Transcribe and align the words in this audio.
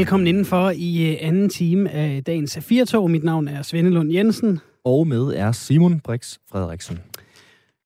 Velkommen 0.00 0.26
indenfor 0.26 0.70
i 0.76 1.12
øh, 1.12 1.16
anden 1.20 1.48
time 1.48 1.90
af 1.90 2.24
dagens 2.24 2.58
Firtog. 2.60 3.10
Mit 3.10 3.24
navn 3.24 3.48
er 3.48 3.62
Svende 3.62 3.90
Lund 3.90 4.12
Jensen. 4.12 4.60
Og 4.84 5.06
med 5.06 5.22
er 5.22 5.52
Simon 5.52 6.00
Brix 6.00 6.38
Frederiksen. 6.50 6.98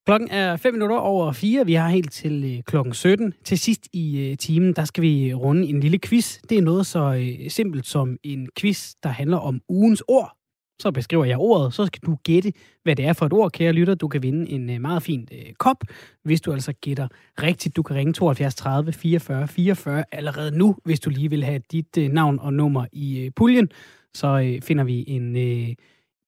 Klokken 0.07 0.29
er 0.31 0.57
5 0.57 0.73
minutter 0.73 0.97
over 0.97 1.33
4. 1.33 1.67
Vi 1.67 1.75
har 1.75 1.89
helt 1.89 2.13
til 2.13 2.45
øh, 2.45 2.63
klokken 2.63 2.95
17. 2.95 3.35
Til 3.45 3.59
sidst 3.59 3.89
i 3.93 4.31
øh, 4.31 4.37
timen, 4.37 4.73
der 4.73 4.85
skal 4.85 5.03
vi 5.03 5.35
runde 5.35 5.69
en 5.69 5.81
lille 5.81 5.99
quiz. 5.99 6.39
Det 6.49 6.59
er 6.59 6.63
noget 6.63 6.87
så 6.87 7.35
simpelt 7.49 7.87
som 7.87 8.19
en 8.23 8.49
quiz, 8.59 8.93
der 9.03 9.09
handler 9.09 9.37
om 9.37 9.61
ugens 9.69 10.03
ord. 10.09 10.37
Så 10.79 10.91
beskriver 10.91 11.25
jeg 11.25 11.39
ordet, 11.39 11.75
så 11.75 11.87
skal 11.87 12.01
du 12.07 12.15
gætte, 12.25 12.53
hvad 12.83 12.97
det 12.97 13.05
er 13.05 13.13
for 13.13 13.27
et 13.27 13.33
ord, 13.33 13.53
kære 13.53 13.73
lytter. 13.73 13.95
Du 13.95 14.09
kan 14.09 14.23
vinde 14.23 14.51
en 14.51 14.71
øh, 14.71 14.81
meget 14.81 15.03
fin 15.03 15.29
øh, 15.33 15.53
kop, 15.59 15.85
hvis 16.25 16.41
du 16.41 16.53
altså 16.53 16.73
gætter 16.73 17.09
rigtigt. 17.43 17.77
Du 17.77 17.83
kan 17.83 17.97
ringe 17.97 18.13
72 18.13 18.55
30 18.55 18.93
44 18.93 19.49
44 19.49 20.05
allerede 20.13 20.59
nu, 20.59 20.77
hvis 20.85 21.01
du 21.01 21.11
lige 21.11 21.31
vil 21.31 21.45
have 21.45 21.61
dit 21.73 21.99
øh, 21.99 22.09
navn 22.09 22.39
og 22.39 22.53
nummer 22.53 22.87
i 22.93 23.21
øh, 23.21 23.31
puljen. 23.37 23.69
Så 24.15 24.27
øh, 24.27 24.63
finder 24.63 24.85
vi 24.85 25.05
en, 25.07 25.37
øh, 25.37 25.75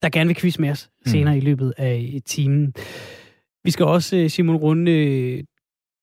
der 0.02 0.08
gerne 0.08 0.28
vil 0.28 0.36
quiz 0.36 0.58
med 0.58 0.70
os 0.70 0.90
senere 1.06 1.34
mm. 1.34 1.38
i 1.38 1.40
løbet 1.40 1.74
af 1.76 2.12
øh, 2.14 2.20
timen. 2.26 2.74
Vi 3.64 3.70
skal 3.70 3.86
også, 3.86 4.16
øh, 4.16 4.30
Simon, 4.30 4.56
runde 4.56 4.90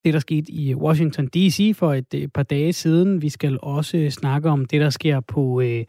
det, 0.06 0.14
der 0.14 0.20
skete 0.20 0.52
i 0.52 0.76
Washington 0.76 1.28
D.C. 1.28 1.76
for 1.76 1.94
et 1.94 2.14
øh, 2.16 2.28
par 2.28 2.44
dage 2.44 2.74
siden. 2.74 3.22
Vi 3.22 3.30
skal 3.30 3.60
også 3.62 4.10
snakke 4.10 4.50
om 4.50 4.66
det, 4.66 4.82
der 4.82 4.90
sker 4.90 5.20
på 5.20 5.62
øh, 5.62 5.86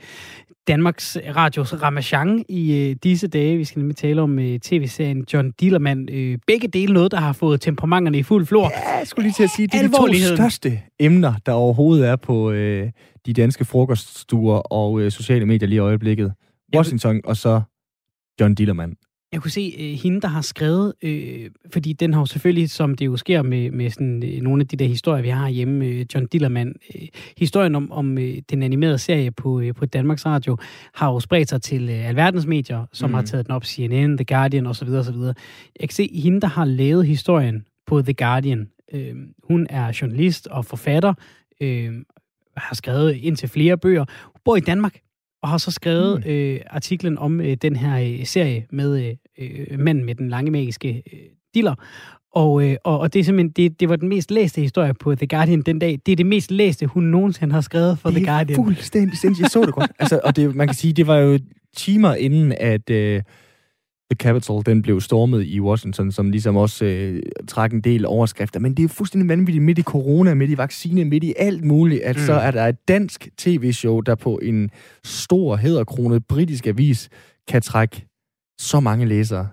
Danmarks 0.69 1.19
Radios 1.37 1.83
Ramachan 1.83 2.45
i 2.49 2.89
øh, 2.89 2.97
disse 3.03 3.29
dage. 3.29 3.57
Vi 3.57 3.65
skal 3.65 3.79
nemlig 3.81 3.97
tale 3.97 4.23
om 4.23 4.39
øh, 4.39 4.59
tv-serien 4.59 5.25
John 5.33 5.51
Dillermand. 5.51 6.11
Øh, 6.11 6.39
begge 6.47 6.69
dele 6.69 6.93
noget, 6.93 7.13
der 7.13 7.21
har 7.21 7.33
fået 7.33 7.61
temperamenterne 7.61 8.19
i 8.19 8.23
fuld 8.23 8.47
flor. 8.47 8.71
Ja, 8.71 8.99
jeg 8.99 9.07
skulle 9.07 9.25
lige 9.25 9.35
til 9.35 9.43
at 9.43 9.51
sige, 9.51 9.67
det 9.67 9.81
er 9.81 9.89
de 9.89 10.29
to 10.29 10.37
største 10.37 10.81
emner, 10.99 11.35
der 11.47 11.53
overhovedet 11.53 12.09
er 12.09 12.17
på 12.17 12.51
øh, 12.51 12.91
de 13.27 13.33
danske 13.33 13.65
frokoststuer 13.65 14.57
og 14.57 15.01
øh, 15.01 15.11
sociale 15.11 15.47
medier 15.47 15.69
lige 15.69 15.77
i 15.77 15.79
øjeblikket. 15.79 16.33
Washington 16.77 17.21
og 17.25 17.37
så 17.37 17.61
John 18.41 18.55
Dillermand. 18.55 18.97
Jeg 19.35 19.43
kunne 19.43 19.51
se 19.51 19.75
øh, 19.79 19.93
hende, 20.03 20.21
der 20.21 20.29
har 20.29 20.41
skrevet, 20.41 20.95
øh, 21.03 21.51
fordi 21.73 21.93
den 21.93 22.13
har 22.13 22.21
jo 22.21 22.27
selvfølgelig, 22.27 22.71
som 22.71 22.95
det 22.95 23.07
jo 23.07 23.17
sker 23.17 23.43
med, 23.43 23.71
med 23.71 23.91
sådan, 23.91 24.23
øh, 24.25 24.41
nogle 24.41 24.61
af 24.61 24.69
de 24.69 24.77
der 24.77 24.87
historier, 24.87 25.23
vi 25.23 25.29
har 25.29 25.49
hjemme, 25.49 25.85
øh, 25.85 26.07
John 26.15 26.27
Dillermand, 26.27 26.75
øh, 26.95 27.09
historien 27.37 27.75
om, 27.75 27.93
om 27.93 28.19
øh, 28.19 28.39
den 28.51 28.63
animerede 28.63 28.99
serie 28.99 29.31
på, 29.31 29.61
øh, 29.61 29.75
på 29.75 29.87
Danmarks 29.87 30.27
Radio, 30.27 30.57
har 30.95 31.13
jo 31.13 31.21
spredt 31.21 31.49
sig 31.49 31.63
til 31.63 31.89
øh, 31.89 32.09
alverdens 32.09 32.47
medier, 32.47 32.87
som 32.93 33.11
mm. 33.11 33.15
har 33.15 33.23
taget 33.23 33.47
den 33.47 33.55
op, 33.55 33.65
CNN, 33.65 34.17
The 34.17 34.25
Guardian 34.25 34.67
osv. 34.67 34.89
osv. 34.89 35.17
Jeg 35.81 35.89
kan 35.89 35.91
se, 35.91 36.11
hende, 36.15 36.41
der 36.41 36.49
har 36.49 36.65
lavet 36.65 37.07
historien 37.07 37.67
på 37.87 38.03
The 38.03 38.15
Guardian, 38.15 38.69
øh, 38.93 39.15
hun 39.45 39.67
er 39.71 39.99
journalist 40.01 40.47
og 40.47 40.65
forfatter, 40.65 41.15
øh, 41.61 41.93
har 42.57 42.75
skrevet 42.75 43.17
indtil 43.17 43.49
flere 43.49 43.79
bøger, 43.79 44.05
hun 44.25 44.41
bor 44.45 44.57
i 44.57 44.61
Danmark, 44.61 45.01
og 45.45 45.51
har 45.51 45.59
så 45.59 45.71
skrevet 45.71 46.25
mm. 46.25 46.31
øh, 46.31 46.61
artiklen 46.71 47.19
om 47.19 47.41
øh, 47.41 47.55
den 47.55 47.77
her 47.77 47.99
øh, 47.99 48.27
serie 48.27 48.67
med 48.71 49.09
øh, 49.09 49.15
øh, 49.39 49.79
manden 49.79 50.05
med 50.05 50.15
den 50.15 50.29
lange 50.29 50.51
magiske 50.51 51.03
øh, 51.13 51.19
diller. 51.55 51.75
Og, 52.33 52.65
øh, 52.65 52.77
og, 52.85 52.99
og 52.99 53.13
det 53.13 53.21
er 53.21 53.25
simpelthen, 53.25 53.51
det, 53.51 53.81
det 53.81 53.89
var 53.89 53.97
den 53.97 54.09
mest 54.09 54.31
læste 54.31 54.61
historie 54.61 54.95
på 54.95 55.15
The 55.15 55.27
Guardian 55.27 55.63
den 55.63 55.79
dag. 55.79 55.99
Det 56.07 56.13
er 56.13 56.17
det 56.17 56.27
mest 56.27 56.51
læste, 56.51 56.87
hun 56.87 57.03
nogensinde 57.03 57.55
har 57.55 57.61
skrevet 57.61 57.99
for 57.99 58.11
The 58.11 58.25
Guardian. 58.25 58.47
Det 58.47 58.59
er 58.59 58.65
fuldstændig 58.65 59.19
sindssygt. 59.23 59.43
Jeg 59.43 59.51
så 59.51 59.61
det 59.61 59.75
godt. 59.75 59.91
altså, 59.99 60.21
og 60.25 60.37
det, 60.37 60.55
man 60.55 60.69
kan 60.69 60.75
sige, 60.75 60.93
det 60.93 61.07
var 61.07 61.17
jo 61.17 61.39
timer 61.77 62.15
inden, 62.15 62.53
at... 62.53 62.91
Øh, 62.91 63.23
The 64.11 64.17
Capitol, 64.17 64.63
den 64.67 64.83
blev 64.83 65.01
stormet 65.01 65.45
i 65.47 65.61
Washington, 65.61 66.13
som 66.13 66.31
ligesom 66.31 66.57
også 66.57 66.85
øh, 66.85 67.23
trak 67.49 67.73
en 67.73 67.81
del 67.81 68.07
overskrifter. 68.07 68.61
Men 68.61 68.75
det 68.75 68.85
er 68.85 68.89
fuldstændig 68.89 69.29
vanvittigt 69.29 69.65
midt 69.65 69.79
i 69.79 69.83
corona, 69.83 70.35
midt 70.35 70.51
i 70.51 70.59
vaccine, 70.59 71.05
midt 71.05 71.25
i 71.25 71.35
alt 71.37 71.65
muligt, 71.65 72.03
at 72.03 72.17
mm. 72.17 72.23
så 72.23 72.33
er 72.33 72.51
der 72.51 72.67
et 72.67 72.89
dansk 72.89 73.29
tv-show, 73.39 74.01
der 74.01 74.15
på 74.15 74.39
en 74.43 74.71
stor, 75.05 75.57
hedderkronet 75.57 76.27
britisk 76.27 76.67
avis 76.67 77.09
kan 77.49 77.63
trække 77.63 78.07
så 78.59 78.81
mange 78.81 79.07
læsere. 79.07 79.49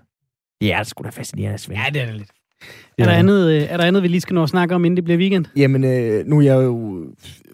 Ja, 0.60 0.76
det 0.78 0.86
skulle 0.86 1.10
da 1.10 1.10
fascinerende, 1.10 1.58
Svend. 1.58 1.80
Ja, 1.80 1.90
det 1.90 2.02
er 2.02 2.06
det 2.06 2.14
lidt. 2.14 2.30
Er, 2.98 3.04
der 3.04 3.12
andet, 3.12 3.50
øh, 3.50 3.62
er 3.62 3.76
der 3.76 3.84
andet, 3.84 4.02
vi 4.02 4.08
lige 4.08 4.20
skal 4.20 4.34
nå 4.34 4.42
at 4.42 4.48
snakke 4.48 4.74
om, 4.74 4.84
inden 4.84 4.96
det 4.96 5.04
bliver 5.04 5.18
weekend? 5.18 5.46
Jamen, 5.56 5.84
øh, 5.84 6.26
nu 6.26 6.38
er 6.38 6.42
jeg 6.42 6.54
jo 6.54 7.06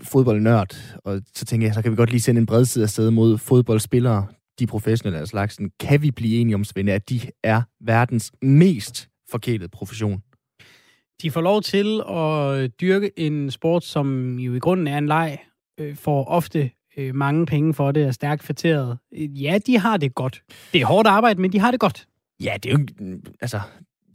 fodboldnørd, 0.02 0.76
og 1.04 1.20
så 1.34 1.44
tænker 1.44 1.66
jeg, 1.66 1.74
så 1.74 1.82
kan 1.82 1.90
vi 1.90 1.96
godt 1.96 2.10
lige 2.10 2.20
sende 2.20 2.38
en 2.38 2.46
bred 2.46 2.64
side 2.64 2.82
afsted 2.82 3.10
mod 3.10 3.38
fodboldspillere, 3.38 4.26
de 4.58 4.66
professionelle 4.66 5.20
af 5.20 5.28
slagsen, 5.28 5.70
kan 5.80 6.02
vi 6.02 6.10
blive 6.10 6.40
enige 6.40 6.54
om, 6.54 6.64
Svende, 6.64 6.92
at 6.92 7.08
de 7.08 7.20
er 7.44 7.62
verdens 7.80 8.32
mest 8.42 9.08
forkælede 9.30 9.68
profession? 9.68 10.22
De 11.22 11.30
får 11.30 11.40
lov 11.40 11.62
til 11.62 12.02
at 12.10 12.80
dyrke 12.80 13.10
en 13.16 13.50
sport, 13.50 13.84
som 13.84 14.38
jo 14.38 14.54
i 14.54 14.58
grunden 14.58 14.86
er 14.86 14.98
en 14.98 15.06
leg, 15.06 15.38
øh, 15.80 15.96
får 15.96 16.24
ofte 16.24 16.70
øh, 16.98 17.14
mange 17.14 17.46
penge 17.46 17.74
for 17.74 17.92
det, 17.92 18.02
er 18.02 18.10
stærkt 18.10 18.42
fatteret. 18.42 18.98
Ja, 19.16 19.58
de 19.66 19.78
har 19.78 19.96
det 19.96 20.14
godt. 20.14 20.42
Det 20.72 20.80
er 20.80 20.86
hårdt 20.86 21.08
arbejde, 21.08 21.40
men 21.40 21.52
de 21.52 21.58
har 21.58 21.70
det 21.70 21.80
godt. 21.80 22.06
Ja, 22.42 22.54
det 22.62 22.72
er 22.72 22.72
jo 22.72 22.86
mm, 23.00 23.22
altså, 23.40 23.60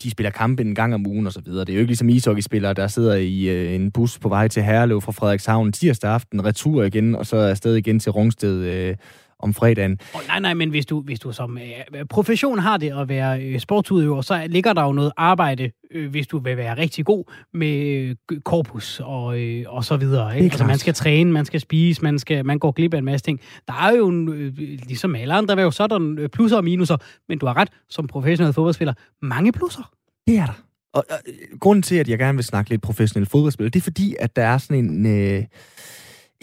de 0.03 0.11
spiller 0.11 0.31
kampe 0.31 0.63
en 0.63 0.75
gang 0.75 0.93
om 0.93 1.07
ugen 1.07 1.27
og 1.27 1.33
så 1.33 1.41
videre. 1.41 1.65
Det 1.65 1.69
er 1.69 1.73
jo 1.73 1.79
ikke 1.79 1.89
ligesom 1.89 2.09
ishockeyspillere, 2.09 2.73
der 2.73 2.87
sidder 2.87 3.15
i 3.15 3.49
øh, 3.49 3.75
en 3.75 3.91
bus 3.91 4.19
på 4.19 4.29
vej 4.29 4.47
til 4.47 4.63
Herlev 4.63 5.01
fra 5.01 5.11
Frederikshavn 5.11 5.71
tirsdag 5.71 6.11
aften, 6.11 6.45
retur 6.45 6.83
igen, 6.83 7.15
og 7.15 7.25
så 7.25 7.37
er 7.37 7.49
afsted 7.49 7.75
igen 7.75 7.99
til 7.99 8.11
Rungsted 8.11 8.57
øh, 8.57 8.95
om 9.43 9.53
fredagen. 9.53 9.99
Oh, 10.13 10.21
nej, 10.27 10.39
nej, 10.39 10.53
men 10.53 10.69
hvis 10.69 10.85
du, 10.85 11.01
hvis 11.01 11.19
du 11.19 11.31
som 11.31 11.57
øh, 11.57 12.05
profession 12.05 12.59
har 12.59 12.77
det 12.77 12.93
at 12.93 13.09
være 13.09 13.41
øh, 13.41 13.59
sportsudøver, 13.59 14.21
så 14.21 14.43
ligger 14.47 14.73
der 14.73 14.83
jo 14.83 14.91
noget 14.91 15.11
arbejde, 15.17 15.71
øh, 15.91 16.09
hvis 16.09 16.27
du 16.27 16.39
vil 16.39 16.57
være 16.57 16.77
rigtig 16.77 17.05
god 17.05 17.23
med 17.53 18.15
øh, 18.31 18.41
korpus 18.45 19.01
og, 19.03 19.39
øh, 19.39 19.65
og 19.67 19.85
så 19.85 19.97
videre. 19.97 20.35
Ikke? 20.35 20.45
Altså, 20.45 20.65
man 20.65 20.77
skal 20.77 20.93
træne, 20.93 21.31
man 21.31 21.45
skal 21.45 21.59
spise, 21.59 22.01
man, 22.01 22.19
skal, 22.19 22.45
man 22.45 22.59
går 22.59 22.71
glip 22.71 22.93
af 22.93 22.97
en 22.97 23.05
masse 23.05 23.25
ting. 23.25 23.39
Der 23.67 23.73
er 23.73 23.91
jo, 23.91 24.11
øh, 24.33 24.53
ligesom 24.57 25.15
alle 25.15 25.33
andre, 25.33 25.55
der 25.55 25.61
er 25.61 25.65
jo 25.65 25.71
sådan 25.71 26.17
øh, 26.19 26.29
plusser 26.29 26.57
og 26.57 26.63
minuser, 26.63 26.97
men 27.29 27.39
du 27.39 27.45
har 27.45 27.57
ret 27.57 27.69
som 27.89 28.07
professionel 28.07 28.53
fodboldspiller. 28.53 28.93
Mange 29.21 29.51
plusser. 29.51 29.91
Det 30.27 30.37
er 30.37 30.45
der. 30.45 30.63
Og, 30.93 31.05
og 31.09 31.17
grunden 31.59 31.83
til, 31.83 31.95
at 31.95 32.09
jeg 32.09 32.17
gerne 32.17 32.35
vil 32.35 32.45
snakke 32.45 32.69
lidt 32.69 32.81
professionel 32.81 33.29
fodboldspiller, 33.29 33.69
det 33.69 33.79
er 33.79 33.83
fordi, 33.83 34.15
at 34.19 34.35
der 34.35 34.43
er 34.43 34.57
sådan 34.57 34.85
en... 34.85 35.05
Øh, 35.05 35.43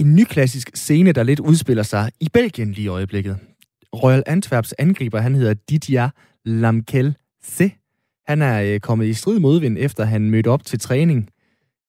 en 0.01 0.15
nyklassisk 0.15 0.71
scene, 0.75 1.13
der 1.13 1.23
lidt 1.23 1.41
udspiller 1.41 1.83
sig 1.83 2.11
i 2.21 2.29
Belgien 2.33 2.73
lige 2.73 2.85
i 2.85 2.89
øjeblikket. 2.89 3.37
Royal 4.03 4.23
Antwerps 4.27 4.73
angriber, 4.73 5.21
han 5.21 5.35
hedder 5.35 5.55
Didier 5.55 6.11
Lamkel 6.45 7.17
C. 7.45 7.73
Han 8.27 8.43
er 8.43 8.63
øh, 8.63 8.81
kommet 8.81 9.07
i 9.07 9.15
strid 9.15 9.39
modvind, 9.39 9.77
efter 9.81 10.05
han 10.05 10.31
mødte 10.31 10.49
op 10.49 10.65
til 10.65 10.79
træning 10.79 11.29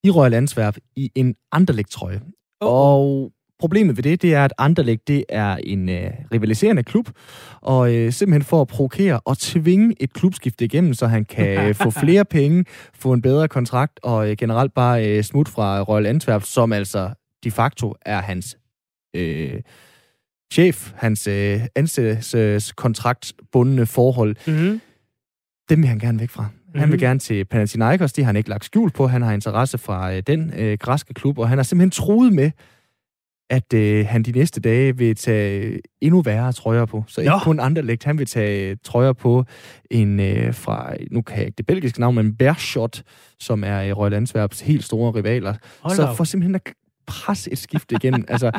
i 0.03 0.09
Royal 0.09 0.33
Antwerp 0.33 0.77
i 0.95 1.11
en 1.15 1.35
Anderlecht-trøje. 1.51 2.21
Oh. 2.61 2.71
Og 2.71 3.31
problemet 3.59 3.97
ved 3.97 4.03
det, 4.03 4.21
det 4.21 4.33
er, 4.33 4.45
at 4.45 4.53
Anderlecht 4.57 5.07
det 5.07 5.25
er 5.29 5.55
en 5.55 5.89
øh, 5.89 6.11
rivaliserende 6.33 6.83
klub, 6.83 7.09
og 7.61 7.93
øh, 7.93 8.11
simpelthen 8.11 8.43
for 8.43 8.61
at 8.61 8.67
provokere 8.67 9.19
og 9.25 9.37
tvinge 9.37 9.95
et 9.99 10.13
klubskifte 10.13 10.65
igennem, 10.65 10.93
så 10.93 11.07
han 11.07 11.25
kan 11.25 11.75
få 11.75 11.89
flere 12.03 12.25
penge, 12.25 12.65
få 12.93 13.13
en 13.13 13.21
bedre 13.21 13.47
kontrakt 13.47 13.99
og 14.03 14.29
øh, 14.29 14.37
generelt 14.37 14.73
bare 14.73 15.07
øh, 15.07 15.23
smut 15.23 15.49
fra 15.49 15.81
Royal 15.81 16.05
Antwerp, 16.05 16.43
som 16.43 16.73
altså 16.73 17.09
de 17.43 17.51
facto 17.51 17.95
er 18.01 18.21
hans 18.21 18.57
øh, 19.15 19.61
chef, 20.53 20.91
hans 20.95 21.27
øh, 21.27 21.61
ansættelseskontraktbundne 21.75 23.85
forhold, 23.85 24.35
mm-hmm. 24.47 24.81
dem 25.69 25.81
vil 25.81 25.87
han 25.87 25.99
gerne 25.99 26.19
væk 26.19 26.29
fra. 26.29 26.43
Mm-hmm. 26.43 26.79
Han 26.79 26.89
vil 26.89 26.95
mhm. 26.95 27.01
gerne 27.01 27.19
til 27.19 27.45
Panathinaikos, 27.45 28.13
det 28.13 28.23
har 28.23 28.29
han 28.29 28.35
ikke 28.35 28.49
lagt 28.49 28.65
skjul 28.65 28.91
på. 28.91 29.07
Han 29.07 29.21
har 29.21 29.33
interesse 29.33 29.77
fra 29.77 30.13
øh, 30.13 30.23
den 30.27 30.53
øh, 30.57 30.77
græske 30.77 31.13
klub, 31.13 31.37
og 31.37 31.49
han 31.49 31.57
har 31.57 31.63
simpelthen 31.63 31.91
troet 31.91 32.33
med, 32.33 32.51
at 33.49 33.73
øh, 33.73 34.07
han 34.07 34.23
de 34.23 34.31
næste 34.31 34.61
dage 34.61 34.97
vil 34.97 35.15
tage 35.15 35.79
endnu 36.01 36.21
værre 36.21 36.53
trøjer 36.53 36.85
på. 36.85 37.03
Så 37.07 37.21
ikke 37.21 37.33
jo. 37.33 37.39
kun 37.39 37.59
andre 37.59 37.81
lægt, 37.81 38.03
han 38.03 38.17
vil 38.17 38.25
tage 38.25 38.75
trøjer 38.75 39.13
på 39.13 39.45
en 39.91 40.19
øh, 40.19 40.53
fra, 40.53 40.93
nu 41.11 41.21
kan 41.21 41.37
jeg 41.37 41.45
ikke 41.45 41.57
det 41.57 41.65
belgiske 41.65 41.99
navn, 41.99 42.15
men 42.15 42.35
Bershot, 42.35 43.03
som 43.39 43.63
er 43.63 43.81
i 43.81 43.93
Royal 43.93 44.13
Antwerps 44.13 44.61
helt 44.61 44.83
store 44.83 45.11
rivaler. 45.11 45.55
Hold 45.81 45.95
så 45.95 46.13
for 46.13 46.23
simpelthen 46.23 46.55
at 46.55 46.73
presse 47.07 47.51
et 47.51 47.57
skifte 47.57 47.95
igen. 47.95 48.25
altså, 48.27 48.51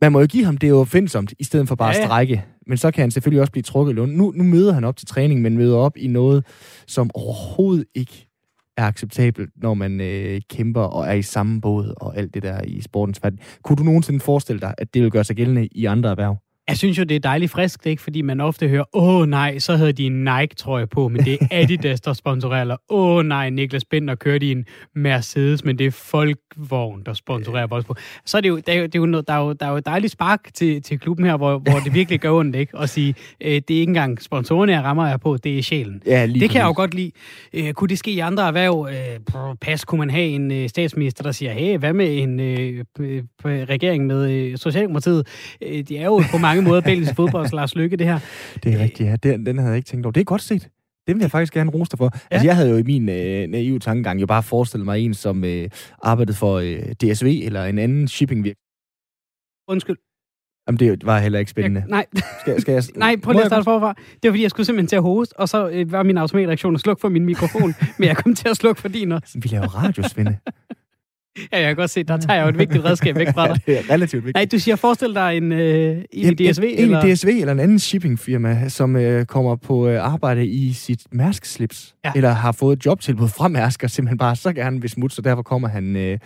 man 0.00 0.12
må 0.12 0.20
jo 0.20 0.26
give 0.26 0.44
ham 0.44 0.56
det 0.56 0.68
jo 0.68 0.80
opfindsomt, 0.80 1.34
i 1.38 1.44
stedet 1.44 1.68
for 1.68 1.74
bare 1.74 1.88
ja, 1.88 1.96
ja. 1.96 2.02
at 2.02 2.08
strække. 2.08 2.44
Men 2.66 2.78
så 2.78 2.90
kan 2.90 3.00
han 3.00 3.10
selvfølgelig 3.10 3.40
også 3.40 3.52
blive 3.52 3.62
trukket 3.62 3.92
i 3.92 3.96
lund. 3.96 4.12
Nu, 4.12 4.32
nu 4.36 4.44
møder 4.44 4.72
han 4.72 4.84
op 4.84 4.96
til 4.96 5.06
træning, 5.06 5.42
men 5.42 5.56
møder 5.56 5.76
op 5.76 5.96
i 5.96 6.06
noget, 6.06 6.46
som 6.86 7.10
overhovedet 7.14 7.84
ikke 7.94 8.28
er 8.76 8.86
acceptabelt, 8.86 9.50
når 9.56 9.74
man 9.74 10.00
øh, 10.00 10.40
kæmper 10.50 10.80
og 10.80 11.06
er 11.06 11.12
i 11.12 11.22
samme 11.22 11.60
båd 11.60 11.94
og 11.96 12.16
alt 12.16 12.34
det 12.34 12.42
der 12.42 12.62
i 12.64 12.80
sportens 12.80 13.22
verden. 13.22 13.38
Kunne 13.62 13.76
du 13.76 13.82
nogensinde 13.82 14.20
forestille 14.20 14.60
dig, 14.60 14.74
at 14.78 14.94
det 14.94 15.02
vil 15.02 15.10
gøre 15.10 15.24
sig 15.24 15.36
gældende 15.36 15.66
i 15.66 15.84
andre 15.84 16.10
erhverv? 16.10 16.36
Jeg 16.68 16.76
synes 16.76 16.98
jo, 16.98 17.04
det 17.04 17.14
er 17.14 17.20
dejligt 17.20 17.52
frisk, 17.52 17.86
ikke? 17.86 18.02
fordi 18.02 18.22
man 18.22 18.40
ofte 18.40 18.68
hører, 18.68 18.84
åh 18.92 19.28
nej, 19.28 19.58
så 19.58 19.76
havde 19.76 19.92
de 19.92 20.06
en 20.06 20.24
Nike-trøje 20.24 20.86
på, 20.86 21.08
men 21.08 21.24
det 21.24 21.38
er 21.40 21.46
Adidas, 21.62 22.00
der 22.00 22.12
sponsorerer, 22.12 22.60
eller 22.60 22.76
åh 22.88 23.24
nej, 23.24 23.50
Niklas 23.50 23.84
Bender 23.84 24.14
kørte 24.14 24.46
i 24.46 24.50
en 24.50 24.64
Mercedes, 24.94 25.64
men 25.64 25.78
det 25.78 25.86
er 25.86 25.90
Folkvogn, 25.90 27.02
der 27.06 27.12
sponsorerer 27.12 27.66
Wolfsburg. 27.66 27.96
Så 28.24 28.36
er 28.36 28.40
det 28.40 28.48
jo, 28.48 28.60
der 28.66 28.72
er 28.72 28.82
det 28.82 28.94
er 28.94 28.98
jo 28.98 29.06
noget, 29.06 29.28
der 29.28 29.34
er 29.34 29.38
jo, 29.38 29.52
der 29.52 29.66
er 29.66 29.70
jo 29.70 29.78
dejligt 29.78 30.12
spark 30.12 30.40
til, 30.54 30.82
til 30.82 30.98
klubben 30.98 31.26
her, 31.26 31.36
hvor, 31.36 31.58
hvor 31.58 31.78
det 31.84 31.94
virkelig 31.94 32.20
gør 32.20 32.30
ondt, 32.30 32.56
ikke? 32.56 32.78
Og 32.78 32.88
sige, 32.88 33.14
øh, 33.40 33.50
det 33.50 33.70
er 33.70 33.80
ikke 33.80 33.90
engang 33.90 34.22
sponsorerne, 34.22 34.72
jeg 34.72 34.82
rammer 34.82 35.06
jer 35.06 35.16
på, 35.16 35.36
det 35.36 35.58
er 35.58 35.62
sjælen. 35.62 36.02
Ja, 36.06 36.26
lige 36.26 36.40
det 36.40 36.50
kan 36.50 36.60
jeg 36.60 36.66
jo 36.66 36.74
godt 36.76 36.94
lide. 36.94 37.10
Øh, 37.52 37.72
kunne 37.72 37.88
det 37.88 37.98
ske 37.98 38.10
i 38.10 38.18
andre 38.18 38.46
erhverv? 38.46 38.88
Øh, 38.90 39.56
pas, 39.60 39.84
kunne 39.84 39.98
man 39.98 40.10
have 40.10 40.26
en 40.26 40.50
øh, 40.50 40.68
statsminister, 40.68 41.22
der 41.22 41.32
siger, 41.32 41.52
hey, 41.52 41.78
hvad 41.78 41.92
med 41.92 42.18
en 42.22 42.40
øh, 42.40 42.84
regering 43.44 44.06
med 44.06 44.30
øh, 44.30 44.58
Socialdemokratiet? 44.58 45.26
Øh, 45.62 45.84
de 45.88 45.98
er 45.98 46.04
jo 46.04 46.22
på 46.30 46.38
mange 46.38 46.55
måder 46.64 46.80
Belgisk 46.80 47.14
fodbolds 47.14 47.52
Lars 47.52 47.74
Lykke, 47.74 47.96
det 47.96 48.06
her. 48.06 48.18
Det 48.62 48.74
er 48.74 48.78
rigtigt, 48.78 49.08
ja. 49.08 49.16
Den, 49.16 49.46
den 49.46 49.58
havde 49.58 49.70
jeg 49.70 49.76
ikke 49.76 49.86
tænkt 49.86 50.06
over. 50.06 50.12
Det 50.12 50.20
er 50.20 50.24
godt 50.24 50.42
set. 50.42 50.68
Det 51.06 51.14
vil 51.14 51.20
jeg 51.20 51.30
faktisk 51.30 51.52
gerne 51.52 51.70
rose 51.70 51.90
dig 51.90 51.98
for. 51.98 52.04
Ja. 52.14 52.18
Altså, 52.30 52.46
jeg 52.46 52.56
havde 52.56 52.70
jo 52.70 52.76
i 52.76 52.82
min 52.82 53.08
øh, 53.08 53.48
naive 53.48 53.78
tankegang 53.78 54.20
jo 54.20 54.26
bare 54.26 54.42
forestillet 54.42 54.84
mig 54.84 55.00
en, 55.00 55.14
som 55.14 55.44
øh, 55.44 55.68
arbejdede 56.02 56.36
for 56.36 56.54
øh, 56.54 56.78
DSV 56.78 57.40
eller 57.44 57.64
en 57.64 57.78
anden 57.78 58.08
shipping 58.08 58.44
virksomhed. 58.44 58.66
Undskyld. 59.68 59.96
Jamen, 60.68 60.78
det 60.78 61.06
var 61.06 61.18
heller 61.18 61.38
ikke 61.38 61.50
spændende. 61.50 61.80
Jeg, 61.80 61.88
nej, 61.88 62.06
Skal, 62.40 62.60
skal 62.60 62.72
jeg, 62.72 62.82
nej, 62.96 63.16
prøv 63.22 63.32
lige 63.32 63.42
at 63.42 63.48
starte 63.48 63.64
forfra. 63.64 63.94
Det 63.98 64.28
var 64.28 64.30
fordi, 64.30 64.42
jeg 64.42 64.50
skulle 64.50 64.66
simpelthen 64.66 64.88
til 64.88 64.96
at 64.96 65.02
hoste, 65.02 65.40
og 65.40 65.48
så 65.48 65.68
øh, 65.68 65.92
var 65.92 66.02
min 66.02 66.18
automatreaktion 66.18 66.74
at 66.74 66.80
slukke 66.80 67.00
for 67.00 67.08
min 67.08 67.24
mikrofon, 67.24 67.74
men 67.98 68.08
jeg 68.08 68.16
kom 68.16 68.34
til 68.34 68.48
at 68.48 68.56
slukke 68.56 68.80
for 68.80 68.88
din 68.88 69.12
også. 69.12 69.38
Vi 69.42 69.48
laver 69.48 69.66
radio, 69.66 70.02
Svende. 70.08 70.38
Ja, 71.52 71.58
jeg 71.58 71.66
kan 71.66 71.76
godt 71.76 71.90
se, 71.90 72.02
der 72.02 72.16
tager 72.16 72.34
jeg 72.36 72.42
jo 72.44 72.48
et 72.48 72.58
vigtigt 72.58 72.84
redskab 72.84 73.16
væk 73.16 73.28
fra 73.34 73.48
dig. 73.48 73.60
det 73.66 73.78
er 73.78 73.90
relativt 73.90 74.24
vigtigt. 74.24 74.34
Nej, 74.36 74.44
du 74.52 74.58
siger, 74.58 74.76
forestil 74.76 75.14
dig 75.14 75.36
en, 75.36 75.52
øh, 75.52 75.96
en 76.12 76.32
i 76.40 76.50
DSV, 76.50 76.62
en, 76.62 76.78
eller? 76.78 77.00
En 77.00 77.14
DSV 77.14 77.28
eller 77.28 77.52
en 77.52 77.60
anden 77.60 77.78
shippingfirma, 77.78 78.68
som 78.68 78.96
øh, 78.96 79.24
kommer 79.26 79.56
på 79.56 79.88
øh, 79.88 80.04
arbejde 80.14 80.46
i 80.46 80.72
sit 80.72 81.00
Mærsk-slips, 81.12 81.94
Ja. 82.04 82.12
eller 82.16 82.30
har 82.30 82.52
fået 82.52 82.76
et 82.76 82.86
jobtilbud 82.86 83.28
fra 83.28 83.48
Mærsk, 83.48 83.82
og 83.82 83.90
simpelthen 83.90 84.18
bare 84.18 84.36
så 84.36 84.52
gerne 84.52 84.80
vil 84.80 84.90
smutte, 84.90 85.16
så 85.16 85.22
derfor 85.22 85.42
kommer 85.42 85.68
han 85.68 85.96
øh, 85.96 86.18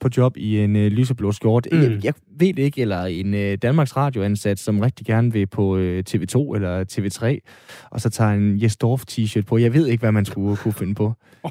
på 0.00 0.08
job 0.16 0.36
i 0.36 0.58
en 0.58 0.76
øh, 0.76 0.86
lyseblå 0.92 1.32
skjort. 1.32 1.66
Mm. 1.72 1.82
Jeg, 1.82 2.04
jeg 2.04 2.14
ved 2.38 2.54
det 2.54 2.62
ikke, 2.62 2.80
eller 2.80 3.04
en 3.04 3.34
øh, 3.34 3.58
Danmarks 3.62 3.96
radioansat, 3.96 4.58
som 4.58 4.80
rigtig 4.80 5.06
gerne 5.06 5.32
vil 5.32 5.46
på 5.46 5.76
øh, 5.76 6.04
TV2 6.10 6.54
eller 6.54 6.84
TV3, 6.92 7.38
og 7.90 8.00
så 8.00 8.10
tager 8.10 8.30
en 8.30 8.62
Jes 8.62 8.76
Dorf 8.76 9.02
t-shirt 9.10 9.42
på. 9.44 9.58
Jeg 9.58 9.74
ved 9.74 9.86
ikke, 9.86 10.00
hvad 10.00 10.12
man 10.12 10.24
skulle 10.24 10.56
kunne 10.56 10.74
finde 10.74 10.94
på. 10.94 11.12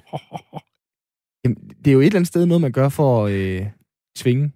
Jamen, 1.43 1.57
det 1.85 1.87
er 1.87 1.93
jo 1.93 1.99
et 1.99 2.05
eller 2.05 2.15
andet 2.15 2.27
sted 2.27 2.45
noget, 2.45 2.61
man 2.61 2.71
gør 2.71 2.89
for 2.89 3.25
at 3.25 3.31
øh, 3.31 3.65
tvinge 4.17 4.51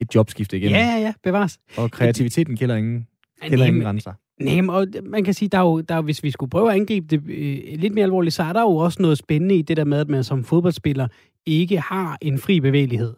et 0.00 0.14
jobskifte 0.14 0.56
igennem. 0.56 0.76
Ja, 0.76 0.86
ja, 0.86 1.00
ja, 1.00 1.12
bevares. 1.22 1.58
Og 1.76 1.90
kreativiteten 1.90 2.56
kender 2.56 2.76
ingen, 2.76 3.06
kender 3.42 3.66
ingen 3.66 3.82
grænser. 3.82 4.12
Nej, 4.40 4.76
og 4.76 4.86
man 5.02 5.24
kan 5.24 5.34
sige, 5.34 5.48
der 5.48 5.58
er 5.58 5.62
jo, 5.62 5.80
der 5.80 5.94
er, 5.94 6.00
hvis 6.00 6.22
vi 6.22 6.30
skulle 6.30 6.50
prøve 6.50 6.70
at 6.70 6.76
angribe 6.76 7.06
det 7.06 7.22
øh, 7.30 7.80
lidt 7.80 7.94
mere 7.94 8.04
alvorligt, 8.04 8.34
så 8.34 8.42
er 8.42 8.52
der 8.52 8.60
jo 8.60 8.76
også 8.76 9.02
noget 9.02 9.18
spændende 9.18 9.54
i 9.56 9.62
det 9.62 9.76
der 9.76 9.84
med, 9.84 9.98
at 9.98 10.08
man 10.08 10.24
som 10.24 10.44
fodboldspiller 10.44 11.08
ikke 11.46 11.80
har 11.80 12.18
en 12.20 12.38
fri 12.38 12.60
bevægelighed. 12.60 13.14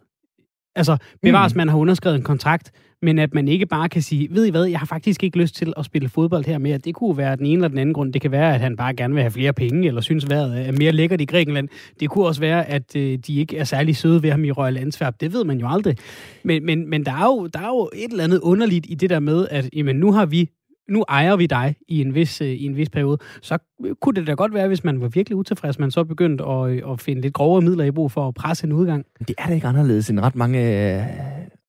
Altså, 0.75 0.97
bevares. 1.21 1.53
Mm. 1.53 1.57
man 1.57 1.69
har 1.69 1.77
underskrevet 1.77 2.15
en 2.17 2.23
kontrakt, 2.23 2.71
men 3.01 3.19
at 3.19 3.33
man 3.33 3.47
ikke 3.47 3.65
bare 3.65 3.89
kan 3.89 4.01
sige, 4.01 4.27
ved 4.31 4.45
I 4.45 4.49
hvad, 4.49 4.65
jeg 4.65 4.79
har 4.79 4.85
faktisk 4.85 5.23
ikke 5.23 5.37
lyst 5.37 5.55
til 5.55 5.73
at 5.77 5.85
spille 5.85 6.09
fodbold 6.09 6.45
her 6.45 6.57
mere. 6.57 6.77
Det 6.77 6.95
kunne 6.95 7.17
være 7.17 7.35
den 7.35 7.45
ene 7.45 7.53
eller 7.53 7.67
den 7.67 7.77
anden 7.77 7.93
grund. 7.93 8.13
Det 8.13 8.21
kan 8.21 8.31
være, 8.31 8.53
at 8.55 8.61
han 8.61 8.77
bare 8.77 8.93
gerne 8.93 9.13
vil 9.13 9.23
have 9.23 9.31
flere 9.31 9.53
penge, 9.53 9.87
eller 9.87 10.01
synes 10.01 10.29
vejret 10.29 10.67
er 10.67 10.71
mere 10.71 10.91
lækkert 10.91 11.21
i 11.21 11.25
Grækenland. 11.25 11.69
Det 11.99 12.09
kunne 12.09 12.25
også 12.25 12.41
være, 12.41 12.69
at 12.69 12.95
øh, 12.95 13.19
de 13.27 13.35
ikke 13.35 13.57
er 13.57 13.63
særlig 13.63 13.95
søde 13.95 14.23
ved 14.23 14.31
ham 14.31 14.43
i 14.43 14.51
Royal 14.51 14.77
Antwerp. 14.77 15.19
Det 15.19 15.33
ved 15.33 15.43
man 15.43 15.59
jo 15.59 15.67
aldrig. 15.69 15.97
Men, 16.43 16.65
men, 16.65 16.89
men 16.89 17.05
der, 17.05 17.11
er 17.11 17.25
jo, 17.25 17.47
der 17.47 17.59
er 17.59 17.67
jo 17.67 17.89
et 17.93 18.11
eller 18.11 18.23
andet 18.23 18.39
underligt 18.39 18.85
i 18.89 18.95
det 18.95 19.09
der 19.09 19.19
med, 19.19 19.47
at 19.51 19.69
jamen, 19.73 19.95
nu 19.95 20.11
har 20.11 20.25
vi 20.25 20.49
nu 20.89 21.05
ejer 21.09 21.35
vi 21.35 21.45
dig 21.45 21.75
i 21.87 22.01
en 22.01 22.15
vis, 22.15 22.41
øh, 22.41 22.47
i 22.47 22.65
en 22.65 22.75
vis 22.75 22.89
periode, 22.89 23.17
så 23.41 23.57
øh, 23.85 23.95
kunne 24.01 24.15
det 24.15 24.27
da 24.27 24.33
godt 24.33 24.53
være, 24.53 24.67
hvis 24.67 24.83
man 24.83 25.01
var 25.01 25.07
virkelig 25.07 25.35
utilfreds, 25.35 25.79
man 25.79 25.91
så 25.91 26.03
begyndte 26.03 26.43
at, 26.43 26.69
øh, 26.69 26.91
at 26.91 27.01
finde 27.01 27.21
lidt 27.21 27.33
grovere 27.33 27.61
midler 27.61 27.83
i 27.83 27.91
brug 27.91 28.11
for 28.11 28.27
at 28.27 28.33
presse 28.33 28.67
en 28.67 28.73
udgang. 28.73 29.05
Det 29.27 29.35
er 29.37 29.47
da 29.47 29.53
ikke 29.53 29.67
anderledes 29.67 30.09
end 30.09 30.19
ret 30.19 30.35
mange 30.35 30.59
øh, 30.59 31.03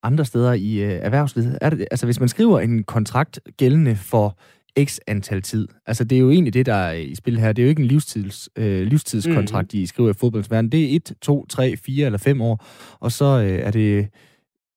andre 0.06 0.24
steder 0.24 0.52
i 0.52 0.76
øh, 0.76 0.98
erhvervslivet. 1.02 1.58
Er 1.60 1.70
det, 1.70 1.86
altså, 1.90 2.06
hvis 2.06 2.20
man 2.20 2.28
skriver 2.28 2.60
en 2.60 2.84
kontrakt 2.84 3.40
gældende 3.56 3.96
for 3.96 4.38
x 4.84 4.98
antal 5.06 5.42
tid, 5.42 5.68
altså 5.86 6.04
det 6.04 6.16
er 6.16 6.20
jo 6.20 6.30
egentlig 6.30 6.54
det, 6.54 6.66
der 6.66 6.74
er 6.74 6.92
i 6.92 7.14
spil 7.14 7.38
her. 7.38 7.52
Det 7.52 7.62
er 7.62 7.66
jo 7.66 7.68
ikke 7.68 7.82
en 7.82 7.88
livstids, 7.88 8.48
øh, 8.56 8.86
livstidskontrakt, 8.86 9.74
mm. 9.74 9.80
I 9.80 9.86
skriver 9.86 10.10
i 10.10 10.12
fodboldsverden. 10.12 10.72
Det 10.72 10.92
er 10.92 10.96
1, 10.96 11.12
2, 11.22 11.46
3, 11.46 11.76
4 11.76 12.06
eller 12.06 12.18
5 12.18 12.40
år, 12.40 12.64
og 13.00 13.12
så 13.12 13.24
øh, 13.24 13.58
er 13.58 13.70
det 13.70 14.08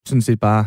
sådan 0.05 0.21
set 0.21 0.39
bare 0.39 0.65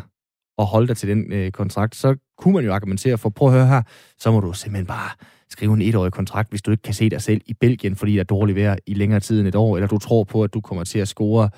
at 0.58 0.66
holde 0.66 0.88
dig 0.88 0.96
til 0.96 1.08
den 1.08 1.32
øh, 1.32 1.50
kontrakt. 1.50 1.96
Så 1.96 2.16
kunne 2.38 2.54
man 2.54 2.64
jo 2.64 2.74
argumentere 2.74 3.18
for, 3.18 3.28
prøv 3.28 3.48
at 3.48 3.54
høre 3.54 3.66
her, 3.66 3.82
så 4.18 4.32
må 4.32 4.40
du 4.40 4.52
simpelthen 4.52 4.86
bare 4.86 5.10
skrive 5.50 5.74
en 5.74 5.82
etårig 5.82 6.12
kontrakt, 6.12 6.50
hvis 6.50 6.62
du 6.62 6.70
ikke 6.70 6.82
kan 6.82 6.94
se 6.94 7.10
dig 7.10 7.22
selv 7.22 7.40
i 7.46 7.54
Belgien, 7.54 7.96
fordi 7.96 8.14
der 8.14 8.20
er 8.20 8.24
dårligt 8.24 8.56
vejr 8.56 8.76
i 8.86 8.94
længere 8.94 9.20
tid 9.20 9.40
end 9.40 9.48
et 9.48 9.54
år, 9.54 9.76
eller 9.76 9.88
du 9.88 9.98
tror 9.98 10.24
på, 10.24 10.44
at 10.44 10.54
du 10.54 10.60
kommer 10.60 10.84
til 10.84 10.98
at 10.98 11.08
score 11.08 11.50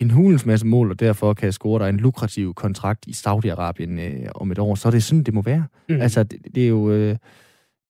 en 0.00 0.10
hulens 0.10 0.46
masse 0.46 0.66
mål, 0.66 0.90
og 0.90 1.00
derfor 1.00 1.34
kan 1.34 1.52
score 1.52 1.84
dig 1.84 1.88
en 1.88 1.96
lukrativ 1.96 2.54
kontrakt 2.54 3.06
i 3.06 3.10
Saudi-Arabien 3.10 4.00
øh, 4.00 4.26
om 4.34 4.50
et 4.52 4.58
år, 4.58 4.74
så 4.74 4.88
er 4.88 4.90
det 4.92 5.02
sådan, 5.02 5.22
det 5.22 5.34
må 5.34 5.42
være. 5.42 5.66
Mm. 5.88 6.00
Altså, 6.00 6.22
det, 6.22 6.38
det 6.54 6.64
er 6.64 6.68
jo... 6.68 6.90
Øh, 6.90 7.16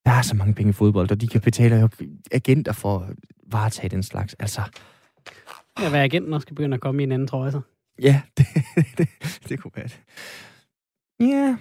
der 0.05 0.11
er 0.11 0.21
så 0.21 0.35
mange 0.35 0.53
penge 0.53 0.69
i 0.69 0.73
fodbold, 0.73 1.11
og 1.11 1.21
de 1.21 1.27
kan 1.27 1.41
betale 1.41 1.75
jo 1.75 1.89
agenter 2.31 2.71
for 2.71 2.99
at 2.99 3.15
varetage 3.51 3.89
den 3.89 4.03
slags. 4.03 4.33
Altså, 4.33 4.61
Ja, 5.79 5.89
hvad 5.89 5.99
agenten 5.99 6.33
også 6.33 6.45
skal 6.45 6.55
begynde 6.55 6.75
at 6.75 6.81
komme 6.81 7.01
i 7.01 7.03
en 7.03 7.11
anden 7.11 7.27
trøje, 7.27 7.51
så. 7.51 7.61
ja, 8.01 8.21
det, 8.37 8.45
det, 8.97 9.07
det 9.49 9.59
kunne 9.59 9.71
være 9.75 9.85
det. 9.87 9.99
Ja, 11.19 11.57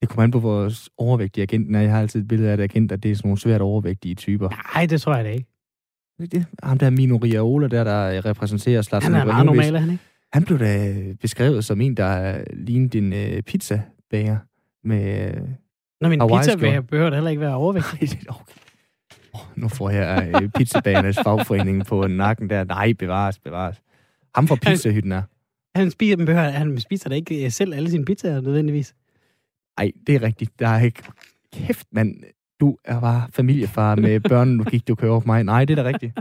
det 0.00 0.08
kommer 0.08 0.22
an 0.22 0.30
på, 0.30 0.40
hvor 0.40 0.70
overvægtig 0.98 1.42
agenten 1.42 1.74
er. 1.74 1.80
Jeg 1.80 1.90
har 1.90 2.00
altid 2.00 2.20
et 2.20 2.28
billede 2.28 2.48
af, 2.48 2.52
at 2.52 2.60
agenter, 2.60 2.96
det 2.96 3.10
er 3.10 3.14
sådan 3.16 3.28
nogle 3.28 3.40
svært 3.40 3.60
overvægtige 3.60 4.14
typer. 4.14 4.48
Nej, 4.74 4.86
det 4.86 5.00
tror 5.00 5.14
jeg 5.14 5.24
da 5.24 5.30
ikke. 5.30 5.46
Det, 6.26 6.46
ham 6.62 6.78
der 6.78 6.90
Mino 6.90 7.16
Riaola, 7.16 7.66
der, 7.68 7.84
der 7.84 8.24
repræsenterer 8.24 8.82
Zlatan 8.82 9.12
Han 9.12 9.20
er 9.20 9.24
meget 9.24 9.46
normal, 9.46 9.76
han 9.76 9.90
ikke? 9.90 10.02
Han 10.32 10.44
blev 10.44 10.58
da 10.58 10.94
beskrevet 11.20 11.64
som 11.64 11.80
en, 11.80 11.96
der 11.96 12.44
lignede 12.52 12.98
en 12.98 13.12
øh, 13.12 13.42
pizzabager 13.42 14.38
med... 14.84 15.28
Øh, 15.34 15.40
Nå, 16.00 16.08
men 16.08 16.20
Hawaii 16.20 16.38
pizza 16.42 16.52
skjorte. 16.58 16.82
behøver 16.82 17.10
da 17.10 17.16
heller 17.16 17.30
ikke 17.30 17.40
være 17.40 17.54
overvægtig. 17.54 18.00
nej, 18.00 18.08
det- 18.10 18.28
okay. 18.28 18.54
oh, 19.34 19.40
nu 19.56 19.68
får 19.68 19.90
jeg 19.90 20.32
øh, 20.42 20.48
pizzabagernes 20.48 21.18
fagforening 21.24 21.86
på 21.86 22.06
nakken 22.06 22.50
der. 22.50 22.64
Nej, 22.64 22.92
bevares, 22.92 23.38
bevares. 23.38 23.82
Ham 24.34 24.48
fra 24.48 24.54
pizzahytten 24.56 25.12
er. 25.12 25.22
Han 25.78 25.90
spiser, 25.90 26.16
men 26.16 26.26
behøver, 26.26 26.48
han 26.50 26.80
spiser 26.80 27.08
da 27.08 27.14
ikke 27.14 27.44
øh, 27.44 27.50
selv 27.50 27.74
alle 27.74 27.90
sine 27.90 28.04
pizzaer 28.04 28.40
nødvendigvis. 28.40 28.94
Nej, 29.80 29.90
det 30.06 30.14
er 30.14 30.22
rigtigt. 30.22 30.58
Der 30.58 30.68
er 30.68 30.80
ikke... 30.80 31.02
Kæft, 31.52 31.86
mand. 31.92 32.16
Du 32.62 32.76
er 32.84 33.00
bare 33.00 33.22
familiefar 33.30 33.94
med 33.94 34.20
børn, 34.30 34.58
du 34.58 34.64
gik, 34.64 34.88
du 34.88 34.94
kører 34.94 35.12
over 35.12 35.22
mig. 35.26 35.44
Nej, 35.44 35.64
det 35.64 35.78
er 35.78 35.82
da 35.82 35.88
rigtigt. 35.88 36.18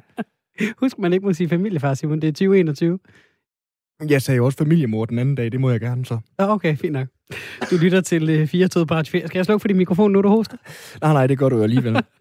Husk, 0.79 0.99
man 0.99 1.13
ikke 1.13 1.25
må 1.25 1.33
sige 1.33 1.49
familiefar, 1.49 1.93
Simon. 1.93 2.21
Det 2.21 2.27
er 2.27 2.31
2021. 2.31 2.99
Jeg 4.09 4.21
sagde 4.21 4.37
jo 4.37 4.45
også 4.45 4.57
familiemor 4.57 5.05
den 5.05 5.19
anden 5.19 5.35
dag. 5.35 5.51
Det 5.51 5.59
må 5.59 5.69
jeg 5.69 5.79
gerne 5.79 6.05
så. 6.05 6.19
Ja, 6.39 6.53
okay, 6.53 6.75
fint 6.75 6.93
nok. 6.93 7.07
Du 7.71 7.75
lytter 7.81 8.01
til 8.01 8.29
øh, 8.29 8.47
4 8.47 8.85
på 8.85 8.93
Radio 8.93 9.11
4. 9.11 9.27
Skal 9.27 9.37
jeg 9.37 9.45
slukke 9.45 9.61
for 9.61 9.67
din 9.67 9.77
mikrofon 9.77 10.11
nu, 10.11 10.21
du 10.21 10.29
hoster? 10.29 10.57
Nej, 11.01 11.13
nej, 11.13 11.27
det 11.27 11.37
gør 11.37 11.49
du 11.49 11.57
jo 11.57 11.63
alligevel. 11.63 12.03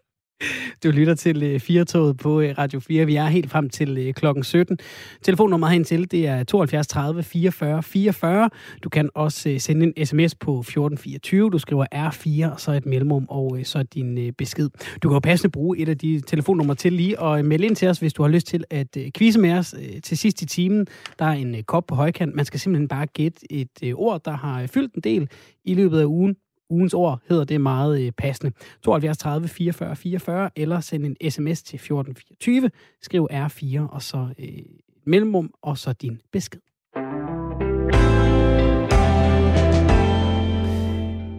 Du 0.84 0.90
lytter 0.90 1.14
til 1.14 1.42
øh, 1.42 1.60
4 1.60 2.14
på 2.14 2.40
øh, 2.40 2.54
Radio 2.58 2.80
4. 2.80 3.06
Vi 3.06 3.16
er 3.16 3.26
helt 3.26 3.50
frem 3.50 3.70
til 3.70 3.98
øh, 3.98 4.14
klokken 4.14 4.44
17. 4.44 4.78
Telefonnummeret 5.22 5.72
herind 5.72 6.06
det 6.08 6.26
er 6.26 6.44
72 6.44 6.86
30 6.86 7.22
44 7.22 7.82
44. 7.82 8.50
Du 8.82 8.88
kan 8.88 9.10
også 9.14 9.48
øh, 9.48 9.60
sende 9.60 9.92
en 9.96 10.06
sms 10.06 10.34
på 10.34 10.60
1424. 10.60 11.50
Du 11.50 11.58
skriver 11.58 11.86
R4, 11.94 12.52
og 12.52 12.60
så 12.60 12.72
et 12.72 12.86
mellemrum, 12.86 13.26
og 13.28 13.58
så 13.64 13.82
din 13.82 14.34
besked. 14.38 14.68
Du 15.02 15.08
kan 15.08 15.14
jo 15.14 15.20
passende 15.20 15.52
bruge 15.52 15.78
et 15.78 15.88
af 15.88 15.98
de 15.98 16.20
telefonnumre 16.26 16.74
til 16.74 16.92
lige 16.92 17.18
og 17.18 17.44
melde 17.44 17.66
ind 17.66 17.76
til 17.76 17.88
os, 17.88 17.98
hvis 17.98 18.12
du 18.12 18.22
har 18.22 18.30
lyst 18.30 18.46
til 18.46 18.64
at 18.70 18.96
quizze 19.16 19.40
med 19.40 19.52
os 19.52 19.74
til 20.02 20.18
sidst 20.18 20.42
i 20.42 20.46
timen. 20.46 20.86
Der 21.18 21.24
er 21.24 21.32
en 21.32 21.64
kop 21.66 21.86
på 21.86 21.94
højkant. 21.94 22.34
Man 22.34 22.44
skal 22.44 22.60
simpelthen 22.60 22.88
bare 22.88 23.06
gætte 23.06 23.52
et 23.52 23.94
ord, 23.94 24.24
der 24.24 24.36
har 24.36 24.66
fyldt 24.66 24.94
en 24.94 25.00
del 25.00 25.28
i 25.64 25.74
løbet 25.74 26.00
af 26.00 26.04
ugen. 26.04 26.36
Ugens 26.70 26.94
ord 26.94 27.20
hedder 27.28 27.44
det 27.44 27.60
meget 27.60 28.02
øh, 28.02 28.12
passende. 28.12 28.52
72 28.82 29.18
30 29.18 29.48
44 29.48 29.96
44, 29.96 30.50
eller 30.56 30.80
send 30.80 31.04
en 31.04 31.30
sms 31.30 31.62
til 31.62 31.76
1424. 31.76 32.70
Skriv 33.02 33.28
R4, 33.32 33.80
og 33.80 34.02
så 34.02 34.28
øh, 34.38 34.62
mellemrum, 35.04 35.54
og 35.62 35.78
så 35.78 35.92
din 35.92 36.20
besked. 36.32 36.60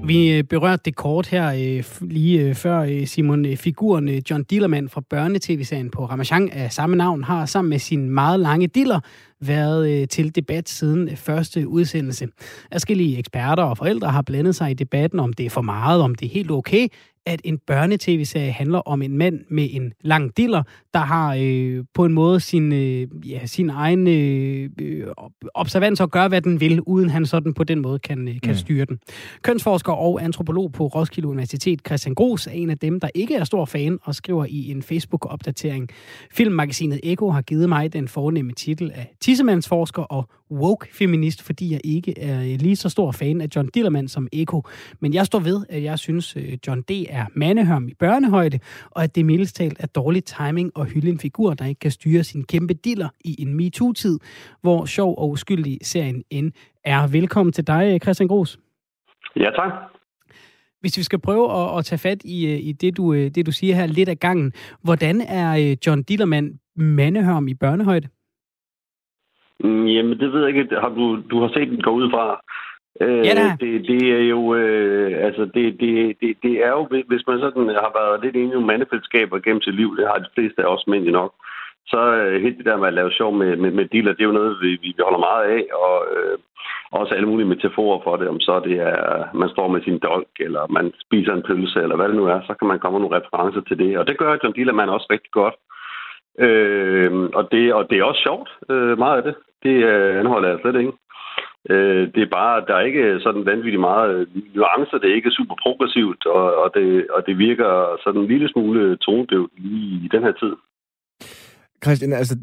Vi 0.03 0.31
øh, 0.31 0.43
berørte 0.43 0.81
det 0.85 0.95
kort 0.95 1.27
her 1.27 1.47
øh, 1.47 2.09
lige 2.09 2.41
øh, 2.41 2.55
før, 2.55 3.05
Simon. 3.05 3.57
Figuren 3.57 4.09
John 4.09 4.43
Dillermand 4.43 4.89
fra 4.89 5.01
børnetv-serien 5.09 5.89
på 5.89 6.05
Ramachan 6.05 6.49
af 6.49 6.73
samme 6.73 6.95
navn 6.95 7.23
har 7.23 7.45
sammen 7.45 7.69
med 7.69 7.79
sin 7.79 8.09
meget 8.09 8.39
lange 8.39 8.67
diller 8.67 8.99
været 9.39 10.09
til 10.09 10.35
debat 10.35 10.69
siden 10.69 11.17
første 11.17 11.67
udsendelse. 11.67 12.27
Forskellige 12.71 13.17
eksperter 13.17 13.63
og 13.63 13.77
forældre 13.77 14.09
har 14.09 14.21
blandet 14.21 14.55
sig 14.55 14.71
i 14.71 14.73
debatten, 14.73 15.19
om 15.19 15.33
det 15.33 15.45
er 15.45 15.49
for 15.49 15.61
meget, 15.61 16.01
om 16.01 16.15
det 16.15 16.25
er 16.25 16.29
helt 16.29 16.51
okay, 16.51 16.87
at 17.25 17.41
en 17.43 17.57
børnetv-serie 17.57 18.51
handler 18.51 18.79
om 18.79 19.01
en 19.01 19.17
mand 19.17 19.39
med 19.49 19.67
en 19.71 19.93
lang 20.01 20.37
diller, 20.37 20.63
der 20.93 20.99
har 20.99 21.37
øh, 21.39 21.83
på 21.93 22.05
en 22.05 22.13
måde 22.13 22.39
sin, 22.39 22.73
øh, 22.73 23.07
ja, 23.29 23.45
sin 23.45 23.69
egen 23.69 24.07
øh, 24.07 24.69
observans 25.53 25.99
og 25.99 26.11
gør, 26.11 26.27
hvad 26.27 26.41
den 26.41 26.59
vil, 26.59 26.81
uden 26.81 27.09
han 27.09 27.25
sådan 27.25 27.53
på 27.53 27.63
den 27.63 27.81
måde 27.81 27.99
kan, 27.99 28.27
øh, 28.27 28.41
kan 28.43 28.51
mm. 28.51 28.57
styre 28.57 28.85
den. 28.85 28.99
Kønsforsker 29.41 29.91
og 29.91 30.23
antropolog 30.23 30.71
på 30.71 30.87
Roskilde 30.87 31.27
Universitet, 31.27 31.81
Christian 31.85 32.15
Gros, 32.15 32.47
er 32.47 32.51
en 32.51 32.69
af 32.69 32.77
dem, 32.77 32.99
der 32.99 33.09
ikke 33.15 33.35
er 33.35 33.43
stor 33.43 33.65
fan 33.65 33.99
og 34.03 34.15
skriver 34.15 34.45
i 34.49 34.71
en 34.71 34.83
Facebook-opdatering. 34.83 35.89
Filmmagasinet 36.31 36.99
Eko 37.03 37.29
har 37.29 37.41
givet 37.41 37.69
mig 37.69 37.93
den 37.93 38.07
fornemme 38.07 38.51
titel 38.51 38.91
af 38.95 39.13
tissemandsforsker 39.19 40.01
og 40.01 40.29
woke-feminist, 40.51 41.41
fordi 41.41 41.71
jeg 41.71 41.81
ikke 41.83 42.19
er 42.19 42.57
lige 42.57 42.75
så 42.75 42.89
stor 42.89 43.11
fan 43.11 43.41
af 43.41 43.47
John 43.55 43.67
Dillermand 43.67 44.07
som 44.07 44.27
Eko. 44.33 44.63
Men 44.99 45.13
jeg 45.13 45.25
står 45.25 45.39
ved, 45.39 45.65
at 45.69 45.83
jeg 45.83 45.99
synes, 45.99 46.35
øh, 46.35 46.57
John 46.67 46.81
D. 46.81 46.91
er 47.09 47.25
mandehørm 47.35 47.87
i 47.87 47.93
børnehøjde, 47.93 48.59
og 48.89 49.03
at 49.03 49.15
det 49.15 49.25
mildest 49.25 49.55
talt 49.55 49.77
er 49.79 49.87
dårlig 49.87 50.23
timing 50.23 50.71
og 50.75 50.85
hylde 50.85 51.09
en 51.09 51.19
figur, 51.19 51.53
der 51.53 51.65
ikke 51.65 51.79
kan 51.79 51.91
styre 51.91 52.23
sin 52.23 52.43
kæmpe 52.43 52.73
diller 52.73 53.09
i 53.25 53.41
en 53.41 53.53
MeToo-tid, 53.53 54.19
hvor 54.61 54.85
sjov 54.85 55.15
og 55.17 55.29
uskyldig 55.29 55.77
serien 55.83 56.23
end 56.29 56.51
er. 56.83 57.07
Velkommen 57.07 57.53
til 57.53 57.67
dig, 57.67 57.99
Christian 58.01 58.27
Gros. 58.27 58.59
Ja, 59.35 59.49
tak. 59.55 59.71
Hvis 60.79 60.97
vi 60.97 61.03
skal 61.03 61.19
prøve 61.19 61.51
at, 61.51 61.77
at 61.77 61.85
tage 61.85 61.99
fat 61.99 62.21
i, 62.25 62.47
øh, 62.47 62.59
i 62.59 62.71
det, 62.71 62.97
du, 62.97 63.13
øh, 63.13 63.31
det, 63.35 63.45
du 63.45 63.51
siger 63.51 63.75
her 63.75 63.85
lidt 63.85 64.09
af 64.09 64.19
gangen. 64.19 64.53
Hvordan 64.83 65.21
er 65.21 65.75
John 65.87 66.03
Dillermand 66.03 66.53
mandehørm 66.75 67.47
i 67.47 67.53
børnehøjde? 67.53 68.07
Mm, 69.63 69.85
jamen, 69.85 70.19
det 70.19 70.33
ved 70.33 70.41
jeg 70.45 70.49
ikke. 70.49 70.75
Har 70.75 70.89
du, 70.89 71.21
du 71.31 71.41
har 71.41 71.49
set 71.53 71.67
den 71.67 71.81
gå 71.81 71.91
ud 71.91 72.09
fra? 72.09 72.41
Øh, 73.01 73.25
ja, 73.25 73.57
det, 73.61 73.87
det 73.87 74.03
er 74.17 74.23
jo, 74.35 74.55
øh, 74.55 75.25
altså, 75.25 75.43
det, 75.55 75.79
det, 75.79 76.17
det, 76.21 76.37
det 76.43 76.65
er 76.65 76.71
jo, 76.77 76.83
hvis 77.07 77.27
man 77.27 77.39
sådan 77.39 77.67
har 77.85 77.91
været 77.99 78.23
lidt 78.23 78.35
inde 78.35 78.57
i 78.57 78.67
mandefællesskaber 78.69 79.39
gennem 79.39 79.61
sit 79.61 79.75
liv, 79.75 79.97
det 79.97 80.07
har 80.07 80.17
de 80.19 80.33
fleste 80.35 80.61
af 80.61 80.73
os 80.73 80.87
mænd 80.87 81.05
nok, 81.05 81.33
så 81.87 82.01
øh, 82.15 82.41
helt 82.41 82.57
det 82.57 82.65
der 82.65 82.77
med 82.77 82.87
at 82.87 82.93
lave 82.93 83.11
sjov 83.11 83.31
med, 83.33 83.57
med, 83.57 83.71
med 83.71 83.85
dealer, 83.85 84.13
det 84.13 84.21
er 84.21 84.31
jo 84.31 84.39
noget, 84.39 84.57
vi, 84.61 84.69
vi 84.81 84.95
holder 84.99 85.27
meget 85.29 85.43
af, 85.57 85.63
og 85.85 85.95
øh, 86.13 86.37
også 86.91 87.15
alle 87.15 87.27
mulige 87.27 87.47
metaforer 87.53 87.99
for 88.03 88.15
det, 88.15 88.27
om 88.27 88.39
så 88.39 88.59
det 88.59 88.75
er, 88.79 89.25
man 89.33 89.49
står 89.49 89.67
med 89.67 89.81
sin 89.81 89.99
dolk, 89.99 90.33
eller 90.39 90.63
man 90.69 90.93
spiser 91.05 91.33
en 91.33 91.47
pølse, 91.47 91.79
eller 91.81 91.95
hvad 91.95 92.07
det 92.07 92.15
nu 92.15 92.25
er, 92.25 92.39
så 92.47 92.53
kan 92.53 92.67
man 92.67 92.79
komme 92.79 92.99
med 92.99 93.01
nogle 93.03 93.17
referencer 93.17 93.61
til 93.61 93.77
det, 93.77 93.97
og 93.97 94.07
det 94.07 94.17
gør 94.17 94.37
John 94.43 94.55
Dealer 94.55 94.73
man 94.73 94.89
også 94.89 95.07
rigtig 95.09 95.31
godt. 95.31 95.53
Øh, 95.53 95.80
Øh, 96.39 97.29
og, 97.33 97.51
det, 97.51 97.73
og 97.73 97.89
det 97.89 97.99
er 97.99 98.03
også 98.03 98.21
sjovt, 98.21 98.49
øh, 98.69 98.97
meget 98.97 99.17
af 99.17 99.23
det. 99.23 99.35
Det 99.63 99.75
øh, 99.91 100.19
anholder 100.19 100.49
jeg 100.49 100.59
slet 100.61 100.79
ikke. 100.79 100.93
Øh, 101.69 102.13
det 102.15 102.21
er 102.23 102.35
bare, 102.39 102.63
der 102.67 102.75
er 102.75 102.81
ikke 102.89 103.19
sådan 103.19 103.45
vanvittigt 103.45 103.79
meget 103.79 104.15
øh, 104.15 104.27
nuancer. 104.55 104.97
Det 104.97 105.09
er 105.09 105.15
ikke 105.15 105.31
super 105.31 105.55
progressivt, 105.61 106.25
og, 106.25 106.55
og, 106.55 106.71
det, 106.73 107.07
og 107.09 107.25
det 107.27 107.37
virker 107.37 107.99
sådan 108.03 108.21
en 108.21 108.27
lille 108.27 108.49
smule 108.49 108.97
tonedøvt 108.97 109.51
lige 109.57 110.05
i 110.05 110.09
den 110.11 110.23
her 110.23 110.31
tid. 110.31 110.53
Christian, 111.83 112.13
altså, 112.13 112.35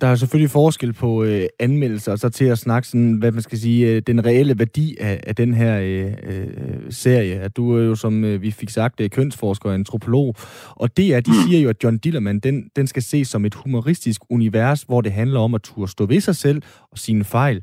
der 0.00 0.06
er 0.06 0.14
selvfølgelig 0.14 0.50
forskel 0.50 0.92
på 0.92 1.24
øh, 1.24 1.42
anmeldelser, 1.60 2.12
og 2.12 2.18
så 2.18 2.28
til 2.28 2.44
at 2.44 2.58
snakke 2.58 2.88
sådan, 2.88 3.18
hvad 3.18 3.32
man 3.32 3.42
skal 3.42 3.58
sige, 3.58 3.94
øh, 3.94 4.02
den 4.06 4.24
reelle 4.26 4.58
værdi 4.58 4.96
af, 5.00 5.20
af 5.26 5.34
den 5.36 5.54
her 5.54 5.80
øh, 5.80 6.12
øh, 6.30 6.90
serie. 6.90 7.34
At 7.40 7.56
du 7.56 7.76
er 7.76 7.82
jo, 7.82 7.94
som 7.94 8.24
øh, 8.24 8.42
vi 8.42 8.50
fik 8.50 8.68
sagt, 8.68 9.00
øh, 9.00 9.10
kønsforsker 9.10 9.68
og 9.68 9.74
antropolog, 9.74 10.34
og 10.70 10.96
det 10.96 11.14
er, 11.14 11.20
de 11.20 11.30
siger 11.48 11.62
jo, 11.62 11.68
at 11.68 11.84
John 11.84 11.98
Dillermand, 11.98 12.40
den, 12.40 12.70
den 12.76 12.86
skal 12.86 13.02
ses 13.02 13.28
som 13.28 13.44
et 13.44 13.54
humoristisk 13.54 14.20
univers, 14.30 14.82
hvor 14.82 15.00
det 15.00 15.12
handler 15.12 15.40
om 15.40 15.54
at 15.54 15.62
turde 15.62 15.90
stå 15.90 16.06
ved 16.06 16.20
sig 16.20 16.36
selv 16.36 16.62
og 16.92 16.98
sine 16.98 17.24
fejl. 17.24 17.56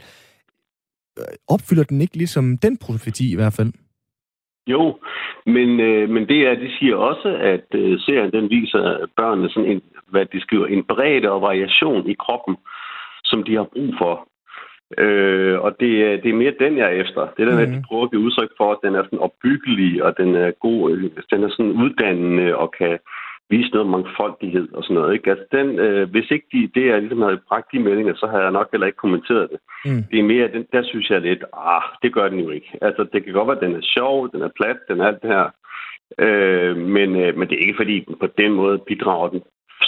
Øh, 1.20 1.26
opfylder 1.50 1.84
den 1.84 2.02
ikke 2.02 2.18
ligesom 2.18 2.58
den 2.58 2.78
profeti 2.78 3.32
i 3.32 3.36
hvert 3.36 3.54
fald? 3.54 3.72
Jo, 4.68 4.98
men, 5.46 5.80
øh, 5.80 6.10
men 6.10 6.28
det 6.28 6.40
er, 6.48 6.56
de 6.56 6.70
siger 6.80 6.96
også, 6.96 7.30
at 7.54 7.66
øh, 7.80 8.00
serien 8.00 8.32
den 8.32 8.50
viser 8.50 9.08
børnene 9.18 9.50
sådan 9.50 9.72
en, 9.72 9.82
hvad 10.14 10.26
de 10.34 10.42
skriver, 10.42 10.68
en 10.68 10.84
bredde 10.84 11.32
og 11.32 11.42
variation 11.42 12.10
i 12.10 12.16
kroppen, 12.24 12.56
som 13.24 13.44
de 13.44 13.54
har 13.56 13.68
brug 13.74 13.92
for. 14.02 14.16
Øh, 14.98 15.60
og 15.66 15.72
det, 15.80 16.24
det 16.24 16.30
er 16.30 16.42
mere 16.42 16.62
den, 16.64 16.78
jeg 16.78 16.88
er 16.88 17.02
efter. 17.04 17.22
Det 17.34 17.42
er 17.42 17.50
den, 17.50 17.60
mm. 17.60 17.66
at 17.66 17.74
de 17.76 17.84
prøver 17.88 18.04
at 18.04 18.12
give 18.12 18.26
udtryk 18.28 18.52
for, 18.58 18.72
at 18.72 18.84
den 18.84 18.96
er 18.96 19.04
sådan 19.04 19.26
opbyggelig, 19.28 20.04
og 20.04 20.18
den 20.18 20.36
er 20.36 20.52
god, 20.52 20.92
øh, 20.92 21.04
den 21.32 21.44
er 21.44 21.50
sådan 21.50 21.78
uddannende 21.84 22.56
og 22.56 22.74
kan 22.80 23.00
vise 23.50 23.70
noget 23.74 23.90
mangfoldighed 23.90 24.68
og 24.74 24.84
sådan 24.84 24.96
noget. 24.96 25.14
Ikke? 25.14 25.30
Altså 25.32 25.46
den, 25.52 25.68
øh, 25.86 26.10
hvis 26.12 26.32
ikke 26.32 26.48
de, 26.54 26.72
det, 26.76 26.86
jeg 26.88 27.00
ligesom 27.00 27.22
havde 27.22 27.46
bragt 27.50 27.72
de 27.72 27.80
meldinger, 27.80 28.16
så 28.16 28.28
havde 28.28 28.44
jeg 28.44 28.52
nok 28.52 28.72
heller 28.72 28.88
ikke 28.88 29.04
kommenteret 29.06 29.48
det. 29.52 29.60
Mm. 29.86 30.04
Det 30.12 30.20
er 30.20 30.32
mere, 30.34 30.54
den, 30.56 30.66
der 30.74 30.84
synes 30.84 31.10
jeg 31.10 31.22
lidt, 31.22 31.44
ah, 31.54 31.84
det 32.04 32.14
gør 32.14 32.28
den 32.30 32.40
jo 32.40 32.50
ikke. 32.50 32.70
Altså, 32.82 33.02
det 33.14 33.24
kan 33.24 33.34
godt 33.34 33.48
være, 33.48 33.60
at 33.60 33.66
den 33.68 33.76
er 33.76 33.92
sjov, 33.96 34.32
den 34.32 34.42
er 34.42 34.52
plat, 34.60 34.80
den 34.90 35.00
er 35.00 35.08
alt 35.08 35.22
det 35.22 35.30
her. 35.30 35.48
Øh, 36.26 36.78
men, 36.78 37.10
øh, 37.22 37.38
men 37.38 37.48
det 37.48 37.56
er 37.56 37.66
ikke, 37.66 37.82
fordi 37.82 38.06
på 38.20 38.28
den 38.38 38.52
måde 38.54 38.78
bidrager 38.88 39.30
den 39.30 39.42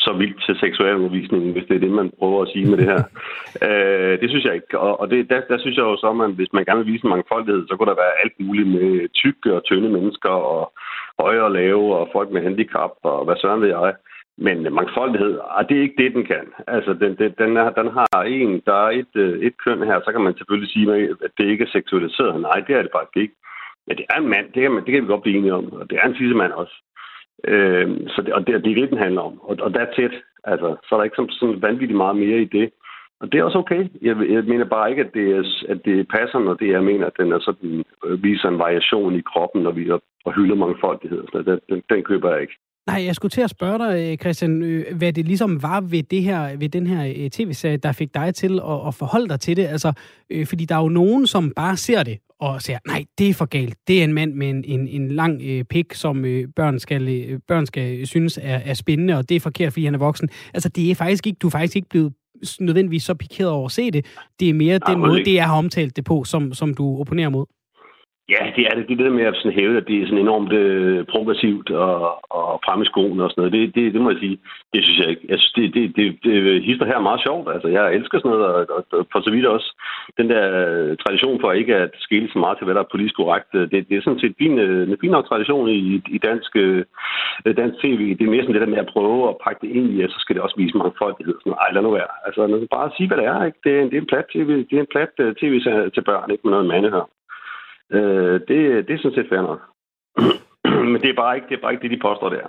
så 0.06 0.12
vildt 0.22 0.40
til 0.46 0.56
seksualundervisningen, 0.60 1.52
hvis 1.52 1.68
det 1.68 1.76
er 1.76 1.84
det, 1.86 1.92
man 1.92 2.12
prøver 2.20 2.42
at 2.42 2.52
sige 2.54 2.70
med 2.70 2.78
det 2.78 2.88
her. 2.92 3.02
øh, 3.68 4.14
det 4.22 4.30
synes 4.30 4.46
jeg 4.46 4.56
ikke. 4.56 4.80
Og, 4.86 5.00
og 5.02 5.06
det, 5.12 5.30
der, 5.30 5.42
der 5.52 5.58
synes 5.60 5.78
jeg 5.78 5.86
jo 5.92 5.98
så, 5.98 6.10
at 6.28 6.38
hvis 6.40 6.54
man 6.54 6.66
gerne 6.66 6.84
vil 6.84 6.94
vise 6.94 7.08
mangfoldighed, 7.08 7.68
så 7.68 7.74
kunne 7.76 7.92
der 7.92 8.04
være 8.04 8.20
alt 8.24 8.36
muligt 8.40 8.70
med 8.76 9.10
tykke 9.22 9.50
og 9.58 9.64
tynde 9.64 9.90
mennesker, 9.90 10.36
og 10.54 10.64
høje 11.20 11.42
og 11.42 11.52
lave, 11.52 11.96
og 11.98 12.10
folk 12.16 12.30
med 12.32 12.42
handicap, 12.42 12.92
og 13.04 13.26
hvad 13.26 13.36
søren 13.42 13.62
ved 13.62 13.70
jeg. 13.70 13.94
Men 14.38 14.74
mangfoldighed, 14.74 15.40
ah, 15.56 15.66
det 15.70 15.78
er 15.78 15.82
ikke 15.82 16.02
det, 16.04 16.14
den 16.14 16.26
kan. 16.26 16.46
Altså, 16.68 16.94
den, 16.94 17.12
den, 17.20 17.32
den, 17.42 17.58
er, 17.58 17.70
den 17.70 17.88
har 17.98 18.22
en, 18.24 18.62
der 18.66 18.78
er 18.86 18.92
et, 19.02 19.14
øh, 19.16 19.40
et 19.48 19.56
køn 19.64 19.88
her, 19.90 20.00
så 20.06 20.12
kan 20.12 20.22
man 20.22 20.38
selvfølgelig 20.38 20.72
sige, 20.72 20.88
at 21.26 21.32
det 21.38 21.46
ikke 21.46 21.64
er 21.64 21.76
seksualiseret. 21.78 22.42
Nej, 22.42 22.60
det 22.68 22.76
er 22.76 22.82
det 22.82 22.92
faktisk 22.96 23.18
ikke. 23.24 23.36
Men 23.88 23.98
det 23.98 24.06
er 24.10 24.18
en 24.20 24.30
mand, 24.34 24.46
det 24.54 24.62
kan, 24.62 24.72
man, 24.72 24.84
det 24.86 24.92
kan 24.94 25.04
vi 25.04 25.08
godt 25.08 25.22
blive 25.22 25.38
enige 25.38 25.54
om. 25.54 25.74
Og 25.74 25.90
det 25.90 25.98
er 26.02 26.08
en 26.08 26.16
tissemand 26.16 26.52
også. 26.52 26.76
Øh, 27.48 27.88
så 28.08 28.22
det, 28.22 28.34
og 28.34 28.48
det, 28.48 28.64
det 28.66 28.72
er 28.72 28.76
det, 28.82 28.90
den 28.90 28.98
handler 28.98 29.22
om. 29.22 29.42
Og, 29.42 29.58
og 29.62 29.74
der 29.74 29.80
er 29.80 29.94
tæt. 29.94 30.16
Altså, 30.44 30.76
så 30.84 30.96
er 30.96 30.98
der 30.98 31.04
ikke 31.04 31.16
sådan, 31.16 31.32
sådan 31.32 31.62
vanvittigt 31.62 31.98
meget 31.98 32.16
mere 32.16 32.42
i 32.42 32.46
det. 32.46 32.70
Og 33.20 33.32
det 33.32 33.40
er 33.40 33.44
også 33.44 33.58
okay. 33.58 33.88
Jeg, 34.02 34.16
jeg 34.30 34.44
mener 34.44 34.66
bare 34.66 34.90
ikke, 34.90 35.02
at 35.02 35.14
det, 35.14 35.32
er, 35.38 35.44
at 35.70 35.86
det 35.86 36.08
passer, 36.08 36.40
når 36.40 36.54
det 36.54 36.70
jeg 36.70 36.84
mener, 36.84 37.06
at 37.08 37.18
den 37.20 37.32
er 37.32 37.40
sådan, 37.40 37.84
øh, 38.06 38.24
viser 38.24 38.48
en 38.50 38.60
variation 38.60 39.16
i 39.16 39.22
kroppen, 39.22 39.64
når 39.64 39.72
vi 39.72 39.92
og 40.26 40.34
hylder 40.34 40.56
mangfoldighed. 40.56 41.24
Så 41.32 41.44
den, 41.48 41.60
den, 41.70 41.84
den 41.90 42.04
køber 42.04 42.32
jeg 42.32 42.42
ikke. 42.42 42.58
Nej, 42.88 43.04
jeg 43.06 43.16
skulle 43.16 43.30
til 43.30 43.42
at 43.42 43.50
spørge 43.50 43.80
dig, 43.80 44.12
øh, 44.12 44.18
Christian, 44.18 44.62
øh, 44.62 44.98
hvad 44.98 45.14
det 45.14 45.26
ligesom 45.26 45.62
var 45.62 45.82
ved, 45.82 46.04
det 46.04 46.24
her, 46.24 46.58
ved 46.58 46.70
den 46.70 46.88
her 46.88 47.30
tv-serie, 47.32 47.78
der 47.78 47.92
fik 47.92 48.14
dig 48.14 48.36
til 48.36 48.60
at, 48.60 48.88
at 48.88 48.96
forholde 48.96 49.30
dig 49.30 49.40
til 49.40 49.58
det. 49.58 49.66
Altså, 49.66 49.94
øh, 50.30 50.48
fordi 50.48 50.66
der 50.66 50.76
er 50.76 50.82
jo 50.82 50.90
nogen, 50.90 51.28
som 51.28 51.52
bare 51.56 51.78
ser 51.78 52.04
det 52.04 52.20
og 52.40 52.62
siger, 52.62 52.80
nej, 52.88 53.06
det 53.18 53.30
er 53.30 53.34
for 53.34 53.46
galt. 53.46 53.78
Det 53.88 54.00
er 54.00 54.04
en 54.04 54.14
mand 54.14 54.34
med 54.34 54.50
en, 54.50 54.64
en, 54.66 54.88
en 54.88 55.12
lang 55.12 55.42
øh, 55.42 55.64
pik, 55.64 55.94
som 55.94 56.26
øh, 56.26 56.48
børn, 56.56 56.80
skal, 56.80 57.08
øh, 57.08 57.40
børn 57.48 57.66
skal 57.66 58.08
synes 58.08 58.40
er, 58.42 58.58
er 58.66 58.74
spændende, 58.74 59.18
og 59.18 59.30
det 59.30 59.36
er 59.36 59.40
forkert, 59.40 59.74
fordi 59.74 59.86
han 59.86 59.94
er 59.94 60.00
voksen. 60.00 60.30
Altså, 60.54 60.70
det 60.70 60.92
er 60.92 60.96
faktisk 60.96 61.28
ikke, 61.28 61.38
du 61.38 61.48
er 61.48 61.52
faktisk 61.52 61.76
ikke 61.76 61.90
blevet 61.90 62.14
nødvendigvis 62.60 63.04
så 63.04 63.14
pikeret 63.14 63.50
over 63.50 63.66
at 63.66 63.72
se 63.72 63.92
det. 63.92 64.06
Det 64.40 64.50
er 64.50 64.54
mere 64.54 64.80
den 64.88 65.00
måde, 65.00 65.26
det 65.26 65.34
jeg 65.34 65.46
har 65.46 65.58
omtalt 65.58 65.96
det 65.96 66.06
på, 66.06 66.24
som, 66.24 66.54
som 66.54 66.74
du 66.74 67.00
opponerer 67.00 67.30
mod. 67.30 67.46
Ja, 68.34 68.42
det 68.56 68.64
er 68.68 68.74
det. 68.76 68.90
Det 68.90 68.98
der 69.00 69.10
med 69.10 69.26
at 69.26 69.36
sådan 69.36 69.58
hæve, 69.60 69.78
at 69.78 69.88
det 69.88 69.98
er 69.98 70.06
sådan 70.06 70.26
enormt 70.28 70.54
øh, 70.54 71.06
progressivt 71.14 71.70
og, 71.72 71.96
og 72.38 72.60
frem 72.66 72.82
i 72.82 72.86
skoen 72.86 73.20
og 73.22 73.30
sådan 73.30 73.42
noget. 73.42 73.54
Det, 73.56 73.76
det, 73.76 73.94
det 73.94 74.02
må 74.02 74.10
jeg 74.12 74.20
sige. 74.20 74.38
Det 74.74 74.84
synes 74.84 75.00
jeg 75.00 75.10
ikke. 75.10 75.26
Jeg 75.32 75.38
synes, 75.40 75.54
det, 75.58 75.66
det, 75.76 75.84
det, 75.98 76.06
det 76.24 76.64
hister 76.68 76.86
her 76.86 76.98
er 76.98 77.10
meget 77.10 77.22
sjovt. 77.28 77.48
Altså, 77.54 77.68
jeg 77.68 77.96
elsker 77.98 78.18
sådan 78.18 78.32
noget, 78.32 78.46
og, 78.46 78.56
og, 78.76 78.82
og 78.98 79.08
for 79.12 79.20
så 79.22 79.30
vidt 79.32 79.46
også 79.46 79.70
den 80.20 80.28
der 80.30 80.44
øh, 80.62 80.98
tradition 81.04 81.42
for 81.42 81.52
ikke 81.52 81.76
at 81.76 81.92
skille 82.06 82.30
så 82.34 82.40
meget 82.40 82.58
til, 82.58 82.66
hvad 82.66 82.76
der 82.76 82.84
er 82.84 82.94
politisk 82.94 83.16
korrekt. 83.16 83.50
Øh, 83.54 83.72
det, 83.72 83.90
det 83.90 83.96
er 83.98 84.06
sådan 84.06 84.24
set 84.24 84.36
fin, 84.42 84.60
øh, 84.60 84.90
en 84.90 85.02
fin 85.02 85.12
nok 85.16 85.28
tradition 85.28 85.70
i, 85.70 86.02
i 86.16 86.18
dansk, 86.28 86.52
dansk 87.62 87.76
tv. 87.84 88.02
Det 88.18 88.24
er 88.24 88.34
mere 88.34 88.44
sådan 88.44 88.56
det 88.56 88.66
der 88.66 88.76
med 88.76 88.86
at 88.86 88.92
prøve 88.96 89.30
at 89.30 89.40
pakke 89.46 89.62
det 89.66 89.72
ind 89.78 89.88
i, 89.94 90.04
og 90.04 90.10
så 90.10 90.18
skal 90.20 90.36
det 90.36 90.44
også 90.44 90.58
vise 90.58 90.78
mangfoldighed. 90.78 91.36
Sådan, 91.40 91.60
Ej, 91.64 91.70
lad 91.74 91.82
nu 91.82 91.92
være. 91.92 92.12
Altså, 92.26 92.68
bare 92.72 92.92
sige, 92.98 93.08
hvad 93.08 93.18
det 93.18 93.28
er. 93.34 93.40
Ikke? 93.46 93.60
Det, 93.64 93.72
er, 93.80 93.84
det 93.90 93.96
er 93.98 94.04
en 94.06 94.12
plat 94.12 94.28
tv, 94.34 94.50
det 94.70 94.76
er 94.78 94.84
en 94.86 94.94
plat 94.96 95.12
tv 95.42 95.54
til 95.96 96.04
børn, 96.10 96.32
ikke 96.32 96.44
med 96.46 96.52
noget 96.52 96.72
mandehør. 96.74 97.08
Øh, 97.92 98.34
det, 98.48 98.88
det 98.88 98.94
er 98.94 98.98
sådan 98.98 99.16
set 99.16 99.30
fair 99.30 99.42
nok. 99.42 99.62
Men 100.92 101.02
det 101.02 101.10
er, 101.10 101.16
bare 101.16 101.36
ikke, 101.36 101.48
det 101.50 101.58
er 101.58 101.62
bare 101.62 101.74
ikke 101.74 101.84
det, 101.84 101.92
de 101.92 102.06
påstår, 102.08 102.30
det 102.30 102.40
er. 102.40 102.48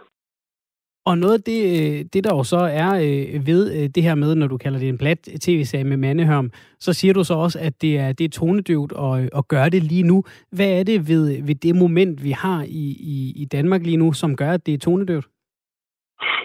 Og 1.06 1.18
noget 1.18 1.34
af 1.34 1.42
det, 1.46 2.14
det 2.14 2.24
der 2.24 2.36
jo 2.36 2.42
så 2.42 2.62
er 2.84 2.90
øh, 3.06 3.46
ved 3.46 3.62
øh, 3.76 3.88
det 3.94 4.02
her 4.02 4.14
med, 4.14 4.34
når 4.34 4.46
du 4.46 4.56
kalder 4.56 4.78
det 4.78 4.88
en 4.88 4.98
plat 4.98 5.18
tv-serie 5.18 5.84
med 5.84 5.96
mandehørm, 5.96 6.50
så 6.80 6.92
siger 6.92 7.14
du 7.14 7.24
så 7.24 7.34
også, 7.34 7.58
at 7.62 7.82
det 7.82 7.98
er, 7.98 8.12
det 8.12 8.24
er 8.24 8.38
tonedøvt 8.40 8.92
at, 9.06 9.30
at 9.38 9.48
gøre 9.48 9.70
det 9.70 9.82
lige 9.82 10.02
nu. 10.02 10.24
Hvad 10.56 10.70
er 10.78 10.82
det 10.84 11.08
ved, 11.08 11.46
ved 11.46 11.54
det 11.54 11.76
moment, 11.76 12.24
vi 12.24 12.30
har 12.30 12.62
i, 12.62 12.84
i, 13.14 13.16
i 13.42 13.44
Danmark 13.44 13.82
lige 13.82 13.96
nu, 13.96 14.12
som 14.12 14.36
gør, 14.36 14.50
at 14.50 14.66
det 14.66 14.74
er 14.74 14.78
tonedøvt? 14.78 15.26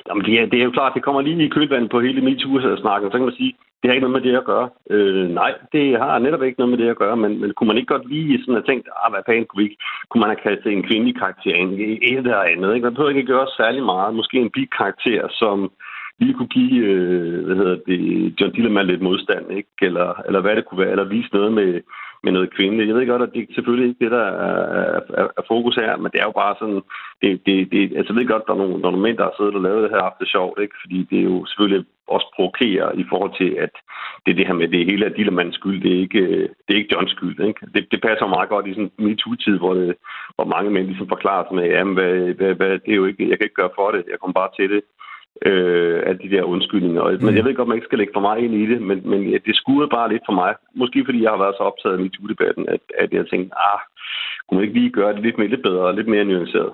Jamen, 0.07 0.25
det 0.25 0.33
er, 0.39 0.45
det 0.45 0.59
er 0.59 0.63
jo 0.63 0.71
klart, 0.71 0.93
det 0.95 1.03
kommer 1.03 1.21
lige 1.21 1.45
i 1.45 1.49
kølvandet 1.49 1.91
på 1.91 2.01
hele 2.01 2.21
MeToo-snakken. 2.21 3.11
Så 3.11 3.17
kan 3.17 3.27
man 3.27 3.39
sige, 3.41 3.53
det 3.81 3.89
har 3.89 3.93
ikke 3.93 4.07
noget 4.07 4.17
med 4.17 4.31
det 4.31 4.37
at 4.37 4.45
gøre. 4.45 4.69
Øh, 4.89 5.29
nej, 5.29 5.53
det 5.73 5.97
har 5.99 6.19
netop 6.19 6.43
ikke 6.43 6.59
noget 6.59 6.71
med 6.73 6.79
det 6.85 6.89
at 6.89 7.01
gøre, 7.03 7.17
men, 7.17 7.41
men 7.41 7.53
kunne 7.53 7.67
man 7.67 7.77
ikke 7.77 7.93
godt 7.93 8.09
lige 8.09 8.39
sådan 8.39 8.53
have 8.53 8.69
tænkt, 8.69 8.87
ah, 9.03 9.11
hvad 9.11 9.21
fanden 9.25 9.45
kunne, 9.45 9.61
vi, 9.61 9.63
ikke, 9.63 9.83
kunne 10.09 10.21
man 10.21 10.29
have 10.29 10.45
kastet 10.47 10.71
en 10.71 10.83
kvindelig 10.83 11.15
karakter 11.15 11.53
ind 11.53 11.71
i 11.79 11.99
et 12.11 12.17
eller 12.17 12.49
andet? 12.53 12.73
Ikke? 12.73 12.85
Man 12.85 12.93
behøver 12.93 13.09
ikke 13.09 13.33
gøre 13.33 13.47
særlig 13.57 13.83
meget. 13.83 14.15
Måske 14.15 14.37
en 14.37 14.55
bikarakter, 14.57 15.27
som 15.41 15.71
lige 16.19 16.33
kunne 16.33 16.55
give 16.59 16.85
øh, 16.85 17.45
hvad 17.45 17.55
hedder 17.55 17.77
det, 17.87 17.99
John 18.41 18.53
Dillermand 18.53 18.87
lidt 18.87 19.01
modstand, 19.01 19.45
ikke? 19.51 19.69
Eller, 19.81 20.09
eller 20.27 20.41
hvad 20.41 20.55
det 20.55 20.65
kunne 20.65 20.81
være, 20.83 20.91
eller 20.91 21.13
vise 21.15 21.29
noget 21.33 21.53
med, 21.53 21.81
med 22.23 22.31
noget 22.31 22.53
kvindeligt. 22.55 22.87
Jeg 22.87 22.95
ved 22.95 23.07
godt, 23.07 23.21
at 23.21 23.33
det 23.33 23.41
er 23.41 23.53
selvfølgelig 23.55 23.87
ikke 23.89 24.03
det, 24.05 24.11
der 24.11 24.25
er, 24.47 24.99
er, 25.21 25.27
er 25.39 25.45
fokus 25.47 25.75
her, 25.75 25.97
men 25.97 26.11
det 26.11 26.19
er 26.19 26.27
jo 26.29 26.39
bare 26.43 26.55
sådan, 26.59 26.81
det, 27.21 27.29
det, 27.45 27.55
det, 27.71 27.81
altså 27.97 28.09
jeg 28.13 28.19
ved 28.19 28.27
godt, 28.31 28.43
at 28.43 28.47
der 28.47 28.53
er 28.53 28.61
nogle, 28.63 28.81
der 28.81 28.87
er 28.87 28.95
nogle 28.95 29.07
mænd, 29.07 29.17
der 29.17 29.23
har 29.23 29.37
siddet 29.37 29.55
og 29.55 29.61
lavet 29.61 29.83
det 29.83 29.93
her 29.93 30.07
aften 30.09 30.25
sjovt, 30.25 30.57
ikke? 30.61 30.75
fordi 30.81 30.97
det 31.09 31.17
er 31.19 31.27
jo 31.31 31.45
selvfølgelig 31.45 31.85
også 32.15 32.27
provokerer 32.35 32.89
i 33.01 33.05
forhold 33.11 33.33
til, 33.41 33.49
at 33.65 33.73
det 34.23 34.31
er 34.31 34.37
det 34.39 34.47
her 34.47 34.57
med, 34.59 34.67
det 34.67 34.89
hele 34.91 35.05
er 35.05 35.15
Dillermands 35.17 35.55
skyld, 35.55 35.81
det 35.83 35.91
er 35.95 35.99
ikke, 36.05 36.23
det 36.65 36.71
er 36.71 36.79
ikke 36.81 36.93
Johns 36.93 37.11
skyld. 37.11 37.37
Ikke? 37.47 37.61
Det, 37.73 37.83
det 37.91 37.99
passer 38.07 38.33
meget 38.35 38.49
godt 38.49 38.67
i 38.67 38.73
sådan 38.73 38.91
en 38.99 39.05
MeToo-tid, 39.05 39.57
hvor, 39.57 39.73
det, 39.73 39.95
hvor 40.35 40.47
mange 40.53 40.69
mænd 40.71 40.87
ligesom 40.87 41.07
forklarer 41.15 41.43
sig 41.45 41.55
med, 41.55 41.65
jamen, 41.75 41.93
hvad, 41.97 42.13
hvad, 42.39 42.53
hvad, 42.59 42.71
det 42.83 42.91
er 42.91 43.01
jo 43.01 43.05
ikke, 43.05 43.29
jeg 43.29 43.37
kan 43.37 43.45
ikke 43.47 43.61
gøre 43.61 43.77
for 43.79 43.91
det, 43.91 44.01
jeg 44.11 44.19
kommer 44.19 44.39
bare 44.41 44.55
til 44.57 44.69
det 44.75 44.81
øh, 45.45 45.99
af 46.09 46.15
de 46.19 46.29
der 46.29 46.43
undskyldninger. 46.43 47.03
Mm. 47.11 47.25
Men 47.25 47.35
jeg 47.35 47.45
ved 47.45 47.55
godt, 47.55 47.67
man 47.67 47.77
ikke 47.77 47.89
skal 47.89 47.99
lægge 47.99 48.15
for 48.15 48.25
meget 48.27 48.43
ind 48.43 48.53
i 48.55 48.65
det, 48.71 48.81
men, 48.81 49.09
men 49.09 49.19
det 49.47 49.55
skuede 49.55 49.89
bare 49.97 50.11
lidt 50.13 50.25
for 50.27 50.35
mig. 50.41 50.51
Måske 50.75 51.05
fordi 51.05 51.23
jeg 51.23 51.31
har 51.31 51.41
været 51.43 51.55
så 51.57 51.63
optaget 51.69 51.95
af 51.95 52.01
MeToo-debatten, 52.03 52.63
at, 52.75 52.83
at 53.03 53.09
jeg 53.17 53.25
tænkte, 53.31 53.51
ah, 53.67 53.79
kunne 54.43 54.55
man 54.57 54.67
ikke 54.67 54.79
lige 54.79 54.97
gøre 54.99 55.13
det 55.13 55.21
lidt, 55.21 55.37
mere, 55.37 55.47
lidt 55.53 55.63
bedre 55.67 55.85
og 55.89 55.93
lidt 55.93 56.07
mere 56.07 56.25
nuanceret? 56.25 56.71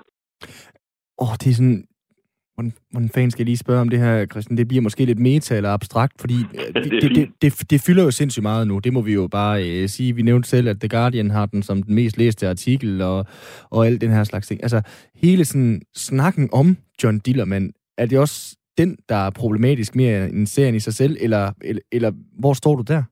Åh, 1.22 1.30
oh, 1.30 1.34
det 1.40 1.48
er 1.50 1.58
sådan, 1.60 1.84
hvordan, 2.54 2.72
hvordan 2.90 3.08
fanden 3.08 3.30
skal 3.30 3.42
jeg 3.42 3.46
lige 3.46 3.56
spørge 3.56 3.80
om 3.80 3.88
det 3.88 3.98
her, 3.98 4.26
Christian? 4.26 4.56
Det 4.56 4.68
bliver 4.68 4.82
måske 4.82 5.04
lidt 5.04 5.18
meta 5.18 5.56
eller 5.56 5.70
abstrakt, 5.70 6.12
fordi 6.20 6.34
det, 6.74 6.84
det, 6.90 7.16
det, 7.16 7.28
det, 7.42 7.70
det 7.70 7.80
fylder 7.86 8.04
jo 8.04 8.10
sindssygt 8.10 8.42
meget 8.42 8.68
nu. 8.68 8.78
Det 8.78 8.92
må 8.92 9.00
vi 9.00 9.12
jo 9.14 9.28
bare 9.28 9.68
øh, 9.68 9.88
sige. 9.88 10.14
Vi 10.14 10.22
nævnte 10.22 10.48
selv, 10.48 10.68
at 10.68 10.80
The 10.80 10.88
Guardian 10.88 11.30
har 11.30 11.46
den 11.46 11.62
som 11.62 11.82
den 11.82 11.94
mest 11.94 12.18
læste 12.18 12.48
artikel, 12.48 13.02
og, 13.02 13.26
og 13.70 13.86
alt 13.86 14.00
den 14.00 14.10
her 14.10 14.24
slags 14.24 14.46
ting. 14.46 14.62
Altså, 14.62 14.82
hele 15.14 15.44
sådan 15.44 15.82
snakken 15.96 16.48
om 16.52 16.76
John 17.02 17.18
Dillermand, 17.18 17.72
er 17.98 18.06
det 18.06 18.18
også 18.18 18.56
den, 18.78 18.96
der 19.08 19.16
er 19.26 19.30
problematisk 19.30 19.96
mere 19.96 20.28
end 20.28 20.46
serien 20.46 20.74
i 20.74 20.80
sig 20.80 20.94
selv, 20.94 21.16
eller, 21.20 21.52
eller, 21.64 21.82
eller 21.92 22.10
hvor 22.40 22.52
står 22.52 22.76
du 22.76 22.82
der? 22.82 23.02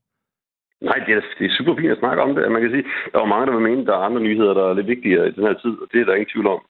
Nej, 0.81 0.99
det 1.07 1.13
er, 1.19 1.23
det 1.39 1.47
er 1.47 1.57
super 1.59 1.75
fint 1.77 1.97
at 1.97 2.03
snakke 2.03 2.23
om 2.23 2.35
det. 2.35 2.53
Man 2.53 2.63
kan 2.63 2.71
sige, 2.71 2.87
der 3.13 3.19
er 3.21 3.33
mange, 3.35 3.47
der 3.47 3.55
vil 3.57 3.69
mene, 3.69 3.87
der 3.87 3.95
er 3.95 4.07
andre 4.09 4.23
nyheder, 4.29 4.55
der 4.55 4.65
er 4.67 4.75
lidt 4.75 4.93
vigtigere 4.95 5.29
i 5.29 5.35
den 5.37 5.47
her 5.47 5.57
tid, 5.63 5.75
og 5.83 5.87
det 5.93 5.99
er 6.01 6.05
der 6.05 6.15
ingen 6.19 6.33
tvivl 6.33 6.49
om. 6.57 6.61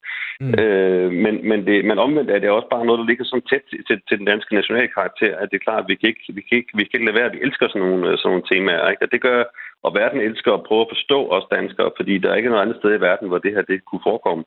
Mm. 0.40 0.54
Øh, 0.60 1.10
men, 1.24 1.34
men, 1.48 1.58
det, 1.66 1.84
men 1.88 1.98
omvendt 1.98 2.30
er 2.30 2.38
det 2.38 2.50
også 2.50 2.68
bare 2.74 2.86
noget, 2.86 3.00
der 3.00 3.10
ligger 3.10 3.24
så 3.24 3.36
tæt 3.50 3.64
til, 3.70 3.80
til, 3.88 3.96
til 4.08 4.18
den 4.18 4.26
danske 4.32 4.54
nationale 4.54 4.90
karakter, 4.96 5.32
at 5.40 5.48
det 5.48 5.56
er 5.56 5.66
klart, 5.66 5.82
at 5.84 5.90
vi 5.90 5.96
kan 6.00 6.08
ikke, 6.12 6.24
vi 6.38 6.42
kan 6.48 6.56
ikke, 6.60 6.72
vi 6.78 6.84
kan 6.84 6.96
ikke 6.96 7.08
lade 7.08 7.18
være, 7.18 7.30
at 7.30 7.36
vi 7.36 7.44
elsker 7.46 7.66
sådan 7.68 7.82
nogle, 7.86 8.18
sådan 8.18 8.30
nogle 8.32 8.48
temaer. 8.50 8.90
Ikke? 8.90 9.04
Og 9.04 9.10
det 9.12 9.20
gør, 9.26 9.38
og 9.86 9.90
verden 10.00 10.20
elsker 10.28 10.52
at 10.54 10.66
prøve 10.68 10.82
at 10.84 10.92
forstå 10.94 11.18
os 11.36 11.46
danskere, 11.56 11.90
fordi 11.98 12.14
der 12.18 12.28
er 12.30 12.38
ikke 12.38 12.52
noget 12.52 12.64
andet 12.64 12.78
sted 12.80 12.90
i 12.94 13.04
verden, 13.08 13.28
hvor 13.28 13.40
det 13.44 13.54
her 13.54 13.64
det 13.70 13.78
kunne 13.88 14.06
forekomme. 14.08 14.44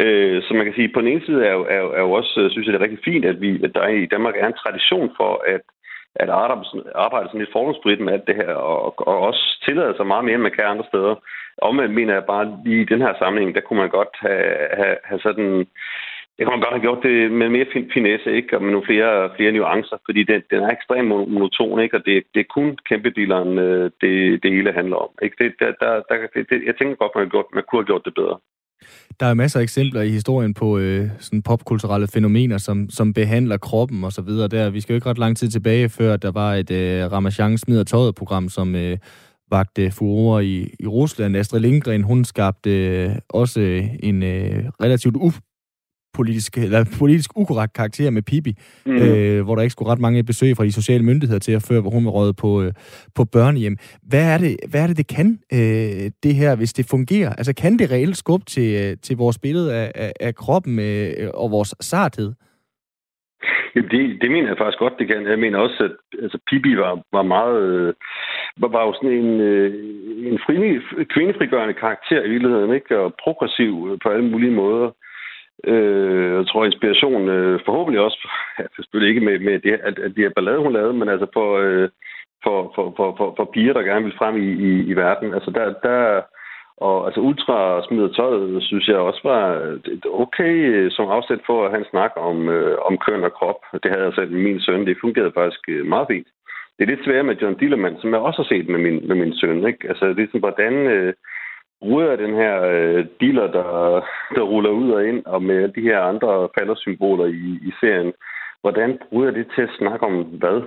Øh, 0.00 0.42
så 0.42 0.54
man 0.54 0.64
kan 0.64 0.74
sige, 0.74 0.92
på 0.94 1.00
den 1.00 1.08
ene 1.08 1.24
side 1.26 1.44
er 1.46 1.52
jo, 1.52 1.64
er 1.64 1.82
er 1.98 2.00
jo 2.00 2.12
også, 2.12 2.40
øh, 2.40 2.50
synes 2.50 2.66
jeg, 2.66 2.72
det 2.72 2.80
er 2.80 2.84
rigtig 2.84 3.04
fint, 3.04 3.24
at, 3.24 3.40
vi, 3.40 3.64
at 3.64 3.74
der 3.74 3.86
i 3.86 4.06
Danmark 4.06 4.34
er 4.36 4.46
en 4.46 4.60
tradition 4.62 5.10
for, 5.16 5.42
at 5.46 5.60
at 6.16 6.28
arbejde, 6.28 6.64
arbejde 6.94 7.28
sådan 7.28 7.40
lidt 7.40 7.52
fordomsfrit 7.52 8.00
med 8.00 8.12
alt 8.12 8.26
det 8.26 8.36
her, 8.36 8.52
og, 8.52 9.08
og 9.08 9.18
også 9.28 9.64
tillade 9.66 9.94
sig 9.96 10.06
meget 10.06 10.24
mere, 10.24 10.34
end 10.34 10.42
man 10.42 10.52
kan 10.52 10.64
andre 10.64 10.84
steder. 10.88 11.14
Omvendt 11.58 11.94
mener 11.94 12.14
jeg 12.14 12.24
bare, 12.24 12.58
lige 12.64 12.82
i 12.82 12.90
den 12.92 13.00
her 13.00 13.14
sammenhæng, 13.18 13.54
der 13.54 13.60
kunne 13.60 13.78
man 13.78 13.90
godt 13.90 14.14
have, 14.20 14.54
have, 14.72 14.96
have 15.04 15.20
sådan... 15.20 15.66
Det 16.36 16.46
kunne 16.46 16.56
man 16.56 16.66
godt 16.66 16.76
have 16.76 16.86
gjort 16.86 17.02
det 17.02 17.32
med 17.32 17.48
mere 17.48 17.72
fin 17.72 17.90
finesse, 17.94 18.32
ikke? 18.32 18.56
Og 18.56 18.62
med 18.62 18.70
nogle 18.72 18.86
flere, 18.86 19.30
flere 19.36 19.52
nuancer, 19.52 19.96
fordi 20.06 20.22
den, 20.22 20.42
den 20.50 20.60
er 20.62 20.70
ekstremt 20.70 21.08
monoton, 21.08 21.80
ikke? 21.80 21.96
Og 21.96 22.02
det, 22.06 22.24
det 22.34 22.40
er 22.40 22.54
kun 22.54 22.78
kæmpebileren, 22.88 23.58
øh, 23.58 23.90
det, 24.00 24.42
det 24.42 24.50
hele 24.50 24.72
handler 24.72 24.96
om. 24.96 25.10
Ikke? 25.22 25.36
Det, 25.44 25.54
der, 25.60 25.72
der, 25.80 26.02
der, 26.08 26.16
det, 26.50 26.62
jeg 26.66 26.76
tænker 26.76 26.94
godt, 26.94 27.12
man, 27.14 27.28
gjort, 27.28 27.44
man 27.54 27.64
kunne 27.64 27.80
have 27.80 27.90
gjort 27.90 28.04
det 28.04 28.14
bedre. 28.14 28.38
Der 29.20 29.26
er 29.26 29.34
masser 29.34 29.58
af 29.58 29.62
eksempler 29.62 30.02
i 30.02 30.10
historien 30.10 30.54
på 30.54 30.78
øh, 30.78 31.10
sådan 31.18 31.42
popkulturelle 31.42 32.06
fænomener, 32.08 32.58
som, 32.58 32.90
som 32.90 33.12
behandler 33.12 33.56
kroppen 33.56 34.04
og 34.04 34.12
så 34.12 34.22
videre. 34.22 34.48
Der, 34.48 34.70
vi 34.70 34.80
skal 34.80 34.92
jo 34.92 34.96
ikke 34.96 35.10
ret 35.10 35.18
lang 35.18 35.36
tid 35.36 35.50
tilbage, 35.50 35.88
før 35.88 36.16
der 36.16 36.30
var 36.30 36.54
et 36.54 36.70
øh, 36.70 37.12
Ramachan 37.12 37.58
smider 37.58 37.84
tøjet 37.84 38.14
program, 38.14 38.48
som 38.48 38.74
øh, 38.74 38.98
vagte 39.50 39.90
furore 39.90 40.46
i, 40.46 40.74
i 40.80 40.86
Rusland. 40.86 41.36
Astrid 41.36 41.60
Lindgren, 41.60 42.02
hun 42.02 42.24
skabte 42.24 42.86
øh, 42.86 43.10
også 43.28 43.60
en 44.02 44.22
øh, 44.22 44.64
relativt 44.82 45.16
politisk, 46.18 46.58
eller 46.66 46.80
politisk 47.00 47.30
ukorrekt 47.40 47.72
karakter 47.80 48.10
med 48.10 48.22
Pippi, 48.30 48.52
mm. 48.86 48.96
øh, 49.02 49.44
hvor 49.44 49.54
der 49.54 49.62
ikke 49.62 49.76
skulle 49.76 49.92
ret 49.92 50.04
mange 50.06 50.24
besøg 50.30 50.50
fra 50.56 50.64
de 50.64 50.78
sociale 50.80 51.04
myndigheder 51.10 51.42
til 51.46 51.52
at 51.58 51.66
føre, 51.68 51.80
hvor 51.80 51.90
hun 51.96 52.04
var 52.04 52.14
røget 52.18 52.36
på, 52.44 52.50
øh, 52.62 52.72
på 53.16 53.22
børnehjem. 53.36 53.76
Hvad 54.10 54.24
er 54.34 54.38
det, 54.44 54.52
hvad 54.70 54.80
er 54.82 54.86
det, 54.86 54.96
det 55.02 55.08
kan, 55.16 55.28
øh, 55.52 56.04
det 56.24 56.34
her, 56.40 56.56
hvis 56.56 56.72
det 56.78 56.86
fungerer? 56.90 57.30
Altså, 57.40 57.52
kan 57.62 57.72
det 57.78 57.90
reelt 57.90 58.16
skubbe 58.16 58.44
til, 58.54 58.68
øh, 58.82 58.96
til 59.06 59.16
vores 59.16 59.38
billede 59.38 59.70
af, 59.80 59.92
af, 59.94 60.12
af 60.20 60.34
kroppen 60.34 60.74
øh, 60.78 61.30
og 61.34 61.50
vores 61.50 61.74
sarthed? 61.80 62.30
Jamen, 63.74 63.90
det, 63.90 64.22
det 64.22 64.30
mener 64.30 64.48
jeg 64.48 64.58
faktisk 64.58 64.78
godt, 64.78 64.98
det 64.98 65.06
kan. 65.08 65.26
Jeg 65.26 65.38
mener 65.38 65.58
også, 65.58 65.78
at 65.84 65.94
altså, 66.22 66.38
Pippi 66.48 66.76
var, 66.76 67.02
var 67.12 67.22
meget... 67.22 67.62
Øh, 67.62 67.94
var, 68.60 68.68
var 68.68 68.82
jo 68.86 68.92
sådan 68.94 69.16
en, 69.22 69.40
øh, 69.40 69.70
en 70.30 70.38
fri, 70.44 70.54
kvindefrigørende 71.14 71.74
karakter 71.74 72.22
i 72.22 72.28
virkeligheden, 72.28 72.74
ikke? 72.74 72.98
Og 72.98 73.14
progressiv 73.24 73.98
på 74.02 74.08
alle 74.08 74.26
mulige 74.30 74.56
måder. 74.62 74.90
Øh, 75.64 76.36
jeg 76.38 76.46
tror, 76.46 76.64
inspiration 76.64 77.28
øh, 77.28 77.60
forhåbentlig 77.64 78.00
også, 78.00 78.28
ja, 78.58 78.64
selvfølgelig 78.76 79.08
ikke 79.08 79.26
med, 79.26 79.38
med 79.38 79.58
det, 79.58 79.72
at, 79.88 79.98
at 79.98 80.12
det 80.16 80.24
er 80.24 80.36
ballade, 80.36 80.58
hun 80.58 80.72
lavede, 80.72 80.92
men 80.92 81.08
altså 81.08 81.26
for, 81.32 81.58
øh, 81.58 81.88
for, 82.44 82.72
for, 82.74 82.94
for, 82.96 83.14
for, 83.16 83.34
for 83.36 83.44
piger, 83.44 83.72
der 83.72 83.82
gerne 83.82 84.04
vil 84.04 84.18
frem 84.18 84.36
i, 84.36 84.48
i, 84.68 84.70
i 84.90 84.92
verden. 84.92 85.34
Altså 85.34 85.50
der, 85.50 85.74
der 85.88 86.22
og 86.86 87.06
altså 87.06 87.20
ultra 87.20 87.82
smider 87.86 88.08
tøjet, 88.08 88.62
synes 88.62 88.88
jeg 88.88 88.96
også 88.96 89.20
var 89.24 89.44
øh, 89.52 89.78
okay 90.22 90.54
øh, 90.74 90.90
som 90.90 91.08
afsæt 91.08 91.40
for 91.46 91.64
at 91.64 91.70
have 91.70 91.80
en 91.80 91.90
snak 91.90 92.12
om, 92.16 92.48
øh, 92.48 92.78
om 92.88 92.98
køn 92.98 93.24
og 93.24 93.32
krop. 93.32 93.60
Det 93.82 93.90
havde 93.90 94.04
jeg 94.04 94.14
selv 94.14 94.30
med 94.30 94.40
min 94.40 94.60
søn. 94.60 94.86
Det 94.86 94.96
fungerede 95.00 95.32
faktisk 95.34 95.60
øh, 95.68 95.86
meget 95.86 96.06
fint. 96.10 96.28
Det 96.76 96.82
er 96.84 96.90
lidt 96.90 97.04
svært 97.04 97.24
med 97.24 97.36
John 97.36 97.58
Dillermand, 97.58 97.96
som 98.00 98.10
jeg 98.12 98.20
også 98.20 98.42
har 98.42 98.48
set 98.48 98.68
med 98.68 98.78
min, 98.78 99.08
med 99.08 99.16
min 99.16 99.34
søn. 99.34 99.66
Ikke? 99.66 99.88
Altså, 99.88 100.04
det 100.06 100.22
er 100.22 100.26
sådan, 100.26 100.46
hvordan... 100.46 100.74
Øh, 100.74 101.14
bruger 101.80 102.16
den 102.16 102.34
her 102.34 102.62
øh, 102.62 103.06
dealer, 103.20 103.46
der, 103.46 103.68
der 104.34 104.42
ruller 104.42 104.70
ud 104.70 104.90
og 104.90 105.08
ind, 105.08 105.24
og 105.26 105.42
med 105.42 105.68
de 105.68 105.80
her 105.80 106.00
andre 106.00 106.48
faldersymboler 106.58 107.26
i, 107.26 107.68
i 107.68 107.72
serien, 107.80 108.12
hvordan 108.60 108.98
bruger 109.08 109.30
det 109.30 109.46
til 109.54 109.62
at 109.62 109.76
snakke 109.78 110.06
om 110.06 110.22
hvad? 110.22 110.60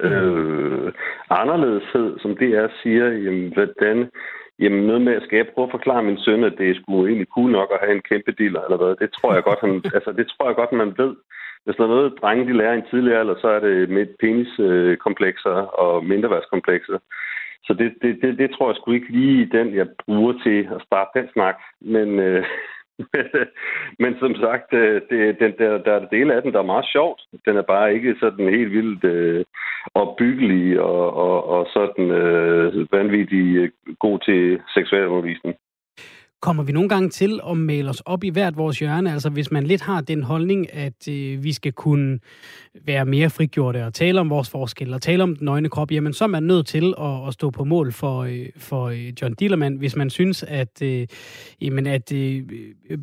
Mm. 0.00 0.06
Øh, 0.06 0.92
anderledeshed, 1.30 2.18
som 2.18 2.36
det 2.36 2.50
er, 2.54 2.68
siger, 2.82 3.06
jamen, 3.08 3.52
hvordan, 3.54 4.10
jamen 4.58 4.86
noget 4.86 5.02
med, 5.02 5.20
skal 5.20 5.36
jeg 5.36 5.48
prøve 5.54 5.66
at 5.66 5.76
forklare 5.76 6.02
min 6.02 6.18
søn, 6.18 6.44
at 6.44 6.54
det 6.58 6.70
er 6.70 6.74
sgu 6.74 7.06
egentlig 7.06 7.28
cool 7.34 7.50
nok 7.50 7.68
at 7.72 7.80
have 7.84 7.94
en 7.96 8.08
kæmpe 8.10 8.32
dealer, 8.32 8.60
eller 8.60 8.76
hvad? 8.76 8.96
Det 8.96 9.10
tror 9.12 9.34
jeg 9.34 9.42
godt, 9.42 9.60
han, 9.60 9.82
altså, 9.96 10.12
det 10.12 10.26
tror 10.28 10.46
jeg 10.46 10.56
godt, 10.56 10.72
man 10.72 10.94
ved. 10.98 11.16
Hvis 11.64 11.76
der 11.76 11.84
er 11.84 11.94
noget, 11.96 12.18
drenge 12.20 12.46
de 12.46 12.56
lærer 12.56 12.72
i 12.72 12.78
en 12.78 12.90
tidligere 12.90 13.20
alder, 13.20 13.34
så 13.40 13.48
er 13.48 13.60
det 13.60 13.88
med 13.88 14.06
peniskomplekser 14.20 15.56
og 15.82 16.04
mindreværdskomplekser. 16.04 16.98
Så 17.64 17.74
det, 17.74 17.94
det, 18.02 18.18
det, 18.22 18.38
det 18.38 18.50
tror 18.50 18.68
jeg 18.68 18.76
sgu 18.76 18.92
ikke 18.92 19.12
lige 19.12 19.46
den, 19.58 19.74
jeg 19.74 19.86
bruger 20.06 20.32
til 20.44 20.68
at 20.74 20.82
starte 20.86 21.10
den 21.20 21.28
snak. 21.32 21.56
Men, 21.80 22.18
øh, 22.18 22.44
øh 23.18 23.46
men 23.98 24.16
som 24.18 24.34
sagt, 24.34 24.72
øh, 24.72 25.02
det, 25.10 25.40
den, 25.40 25.52
der, 25.58 25.78
der 25.78 25.92
er 25.92 26.08
dele 26.08 26.34
af 26.34 26.42
den, 26.42 26.52
der 26.52 26.58
er 26.58 26.72
meget 26.74 26.88
sjovt. 26.92 27.20
Den 27.46 27.56
er 27.56 27.62
bare 27.62 27.94
ikke 27.94 28.16
sådan 28.20 28.48
helt 28.48 28.72
vildt 28.72 29.04
øh, 29.04 29.44
opbyggelig 29.94 30.80
og, 30.80 31.14
og, 31.14 31.48
og 31.48 31.66
sådan 31.72 32.10
øh, 32.10 32.92
vanvittig 32.92 33.56
øh, 33.56 33.70
god 33.98 34.18
til 34.18 34.60
seksualundervisning 34.74 35.56
kommer 36.40 36.62
vi 36.62 36.72
nogle 36.72 36.88
gange 36.88 37.10
til 37.10 37.40
at 37.50 37.56
male 37.56 37.90
os 37.90 38.00
op 38.00 38.24
i 38.24 38.28
hvert 38.28 38.56
vores 38.56 38.78
hjørne. 38.78 39.12
Altså 39.12 39.28
hvis 39.30 39.50
man 39.50 39.64
lidt 39.64 39.82
har 39.82 40.00
den 40.00 40.22
holdning, 40.22 40.74
at 40.74 41.08
øh, 41.08 41.44
vi 41.44 41.52
skal 41.52 41.72
kunne 41.72 42.18
være 42.84 43.04
mere 43.04 43.30
frigjorte 43.30 43.84
og 43.84 43.94
tale 43.94 44.20
om 44.20 44.30
vores 44.30 44.50
forskel 44.50 44.94
og 44.94 45.02
tale 45.02 45.22
om 45.22 45.36
den 45.36 45.44
nøgne 45.44 45.68
krop, 45.68 45.92
jamen 45.92 46.12
så 46.12 46.24
er 46.24 46.28
man 46.28 46.42
nødt 46.42 46.66
til 46.66 46.94
at, 46.98 47.26
at 47.26 47.32
stå 47.32 47.50
på 47.50 47.64
mål 47.64 47.92
for, 47.92 48.22
øh, 48.22 48.46
for 48.56 48.84
øh, 48.88 49.12
John 49.22 49.34
Dillermand, 49.34 49.78
hvis 49.78 49.96
man 49.96 50.10
synes, 50.10 50.42
at, 50.42 50.82
øh, 50.82 51.06
jamen 51.60 51.86
at 51.86 52.12
øh, 52.12 52.42
øh, 52.90 52.98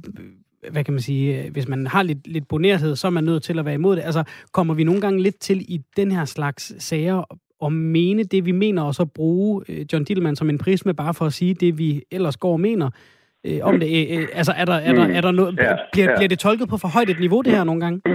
hvad 0.72 0.84
kan 0.84 0.94
man 0.94 1.02
sige, 1.02 1.44
øh, 1.44 1.52
hvis 1.52 1.68
man 1.68 1.88
har 1.88 2.04
lidt, 2.04 2.28
lidt 2.28 2.48
bonerhed, 2.48 2.96
så 2.96 3.08
er 3.08 3.12
man 3.12 3.24
nødt 3.24 3.44
til 3.44 3.60
at 3.60 3.66
være 3.66 3.74
imod 3.74 3.96
det. 3.96 4.02
Altså, 4.02 4.24
kommer 4.52 4.74
vi 4.74 4.84
nogle 4.84 5.02
gange 5.02 5.22
lidt 5.22 5.40
til 5.40 5.62
i 5.68 5.82
den 5.98 6.12
her 6.12 6.26
slags 6.26 6.84
sager 6.84 7.40
at 7.66 7.74
mene 7.74 8.24
det, 8.24 8.46
vi 8.46 8.52
mener, 8.52 8.82
og 8.82 8.96
så 8.96 9.06
bruge 9.06 9.64
øh, 9.70 9.86
John 9.94 10.04
Dillman 10.04 10.36
som 10.36 10.50
en 10.50 10.58
prisme, 10.58 10.94
bare 10.94 11.14
for 11.14 11.26
at 11.26 11.34
sige 11.34 11.54
det, 11.54 11.78
vi 11.78 12.04
ellers 12.12 12.38
går 12.38 12.52
og 12.52 12.60
mener, 12.60 12.90
øh, 13.48 13.60
om 13.70 13.80
det. 13.80 13.88
Øh, 13.98 14.18
øh, 14.18 14.28
altså, 14.40 14.54
er 14.62 14.66
der, 14.66 14.78
er 14.88 14.94
der, 14.94 15.06
er 15.18 15.22
der 15.22 15.32
noget, 15.32 15.52
ja, 15.58 15.76
bliver, 15.94 16.10
ja. 16.10 16.16
bliver 16.18 16.32
det 16.34 16.40
tolket 16.40 16.70
på 16.70 16.78
for 16.82 16.90
højt 16.96 17.10
et 17.10 17.20
niveau, 17.20 17.42
det 17.42 17.52
her 17.58 17.64
nogle 17.64 17.82
gange? 17.82 18.02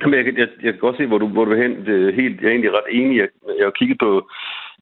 Jamen, 0.00 0.14
jeg, 0.18 0.24
jeg, 0.26 0.48
jeg 0.64 0.72
kan 0.72 0.84
godt 0.86 0.96
se, 0.96 1.06
hvor 1.06 1.18
du, 1.18 1.26
hvor 1.26 1.44
du 1.44 1.52
er 1.52 1.62
hen. 1.62 1.86
Det 1.86 1.94
er 2.08 2.12
helt, 2.20 2.40
jeg 2.40 2.46
er 2.46 2.50
egentlig 2.50 2.72
ret 2.72 2.90
enig. 2.90 3.18
Jeg, 3.18 3.28
jeg 3.58 3.66
har 3.66 3.76
kigget 3.80 3.98
på, 3.98 4.30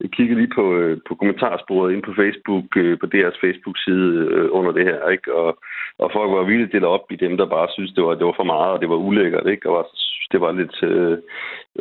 jeg 0.00 0.10
kiggede 0.10 0.40
lige 0.40 0.54
på, 0.54 0.64
øh, 0.76 0.98
på 1.08 1.14
kommentarsporet 1.14 1.92
inde 1.92 2.02
på 2.08 2.14
Facebook, 2.20 2.64
på 3.00 3.06
deres 3.06 3.36
Facebook-side 3.44 4.12
under 4.52 4.72
det 4.72 4.84
her, 4.84 5.08
ikke? 5.08 5.34
Og, 5.34 5.58
og 5.98 6.10
folk 6.12 6.30
var 6.30 6.50
vildt 6.50 6.72
delt 6.72 6.84
op 6.84 7.06
i 7.10 7.16
dem, 7.16 7.36
der 7.36 7.46
bare 7.46 7.68
synes, 7.74 7.92
det 7.92 8.04
var, 8.04 8.14
det 8.14 8.26
var 8.26 8.36
for 8.36 8.50
meget, 8.54 8.72
og 8.74 8.80
det 8.80 8.88
var 8.88 8.96
ulækkert, 9.08 9.46
ikke? 9.46 9.68
Og 9.68 9.74
var, 9.76 9.86
det 10.32 10.40
var 10.40 10.52
lidt, 10.52 10.76
øh, 10.82 11.18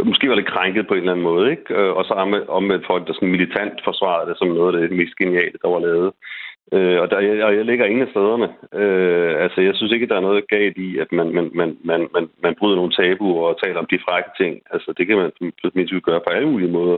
måske 0.05 0.29
var 0.29 0.35
lidt 0.35 0.53
krænket 0.53 0.87
på 0.87 0.93
en 0.93 0.99
eller 0.99 1.11
anden 1.11 1.29
måde, 1.31 1.51
ikke? 1.51 1.77
Og 1.97 2.03
så 2.05 2.13
omvendt 2.47 2.87
folk, 2.87 3.07
der 3.07 3.13
sådan 3.13 3.35
militant 3.35 3.73
forsvarede 3.83 4.29
det 4.29 4.37
som 4.37 4.47
noget 4.47 4.75
af 4.75 4.81
det 4.81 4.97
mest 4.97 5.15
geniale, 5.15 5.57
der 5.61 5.69
var 5.69 5.79
lavet. 5.79 6.07
Øh, 6.07 6.46
Øh, 6.73 7.01
og, 7.01 7.09
der, 7.11 7.17
og 7.45 7.55
jeg 7.55 7.65
ligger 7.65 7.85
ingen 7.85 8.07
af 8.07 8.11
stederne. 8.11 8.49
Øh, 8.81 9.43
altså, 9.43 9.61
jeg 9.61 9.75
synes 9.75 9.91
ikke, 9.93 10.07
der 10.07 10.15
er 10.15 10.27
noget 10.27 10.47
galt 10.47 10.77
i, 10.77 10.97
at 10.97 11.11
man, 11.11 11.27
man, 11.33 11.51
man, 11.53 11.77
man, 11.83 12.07
man, 12.13 12.29
man 12.43 12.55
bryder 12.59 12.75
nogle 12.75 12.91
tabuer 12.91 13.47
og 13.47 13.59
taler 13.63 13.79
om 13.79 13.87
de 13.91 13.99
frække 14.05 14.29
ting. 14.39 14.61
Altså, 14.73 14.93
det 14.97 15.07
kan 15.07 15.17
man 15.17 15.31
mindst 15.73 15.93
gøre 16.03 16.21
på 16.27 16.29
alle 16.29 16.49
mulige 16.49 16.71
måder. 16.71 16.97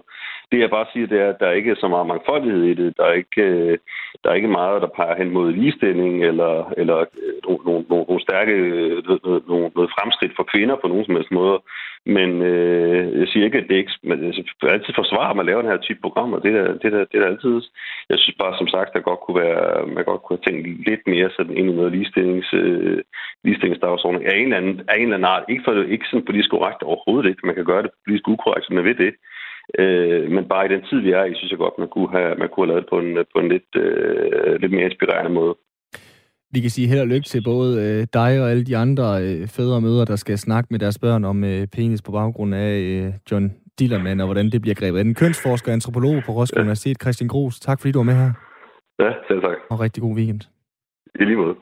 Det 0.52 0.60
jeg 0.60 0.70
bare 0.70 0.86
siger, 0.94 1.08
det 1.08 1.20
er, 1.22 1.30
at 1.30 1.40
der 1.40 1.52
ikke 1.52 1.72
er 1.72 1.76
så 1.80 1.88
meget 1.88 2.08
mangfoldighed 2.08 2.64
i 2.64 2.74
det. 2.74 2.98
Der 2.98 3.06
er 3.06 3.14
ikke, 3.14 3.42
øh, 3.42 3.78
der 4.24 4.30
er 4.30 4.34
ikke 4.34 4.58
meget, 4.60 4.82
der 4.82 4.96
peger 4.98 5.16
hen 5.16 5.30
mod 5.30 5.52
ligestilling 5.52 6.26
eller, 6.26 6.74
eller 6.78 6.98
øh, 7.00 7.36
nogle, 7.46 7.64
nogle, 7.66 7.86
nogle, 7.90 8.06
nogle 8.10 8.22
stærke 8.28 8.52
øh, 8.52 9.04
noget, 9.08 9.44
noget, 9.76 9.92
fremskridt 9.96 10.34
for 10.36 10.46
kvinder 10.54 10.76
på 10.82 10.88
nogen 10.88 11.06
som 11.06 11.16
helst 11.16 11.32
måde. 11.32 11.60
Men 12.06 12.30
øh, 12.42 13.20
jeg 13.20 13.28
siger 13.28 13.46
ikke, 13.46 13.58
at 13.58 13.68
det 13.70 13.76
ikke... 13.76 13.92
Men 14.04 14.18
jeg 14.24 14.34
altid 14.76 14.94
forsvarer, 14.96 15.30
at 15.32 15.36
man 15.40 15.46
laver 15.46 15.62
den 15.62 15.72
her 15.72 15.86
type 15.88 16.02
programmer. 16.02 16.40
Det 16.40 16.52
er, 16.56 16.68
det, 16.82 16.92
der, 16.92 17.06
det 17.12 17.18
er 17.20 17.26
altid. 17.26 17.56
Jeg 18.10 18.18
synes 18.20 18.38
bare, 18.44 18.58
som 18.58 18.68
sagt, 18.68 18.96
at 18.96 19.04
godt 19.10 19.20
kunne 19.20 19.42
være, 19.42 19.88
man 19.88 20.04
godt 20.04 20.22
kunne 20.22 20.38
have 20.38 20.48
tænkt 20.48 20.88
lidt 20.90 21.04
mere 21.14 21.30
sådan 21.38 21.58
ind 21.58 21.70
i 21.70 21.74
noget 21.74 21.92
ligestillings, 21.92 22.50
øh, 22.54 23.00
ligestillingsdagsordning 23.44 24.26
af 24.26 24.36
en 24.38 24.44
eller 24.44 24.58
anden, 24.58 24.76
af 24.90 24.96
en 24.96 25.02
eller 25.02 25.18
anden 25.18 25.34
art. 25.34 25.44
Ikke, 25.50 25.64
for, 25.66 25.74
ikke 25.94 26.06
sådan 26.08 26.26
politisk 26.26 26.50
korrekt 26.52 26.82
overhovedet 26.84 27.30
ikke. 27.30 27.46
Man 27.50 27.56
kan 27.56 27.66
gøre 27.66 27.84
det 27.84 27.92
politisk 28.04 28.28
ukorrekt, 28.28 28.66
som 28.66 28.76
man 28.76 28.86
ved 28.86 28.96
det. 28.96 29.14
Øh, 29.80 30.32
men 30.32 30.46
bare 30.46 30.66
i 30.66 30.74
den 30.74 30.84
tid, 30.90 31.00
vi 31.00 31.12
er 31.12 31.24
i, 31.24 31.34
synes 31.36 31.52
jeg 31.52 31.60
godt, 31.60 31.80
man 31.80 31.88
kunne 31.88 32.12
have, 32.12 32.36
man 32.36 32.50
kunne 32.50 32.66
have 32.66 32.72
lavet 32.72 32.84
det 32.84 32.90
på 32.90 33.00
en, 33.00 33.18
på 33.34 33.40
en 33.40 33.50
lidt, 33.50 33.76
øh, 33.76 34.62
lidt 34.62 34.72
mere 34.72 34.86
inspirerende 34.86 35.32
måde. 35.32 35.56
Vi 36.54 36.60
kan 36.60 36.70
sige 36.70 36.88
held 36.88 37.02
og 37.02 37.08
lykke 37.08 37.28
til 37.28 37.42
både 37.44 37.70
øh, 37.84 38.08
dig 38.14 38.42
og 38.42 38.52
alle 38.52 38.66
de 38.66 38.78
andre 38.78 39.06
øh, 39.24 39.48
fædre 39.48 39.76
og 39.76 39.84
mødre, 39.84 40.06
der 40.06 40.16
skal 40.16 40.38
snakke 40.38 40.68
med 40.72 40.80
deres 40.80 41.00
børn 41.00 41.24
om 41.26 41.44
øh, 41.44 41.68
penis 41.68 42.02
på 42.02 42.12
baggrund 42.12 42.56
af 42.56 42.72
øh, 42.80 43.14
John 43.32 43.46
Dillermand, 43.80 44.22
og 44.22 44.28
hvordan 44.28 44.50
det 44.50 44.62
bliver 44.62 44.76
grebet. 44.76 45.02
En 45.02 45.16
kønsforsker 45.16 45.72
og 45.72 45.74
antropolog 45.74 46.16
på 46.26 46.32
Roskilde 46.32 46.60
ja. 46.60 46.64
Universitet, 46.64 47.02
Christian 47.02 47.28
Gros. 47.28 47.60
Tak 47.60 47.80
fordi 47.80 47.92
du 47.92 48.00
var 48.00 48.06
med 48.12 48.14
her. 48.14 48.32
Ja, 49.00 49.12
selv 49.28 49.42
tak. 49.42 49.58
Og 49.70 49.80
rigtig 49.80 50.02
god 50.04 50.16
weekend. 50.16 50.42
I 51.20 51.24
lige 51.26 51.38
måde. 51.38 51.56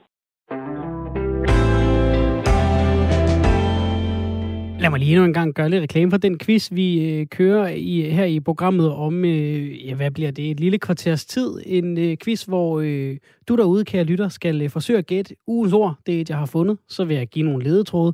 Lad 4.79 4.89
mig 4.89 4.99
lige 4.99 5.11
endnu 5.11 5.25
en 5.25 5.33
gang 5.33 5.53
gøre 5.53 5.69
lidt 5.69 5.81
reklame 5.81 6.11
for 6.11 6.17
den 6.17 6.39
quiz, 6.39 6.71
vi 6.71 7.09
øh, 7.09 7.27
kører 7.27 7.67
i, 7.67 8.01
her 8.01 8.25
i 8.25 8.39
programmet 8.39 8.91
om, 8.91 9.25
øh, 9.25 9.87
ja, 9.87 9.95
hvad 9.95 10.11
bliver 10.11 10.31
det, 10.31 10.51
et 10.51 10.59
lille 10.59 10.77
kvarters 10.79 11.25
tid. 11.25 11.61
En 11.65 11.97
øh, 11.97 12.17
quiz, 12.23 12.43
hvor 12.43 12.79
øh, 12.79 13.17
du 13.47 13.55
derude, 13.55 13.85
kære 13.85 14.03
lytter, 14.03 14.29
skal 14.29 14.61
øh, 14.61 14.69
forsøge 14.69 14.99
at 14.99 15.05
gætte 15.05 15.35
ugens 15.47 15.73
ord. 15.73 15.95
Det 16.05 16.29
jeg 16.29 16.37
har 16.37 16.45
fundet. 16.45 16.77
Så 16.89 17.05
vil 17.05 17.17
jeg 17.17 17.27
give 17.27 17.45
nogle 17.45 17.63
ledetråde. 17.63 18.13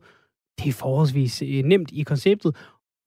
Det 0.59 0.67
er 0.67 0.73
forholdsvis 0.73 1.41
øh, 1.41 1.63
nemt 1.63 1.91
i 1.91 2.03
konceptet, 2.03 2.55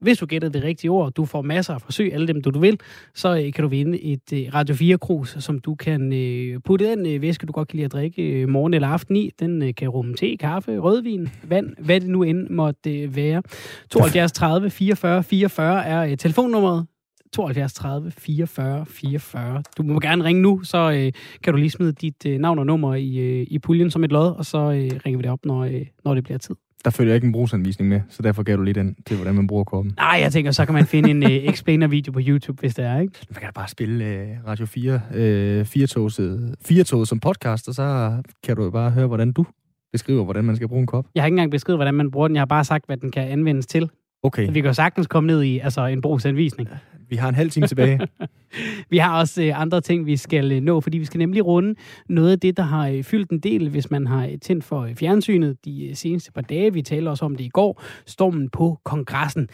hvis 0.00 0.18
du 0.18 0.26
gætter 0.26 0.48
det 0.48 0.64
rigtige 0.64 0.90
ord, 0.90 1.12
du 1.12 1.24
får 1.24 1.42
masser 1.42 1.74
af 1.74 1.80
forsøg, 1.80 2.14
alle 2.14 2.26
dem 2.26 2.42
du, 2.42 2.50
du 2.50 2.58
vil, 2.58 2.80
så 3.14 3.36
øh, 3.36 3.52
kan 3.52 3.62
du 3.62 3.68
vinde 3.68 4.02
et 4.02 4.32
øh, 4.32 4.54
Radio 4.54 4.74
4 4.74 4.98
krus, 4.98 5.36
som 5.38 5.58
du 5.58 5.74
kan 5.74 6.12
øh, 6.12 6.60
putte 6.64 6.90
den 6.90 7.22
væske, 7.22 7.46
du 7.46 7.52
godt 7.52 7.68
kan 7.68 7.76
lide 7.76 7.84
at 7.84 7.92
drikke 7.92 8.46
morgen 8.46 8.74
eller 8.74 8.88
aften 8.88 9.16
i. 9.16 9.30
Den 9.40 9.74
kan 9.74 9.88
rumme 9.88 10.14
te, 10.14 10.36
kaffe, 10.36 10.78
rødvin, 10.78 11.28
vand, 11.42 11.74
hvad 11.78 12.00
det 12.00 12.08
nu 12.08 12.22
end 12.22 12.48
måtte 12.50 13.16
være. 13.16 13.42
72 13.90 14.32
30 14.32 14.70
44 14.70 15.22
44 15.22 15.86
er 15.86 16.16
telefonnummeret. 16.16 16.86
72 17.32 17.72
30 17.74 18.10
44 18.10 18.86
44. 18.86 19.62
Du 19.78 19.82
må 19.82 20.00
gerne 20.00 20.24
ringe 20.24 20.42
nu, 20.42 20.62
så 20.62 20.90
øh, 20.90 21.12
kan 21.42 21.52
du 21.52 21.58
lige 21.58 21.70
smide 21.70 21.92
dit 21.92 22.26
øh, 22.26 22.38
navn 22.38 22.58
og 22.58 22.66
nummer 22.66 22.94
i, 22.94 23.16
øh, 23.16 23.46
i 23.50 23.58
puljen 23.58 23.90
som 23.90 24.04
et 24.04 24.12
lod, 24.12 24.34
og 24.34 24.44
så 24.44 24.58
øh, 24.58 24.90
ringer 25.06 25.16
vi 25.16 25.22
det 25.22 25.30
op, 25.30 25.44
når, 25.44 25.64
øh, 25.64 25.86
når 26.04 26.14
det 26.14 26.24
bliver 26.24 26.38
tid. 26.38 26.54
Der 26.84 26.90
følger 26.90 27.14
ikke 27.14 27.26
en 27.26 27.32
brugsanvisning 27.32 27.88
med, 27.88 28.00
så 28.08 28.22
derfor 28.22 28.42
gav 28.42 28.56
du 28.56 28.62
lige 28.62 28.74
den 28.74 28.96
til, 29.06 29.16
hvordan 29.16 29.34
man 29.34 29.46
bruger 29.46 29.64
koppen. 29.64 29.92
Nej, 29.96 30.18
jeg 30.22 30.32
tænker, 30.32 30.50
så 30.50 30.64
kan 30.64 30.74
man 30.74 30.86
finde 30.86 31.10
en 31.10 31.22
uh, 31.22 31.30
explainer-video 31.52 32.12
på 32.12 32.20
YouTube, 32.22 32.60
hvis 32.60 32.74
det 32.74 32.84
er, 32.84 33.00
ikke? 33.00 33.12
Man 33.30 33.34
kan 33.34 33.46
da 33.46 33.52
bare 33.54 33.68
spille 33.68 34.04
uh, 34.44 34.48
Radio 34.48 34.66
4, 34.66 35.00
uh, 35.60 35.66
4 36.64 37.06
som 37.06 37.20
podcast, 37.20 37.68
og 37.68 37.74
så 37.74 38.16
kan 38.44 38.56
du 38.56 38.70
bare 38.70 38.90
høre, 38.90 39.06
hvordan 39.06 39.32
du 39.32 39.46
beskriver, 39.92 40.24
hvordan 40.24 40.44
man 40.44 40.56
skal 40.56 40.68
bruge 40.68 40.80
en 40.80 40.86
kop. 40.86 41.06
Jeg 41.14 41.22
har 41.22 41.26
ikke 41.26 41.34
engang 41.34 41.50
beskrevet, 41.50 41.78
hvordan 41.78 41.94
man 41.94 42.10
bruger 42.10 42.28
den. 42.28 42.34
Jeg 42.34 42.40
har 42.40 42.46
bare 42.46 42.64
sagt, 42.64 42.86
hvad 42.86 42.96
den 42.96 43.10
kan 43.10 43.28
anvendes 43.28 43.66
til. 43.66 43.90
Okay. 44.22 44.52
Vi 44.52 44.60
kan 44.60 44.64
jo 44.64 44.72
sagtens 44.72 45.06
komme 45.06 45.26
ned 45.26 45.42
i 45.42 45.58
altså, 45.58 45.86
en 45.86 46.00
brugsanvisning. 46.00 46.68
Vi 47.08 47.16
har 47.16 47.28
en 47.28 47.34
halv 47.34 47.50
time 47.50 47.66
tilbage. 47.66 48.00
vi 48.90 48.98
har 48.98 49.20
også 49.20 49.42
øh, 49.42 49.60
andre 49.60 49.80
ting, 49.80 50.06
vi 50.06 50.16
skal 50.16 50.52
øh, 50.52 50.60
nå, 50.60 50.80
fordi 50.80 50.98
vi 50.98 51.04
skal 51.04 51.18
nemlig 51.18 51.46
runde 51.46 51.74
noget 52.08 52.32
af 52.32 52.40
det, 52.40 52.56
der 52.56 52.62
har 52.62 52.88
øh, 52.88 53.02
fyldt 53.02 53.30
en 53.30 53.38
del, 53.38 53.68
hvis 53.68 53.90
man 53.90 54.06
har 54.06 54.26
øh, 54.26 54.38
tændt 54.42 54.64
for 54.64 54.80
øh, 54.80 54.94
fjernsynet 54.94 55.64
de 55.64 55.86
øh, 55.86 55.96
seneste 55.96 56.32
par 56.32 56.40
dage. 56.40 56.72
Vi 56.72 56.82
taler 56.82 57.10
også 57.10 57.24
om 57.24 57.36
det 57.36 57.44
i 57.44 57.48
går. 57.48 57.82
Stormen 58.06 58.48
på 58.50 58.78
kongressen 58.84 59.48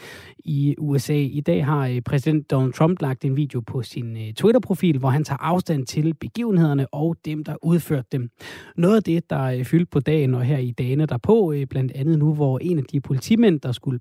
i 0.45 0.75
USA. 0.77 1.13
I 1.13 1.41
dag 1.41 1.65
har 1.65 1.87
øh, 1.87 2.01
præsident 2.01 2.51
Donald 2.51 2.73
Trump 2.73 3.01
lagt 3.01 3.25
en 3.25 3.35
video 3.35 3.59
på 3.59 3.81
sin 3.81 4.17
øh, 4.17 4.33
Twitter-profil, 4.33 4.97
hvor 4.97 5.09
han 5.09 5.23
tager 5.23 5.37
afstand 5.37 5.85
til 5.85 6.13
begivenhederne 6.13 6.87
og 6.93 7.15
dem, 7.25 7.43
der 7.43 7.55
udførte 7.61 8.07
dem. 8.11 8.29
Noget 8.77 8.95
af 8.95 9.03
det, 9.03 9.29
der 9.29 9.43
øh, 9.43 9.65
fyldt 9.65 9.89
på 9.89 9.99
dagen 9.99 10.33
og 10.33 10.43
her 10.43 10.57
i 10.57 10.71
dagene 10.71 11.05
derpå, 11.05 11.53
øh, 11.53 11.67
blandt 11.67 11.91
andet 11.95 12.19
nu, 12.19 12.33
hvor 12.33 12.59
en 12.59 12.77
af 12.77 12.83
de 12.83 13.01
politimænd, 13.01 13.59
der 13.59 13.71
skulle 13.71 13.99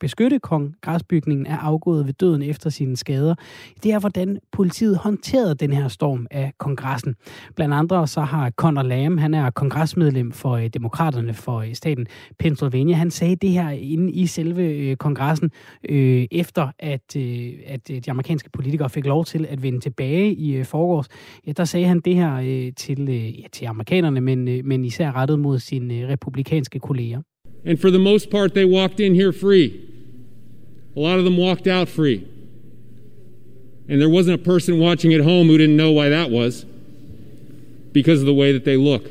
beskytte 0.00 0.38
kongresbygningen, 0.38 1.46
er 1.46 1.56
afgået 1.56 2.06
ved 2.06 2.12
døden 2.12 2.42
efter 2.42 2.70
sin 2.70 2.89
sine 2.90 2.96
skader, 2.96 3.34
det 3.82 3.92
er, 3.92 3.98
hvordan 3.98 4.38
politiet 4.52 4.96
håndterede 4.96 5.54
den 5.54 5.72
her 5.72 5.88
storm 5.88 6.26
af 6.30 6.52
kongressen. 6.58 7.14
Blandt 7.56 7.74
andre 7.74 8.06
så 8.06 8.20
har 8.20 8.50
Conor 8.50 8.82
Lamb, 8.82 9.20
han 9.20 9.34
er 9.34 9.50
kongresmedlem 9.50 10.32
for 10.32 10.50
øh, 10.50 10.68
Demokraterne 10.74 11.34
for 11.34 11.60
øh, 11.60 11.74
staten 11.74 12.06
Pennsylvania, 12.38 12.94
han 12.96 13.10
sagde 13.10 13.36
det 13.36 13.50
her 13.50 13.70
inde 13.70 14.12
i 14.12 14.26
selve 14.26 14.62
øh, 14.62 14.96
kongressen, 14.96 15.50
øh, 15.88 16.26
efter 16.30 16.68
at, 16.78 17.16
øh, 17.16 17.52
at 17.66 17.90
øh, 17.90 17.96
de 17.96 18.10
amerikanske 18.10 18.50
politikere 18.50 18.90
fik 18.90 19.06
lov 19.06 19.24
til 19.24 19.46
at 19.50 19.62
vende 19.62 19.80
tilbage 19.80 20.34
i 20.34 20.56
øh, 20.56 20.64
forgårs. 20.64 21.06
Ja, 21.46 21.52
der 21.52 21.64
sagde 21.64 21.86
han 21.86 22.00
det 22.00 22.14
her 22.14 22.34
øh, 22.36 22.72
til, 22.76 23.08
øh, 23.08 23.40
ja, 23.40 23.46
til 23.52 23.66
amerikanerne, 23.66 24.20
men, 24.20 24.48
øh, 24.48 24.64
men 24.64 24.84
især 24.84 25.12
rettet 25.12 25.38
mod 25.38 25.58
sine 25.58 25.94
øh, 25.94 26.08
republikanske 26.08 26.78
kolleger. 26.78 27.20
And 27.66 27.78
for 27.78 27.88
the 27.88 27.98
most 27.98 28.30
part, 28.30 28.52
they 28.52 28.64
walked 28.64 29.00
in 29.00 29.14
here 29.14 29.32
free. 29.32 29.70
A 30.96 31.00
lot 31.00 31.18
of 31.18 31.24
them 31.24 31.38
walked 31.38 31.68
out 31.68 31.88
free. 31.88 32.20
And 33.90 34.00
there 34.00 34.08
wasn't 34.08 34.34
a 34.40 34.44
person 34.44 34.78
watching 34.78 35.14
at 35.14 35.20
home 35.20 35.48
who 35.48 35.58
didn't 35.58 35.76
know 35.76 35.90
why 35.90 36.08
that 36.08 36.30
was 36.30 36.66
because 37.92 38.20
of 38.22 38.26
the 38.26 38.34
way 38.34 38.52
that 38.52 38.64
they 38.64 38.76
look. 38.76 39.02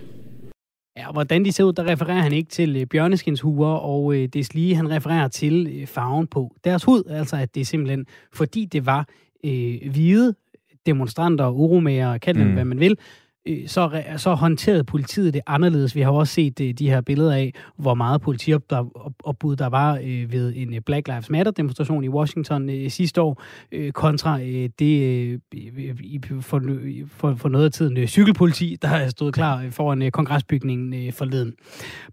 Ja, 0.97 1.11
hvordan 1.11 1.45
de 1.45 1.51
ser 1.51 1.63
ud, 1.63 1.73
der 1.73 1.83
refererer 1.83 2.21
han 2.21 2.33
ikke 2.33 2.49
til 2.49 2.75
øh, 2.75 2.85
bjørneskinshuer, 2.85 3.67
og 3.67 4.15
øh, 4.15 4.27
det 4.27 4.53
lige, 4.53 4.75
han 4.75 4.89
refererer 4.89 5.27
til 5.27 5.67
øh, 5.67 5.87
farven 5.87 6.27
på 6.27 6.55
deres 6.63 6.83
hud, 6.83 7.03
altså 7.09 7.35
at 7.35 7.55
det 7.55 7.61
er 7.61 7.65
simpelthen, 7.65 8.05
fordi 8.33 8.65
det 8.65 8.85
var 8.85 9.07
øh, 9.45 9.91
hvide 9.91 10.35
demonstranter 10.85 11.49
uromager, 11.49 12.17
kald 12.17 12.37
dem 12.37 12.47
mm. 12.47 12.53
hvad 12.53 12.65
man 12.65 12.79
vil, 12.79 12.97
Øh, 13.49 13.67
så, 13.67 14.03
så 14.17 14.33
håndterede 14.33 14.83
politiet 14.83 15.33
det 15.33 15.41
anderledes. 15.47 15.95
Vi 15.95 16.01
har 16.01 16.11
også 16.11 16.33
set 16.33 16.61
øh, 16.61 16.73
de 16.73 16.89
her 16.89 17.01
billeder 17.01 17.33
af, 17.33 17.53
hvor 17.77 17.93
meget 17.93 18.21
politiopbud 18.21 19.55
der 19.55 19.67
var 19.67 19.99
øh, 20.03 20.31
ved 20.31 20.53
en 20.55 20.73
øh, 20.73 20.81
Black 20.85 21.07
Lives 21.07 21.29
Matter-demonstration 21.29 22.03
i 22.03 22.09
Washington 22.09 22.69
øh, 22.69 22.89
sidste 22.89 23.21
år, 23.21 23.43
øh, 23.71 23.91
kontra 23.91 24.39
det 24.79 25.41
for, 26.41 26.61
for, 27.07 27.35
for 27.35 27.49
noget 27.49 27.65
af 27.65 27.71
tiden 27.71 28.07
cykelpoliti, 28.07 28.77
der 28.81 29.09
stod 29.09 29.31
klar 29.31 29.65
foran 29.69 30.11
kongresbygningen 30.11 31.13
forleden. 31.13 31.53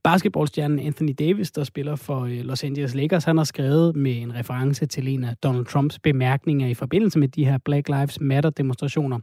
Basketballstjernen 0.04 0.78
Anthony 0.78 1.14
Davis, 1.18 1.50
der 1.50 1.64
spiller 1.64 1.96
for 1.96 2.28
Los 2.42 2.64
Angeles 2.64 2.94
Lakers, 2.94 3.24
han 3.24 3.36
har 3.36 3.44
skrevet 3.44 3.96
med 3.96 4.22
en 4.22 4.34
reference 4.34 4.86
til 4.86 5.08
en 5.08 5.24
af 5.24 5.36
Donald 5.36 5.66
Trumps 5.66 5.98
bemærkninger 5.98 6.68
i 6.68 6.74
forbindelse 6.74 7.18
med 7.18 7.28
de 7.28 7.44
her 7.44 7.58
Black 7.64 7.88
Lives 7.88 8.20
Matter-demonstrationer 8.20 9.18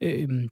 øhm, 0.00 0.48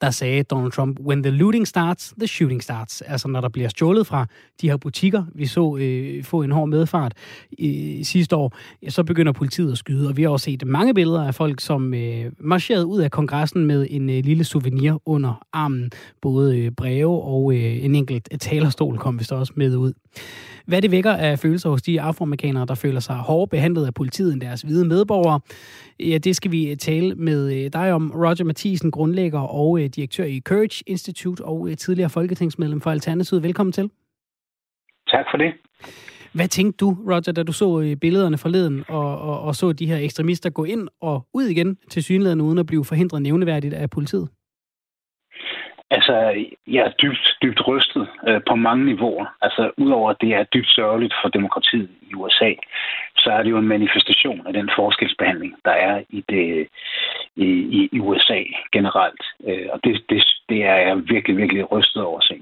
der 0.00 0.10
sagde 0.10 0.42
Donald 0.42 0.72
Trump, 0.72 1.00
when 1.00 1.22
the 1.22 1.30
looting 1.30 1.68
starts, 1.68 2.14
the 2.18 2.26
shooting 2.26 2.62
starts. 2.62 3.02
Altså 3.02 3.28
når 3.28 3.40
der 3.40 3.48
bliver 3.48 3.68
stjålet 3.68 4.06
fra 4.06 4.26
de 4.60 4.68
her 4.68 4.76
butikker, 4.76 5.24
vi 5.34 5.46
så 5.46 5.76
øh, 5.76 6.24
få 6.24 6.42
en 6.42 6.50
hård 6.50 6.68
medfart 6.68 7.14
øh, 7.60 8.04
sidste 8.04 8.36
år, 8.36 8.56
så 8.88 9.04
begynder 9.04 9.32
politiet 9.32 9.72
at 9.72 9.78
skyde. 9.78 10.08
Og 10.08 10.16
vi 10.16 10.22
har 10.22 10.30
også 10.30 10.44
set 10.44 10.66
mange 10.66 10.94
billeder 10.94 11.24
af 11.24 11.34
folk, 11.34 11.60
som 11.60 11.94
øh, 11.94 12.32
marcherede 12.38 12.86
ud 12.86 13.00
af 13.00 13.10
kongressen 13.10 13.66
med 13.66 13.86
en 13.90 14.10
øh, 14.10 14.24
lille 14.24 14.44
souvenir 14.44 15.02
under 15.06 15.46
armen. 15.52 15.90
Både 16.22 16.58
øh, 16.58 16.70
breve 16.70 17.22
og 17.22 17.54
øh, 17.54 17.84
en 17.84 17.94
enkelt 17.94 18.28
talerstol 18.40 18.98
kom 18.98 19.18
vist 19.18 19.32
også 19.32 19.52
med 19.56 19.76
ud. 19.76 19.92
Hvad 20.70 20.82
det 20.82 20.90
vækker 20.90 21.12
af 21.12 21.38
følelser 21.38 21.70
hos 21.70 21.82
de 21.82 22.00
afroamerikanere, 22.00 22.66
der 22.66 22.74
føler 22.74 23.00
sig 23.00 23.16
hårdt 23.16 23.50
behandlet 23.50 23.86
af 23.86 23.94
politiet 23.94 24.32
end 24.32 24.40
deres 24.40 24.62
hvide 24.62 24.84
medborgere, 24.84 25.40
ja, 26.00 26.18
det 26.18 26.36
skal 26.36 26.50
vi 26.50 26.76
tale 26.78 27.14
med 27.14 27.64
øh, 27.64 27.72
dig 27.72 27.92
om. 27.92 28.10
Roger 28.14 28.44
Mathisen, 28.44 28.90
grundlægger 28.90 29.40
og 29.40 29.80
øh, 29.80 29.86
direktør 29.86 30.24
i 30.24 30.40
Courage 30.44 30.84
Institute 30.86 31.44
og 31.44 31.68
øh, 31.68 31.76
tidligere 31.76 32.10
folketingsmedlem 32.10 32.80
for 32.80 32.90
Alternativet. 32.90 33.42
Velkommen 33.42 33.72
til. 33.72 33.90
Tak 35.08 35.26
for 35.30 35.38
det. 35.38 35.52
Hvad 36.32 36.48
tænkte 36.48 36.76
du, 36.76 36.96
Roger, 37.06 37.32
da 37.32 37.42
du 37.42 37.52
så 37.52 37.96
billederne 38.00 38.38
forleden 38.38 38.84
og, 38.88 39.18
og, 39.18 39.40
og 39.40 39.54
så 39.54 39.72
de 39.72 39.86
her 39.86 39.98
ekstremister 39.98 40.50
gå 40.50 40.64
ind 40.64 40.88
og 41.00 41.26
ud 41.34 41.44
igen 41.44 41.78
til 41.90 42.02
synligheden 42.02 42.40
uden 42.40 42.58
at 42.58 42.66
blive 42.66 42.84
forhindret 42.84 43.22
nævneværdigt 43.22 43.74
af 43.74 43.90
politiet? 43.90 44.28
Altså, 45.90 46.14
jeg 46.66 46.82
er 46.86 46.92
dybt, 47.02 47.36
dybt 47.42 47.66
rystet 47.68 48.08
øh, 48.28 48.40
på 48.48 48.54
mange 48.54 48.84
niveauer. 48.84 49.26
Altså, 49.42 49.70
udover 49.76 50.10
at 50.10 50.16
det 50.20 50.34
er 50.34 50.44
dybt 50.44 50.70
sørgeligt 50.70 51.14
for 51.22 51.28
demokratiet 51.28 51.90
i 52.10 52.14
USA, 52.14 52.52
så 53.16 53.30
er 53.30 53.42
det 53.42 53.50
jo 53.50 53.58
en 53.58 53.68
manifestation 53.68 54.46
af 54.46 54.52
den 54.52 54.70
forskelsbehandling, 54.76 55.54
der 55.64 55.70
er 55.70 56.02
i 56.08 56.24
det, 56.28 56.68
i, 57.36 57.48
i, 57.78 57.88
i 57.92 58.00
USA 58.00 58.42
generelt. 58.72 59.22
Øh, 59.48 59.66
og 59.72 59.80
det, 59.84 60.02
det, 60.08 60.24
det 60.48 60.64
er 60.64 60.76
jeg 60.76 60.96
virkelig, 61.08 61.36
virkelig 61.36 61.72
rystet 61.72 62.02
over 62.02 62.18
at 62.18 62.24
se. 62.24 62.40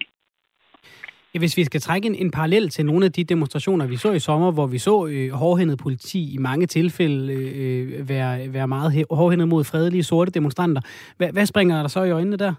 Hvis 1.39 1.57
vi 1.57 1.65
skal 1.65 1.81
trække 1.81 2.07
en, 2.07 2.15
en 2.15 2.31
parallel 2.31 2.69
til 2.69 2.87
nogle 2.87 3.05
af 3.05 3.13
de 3.13 3.25
demonstrationer, 3.25 3.87
vi 3.87 3.97
så 3.97 4.13
i 4.13 4.19
sommer, 4.19 4.53
hvor 4.53 4.67
vi 4.67 4.79
så 4.79 5.07
øh, 5.07 5.31
hårdhændet 5.31 5.79
politi 5.79 6.35
i 6.35 6.39
mange 6.39 6.67
tilfælde 6.67 7.33
øh, 7.33 8.01
øh 8.01 8.09
være, 8.09 8.53
være 8.53 8.69
meget 8.69 9.07
hårdhændet 9.11 9.49
mod 9.49 9.65
fredelige 9.65 10.03
sorte 10.03 10.31
demonstranter. 10.31 10.81
Hvad, 11.17 11.33
hvad 11.33 11.47
springer 11.47 11.81
der 11.81 11.89
så 11.89 12.03
i 12.03 12.11
øjnene 12.11 12.37
der? 12.37 12.55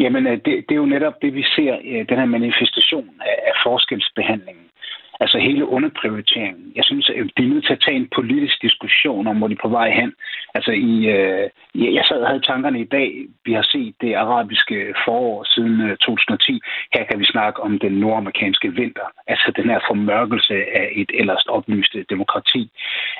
Jamen, 0.00 0.26
øh, 0.26 0.32
det, 0.32 0.44
det 0.44 0.70
er 0.70 0.82
jo 0.84 0.94
netop 0.94 1.22
det, 1.22 1.34
vi 1.34 1.42
ser, 1.42 1.78
øh, 1.84 2.08
den 2.08 2.18
her 2.18 2.24
manifestation 2.24 3.10
af, 3.20 3.36
af 3.46 3.52
forskelsbehandlingen. 3.64 4.64
Altså 5.20 5.38
hele 5.38 5.66
underprioriteringen. 5.66 6.72
Jeg 6.76 6.84
synes, 6.84 7.10
øh, 7.14 7.24
at 7.24 7.30
de 7.36 7.42
er 7.42 7.48
nødt 7.48 7.66
til 7.66 7.72
at 7.72 7.84
tage 7.86 7.96
en 7.96 8.08
politisk 8.14 8.62
diskussion 8.62 9.26
om, 9.26 9.38
hvor 9.38 9.48
de 9.48 9.54
er 9.54 9.62
på 9.62 9.68
vej 9.68 9.90
hen. 9.90 10.12
Altså, 10.54 10.72
i, 10.72 10.94
øh, 11.16 11.50
jeg 11.96 12.04
sad 12.04 12.20
og 12.20 12.28
havde 12.28 12.48
tankerne 12.50 12.80
i 12.80 12.84
dag. 12.84 13.26
Vi 13.44 13.52
har 13.52 13.62
set 13.62 13.94
det 14.00 14.14
arabiske 14.14 14.94
forår 15.04 15.44
siden 15.44 15.96
2010. 15.96 16.60
Her 16.94 17.04
kan 17.04 17.18
vi 17.20 17.24
snakke 17.24 17.62
om 17.62 17.78
den 17.78 17.92
nordamerikanske 17.92 18.74
vinter. 18.74 19.08
Altså 19.26 19.52
den 19.56 19.70
her 19.70 19.80
formørkelse 19.88 20.54
af 20.54 20.88
et 20.92 21.10
ellers 21.14 21.44
oplyst 21.46 21.96
demokrati. 22.10 22.70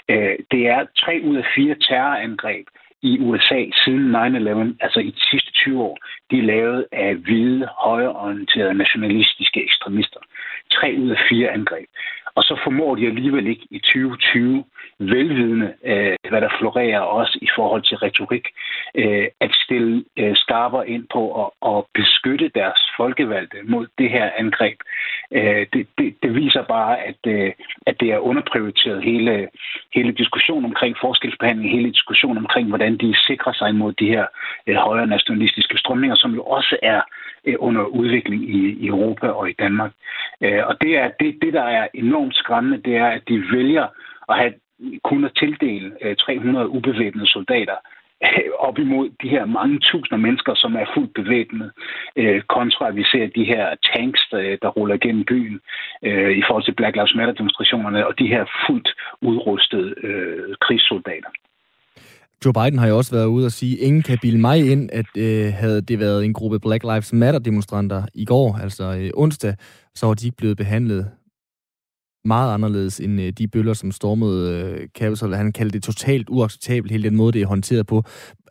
Øh, 0.08 0.36
det 0.50 0.62
er 0.66 0.86
tre 0.96 1.20
ud 1.24 1.36
af 1.36 1.46
fire 1.54 1.74
terrorangreb 1.74 2.66
i 3.02 3.18
USA 3.20 3.64
siden 3.84 4.16
9-11, 4.16 4.76
altså 4.80 5.00
i 5.00 5.10
de 5.10 5.24
sidste 5.30 5.52
20 5.52 5.82
år, 5.82 5.98
de 6.30 6.38
er 6.38 6.42
lavet 6.42 6.86
af 6.92 7.14
hvide, 7.14 7.68
højreorienterede, 7.78 8.74
nationalistiske 8.74 9.64
ekstremister. 9.64 10.20
Tre 10.70 10.96
ud 10.98 11.10
af 11.10 11.18
fire 11.28 11.50
angreb. 11.50 11.86
Og 12.34 12.42
så 12.42 12.60
formår 12.64 12.94
de 12.94 13.06
alligevel 13.06 13.46
ikke 13.46 13.66
i 13.70 13.78
2020, 13.78 14.64
velvidende, 14.98 15.74
øh, 15.84 16.16
hvad 16.28 16.40
der 16.40 16.48
florerer 16.58 17.00
også 17.00 17.38
i 17.42 17.48
forhold 17.56 17.82
til 17.82 17.96
retorik, 17.96 18.46
øh, 18.94 19.26
at 19.40 19.50
stille 19.64 20.04
øh, 20.18 20.36
skarper 20.36 20.82
ind 20.82 21.06
på 21.12 21.22
at, 21.42 21.50
at 21.72 21.84
beskytte 21.94 22.50
deres 22.54 22.80
folkevalgte 22.96 23.56
mod 23.64 23.86
det 23.98 24.10
her 24.10 24.30
angreb. 24.36 24.78
Øh, 25.32 25.66
det, 25.72 25.86
det, 25.98 26.14
det 26.22 26.34
viser 26.34 26.62
bare, 26.62 27.04
at, 27.06 27.20
øh, 27.26 27.52
at 27.86 28.00
det 28.00 28.08
er 28.12 28.18
underprioriteret 28.18 29.04
hele, 29.04 29.48
hele 29.94 30.12
diskussionen 30.12 30.64
omkring 30.64 30.96
forskelsbehandling, 31.00 31.70
hele 31.70 31.90
diskussionen 31.90 32.38
omkring, 32.38 32.68
hvordan 32.68 32.96
de 32.96 33.14
sikrer 33.26 33.52
sig 33.52 33.68
imod 33.68 33.92
de 33.92 34.08
her 34.08 34.26
øh, 34.66 34.76
højre 34.76 35.06
nationalistiske 35.06 35.78
strømninger, 35.78 36.16
som 36.16 36.34
jo 36.34 36.42
også 36.42 36.76
er 36.82 37.00
øh, 37.44 37.56
under 37.58 37.84
udvikling 37.84 38.42
i, 38.50 38.60
i 38.84 38.86
Europa 38.86 39.28
og 39.28 39.50
i 39.50 39.54
Danmark. 39.58 39.92
Øh, 40.40 40.66
og 40.66 40.74
det 40.80 40.96
er 40.96 41.10
det, 41.20 41.38
det, 41.42 41.52
der 41.52 41.62
er 41.62 41.88
enormt 41.94 42.34
skræmmende, 42.34 42.82
det 42.84 42.96
er, 42.96 43.06
at 43.06 43.22
de 43.28 43.42
vælger 43.52 43.86
at 44.28 44.38
have 44.38 44.52
kun 45.04 45.24
at 45.24 45.32
tildele 45.36 45.92
øh, 46.02 46.16
300 46.16 46.68
ubevæbnede 46.68 47.26
soldater 47.26 47.78
øh, 48.24 48.50
op 48.58 48.78
imod 48.78 49.06
de 49.22 49.28
her 49.28 49.44
mange 49.44 49.78
tusinder 49.78 50.20
mennesker, 50.26 50.54
som 50.54 50.74
er 50.76 50.86
fuldt 50.94 51.14
bevæbnet, 51.14 51.70
øh, 52.16 52.42
kontra 52.56 52.88
at 52.88 52.96
vi 52.96 53.04
ser 53.12 53.26
de 53.38 53.44
her 53.52 53.64
tanks, 53.92 54.22
øh, 54.34 54.58
der, 54.62 54.68
ruller 54.68 54.96
gennem 54.96 55.24
byen 55.24 55.60
øh, 56.02 56.30
i 56.40 56.42
forhold 56.46 56.64
til 56.64 56.74
Black 56.78 56.94
Lives 56.96 57.14
Matter-demonstrationerne, 57.18 58.06
og 58.06 58.18
de 58.18 58.26
her 58.34 58.44
fuldt 58.66 58.88
udrustede 59.28 59.94
krigssoldater. 60.60 61.30
Joe 62.44 62.52
Biden 62.52 62.78
har 62.78 62.88
jo 62.88 62.96
også 62.96 63.14
været 63.16 63.26
ude 63.26 63.46
og 63.46 63.52
sige, 63.52 63.74
at 63.80 63.86
ingen 63.86 64.02
kan 64.02 64.18
bilde 64.22 64.40
mig 64.40 64.72
ind, 64.72 64.90
at 64.92 65.10
øh, 65.16 65.52
havde 65.52 65.82
det 65.82 65.98
været 65.98 66.24
en 66.24 66.32
gruppe 66.32 66.58
Black 66.60 66.82
Lives 66.82 67.12
Matter-demonstranter 67.12 68.02
i 68.14 68.24
går, 68.24 68.58
altså 68.62 68.84
øh, 69.00 69.10
onsdag, 69.14 69.54
så 69.94 70.06
var 70.06 70.14
de 70.14 70.26
ikke 70.26 70.36
blevet 70.36 70.56
behandlet 70.56 71.10
meget 72.34 72.54
anderledes 72.54 73.00
end 73.00 73.20
øh, 73.20 73.32
de 73.38 73.48
bøller, 73.48 73.74
som 73.74 73.92
stormede 73.92 74.40
øh, 74.54 74.88
Capitol. 74.98 75.34
Han 75.34 75.52
kaldte 75.52 75.74
det 75.76 75.82
totalt 75.82 76.26
uacceptabelt, 76.28 76.92
hele 76.92 77.08
den 77.08 77.16
måde, 77.16 77.32
det 77.32 77.42
er 77.42 77.46
håndteret 77.54 77.86
på. 77.86 78.02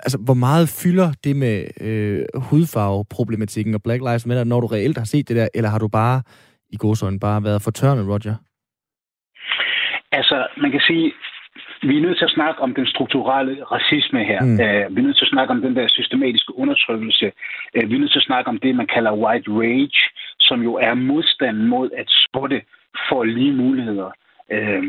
Altså, 0.06 0.18
hvor 0.26 0.34
meget 0.48 0.66
fylder 0.84 1.10
det 1.24 1.36
med 1.36 1.58
øh, 1.88 2.26
hudfarveproblematikken 2.50 3.74
og 3.74 3.84
Black 3.84 4.02
Lives 4.02 4.26
Matter, 4.26 4.44
når 4.44 4.60
du 4.62 4.68
reelt 4.68 4.98
har 4.98 5.06
set 5.06 5.28
det 5.28 5.36
der, 5.36 5.48
eller 5.54 5.70
har 5.70 5.80
du 5.80 5.88
bare 5.88 6.22
i 6.70 6.78
godsøjne 6.78 7.20
bare 7.20 7.44
været 7.44 7.62
for 7.62 7.72
tørne, 7.72 8.02
Roger? 8.12 8.36
Altså, 10.12 10.48
man 10.62 10.72
kan 10.72 10.82
sige, 10.88 11.14
vi 11.82 11.98
er 11.98 12.02
nødt 12.02 12.18
til 12.18 12.30
at 12.30 12.38
snakke 12.40 12.60
om 12.62 12.74
den 12.74 12.88
strukturelle 12.94 13.64
racisme 13.64 14.22
her. 14.32 14.42
Mm. 14.42 14.60
Uh, 14.64 14.96
vi 14.96 15.00
er 15.02 15.08
nødt 15.08 15.18
til 15.18 15.28
at 15.28 15.36
snakke 15.36 15.52
om 15.56 15.62
den 15.62 15.76
der 15.76 15.88
systematiske 15.88 16.58
undertrykkelse. 16.58 17.32
Uh, 17.76 17.90
vi 17.90 17.96
er 17.96 18.00
nødt 18.00 18.12
til 18.12 18.24
at 18.24 18.30
snakke 18.32 18.48
om 18.50 18.60
det, 18.64 18.76
man 18.76 18.88
kalder 18.96 19.20
white 19.24 19.52
rage, 19.62 20.02
som 20.40 20.62
jo 20.68 20.74
er 20.88 20.94
modstand 20.94 21.58
mod 21.58 21.90
at 22.02 22.08
spotte 22.26 22.62
får 23.10 23.24
lige 23.24 23.54
muligheder 23.54 24.12
øh, 24.52 24.84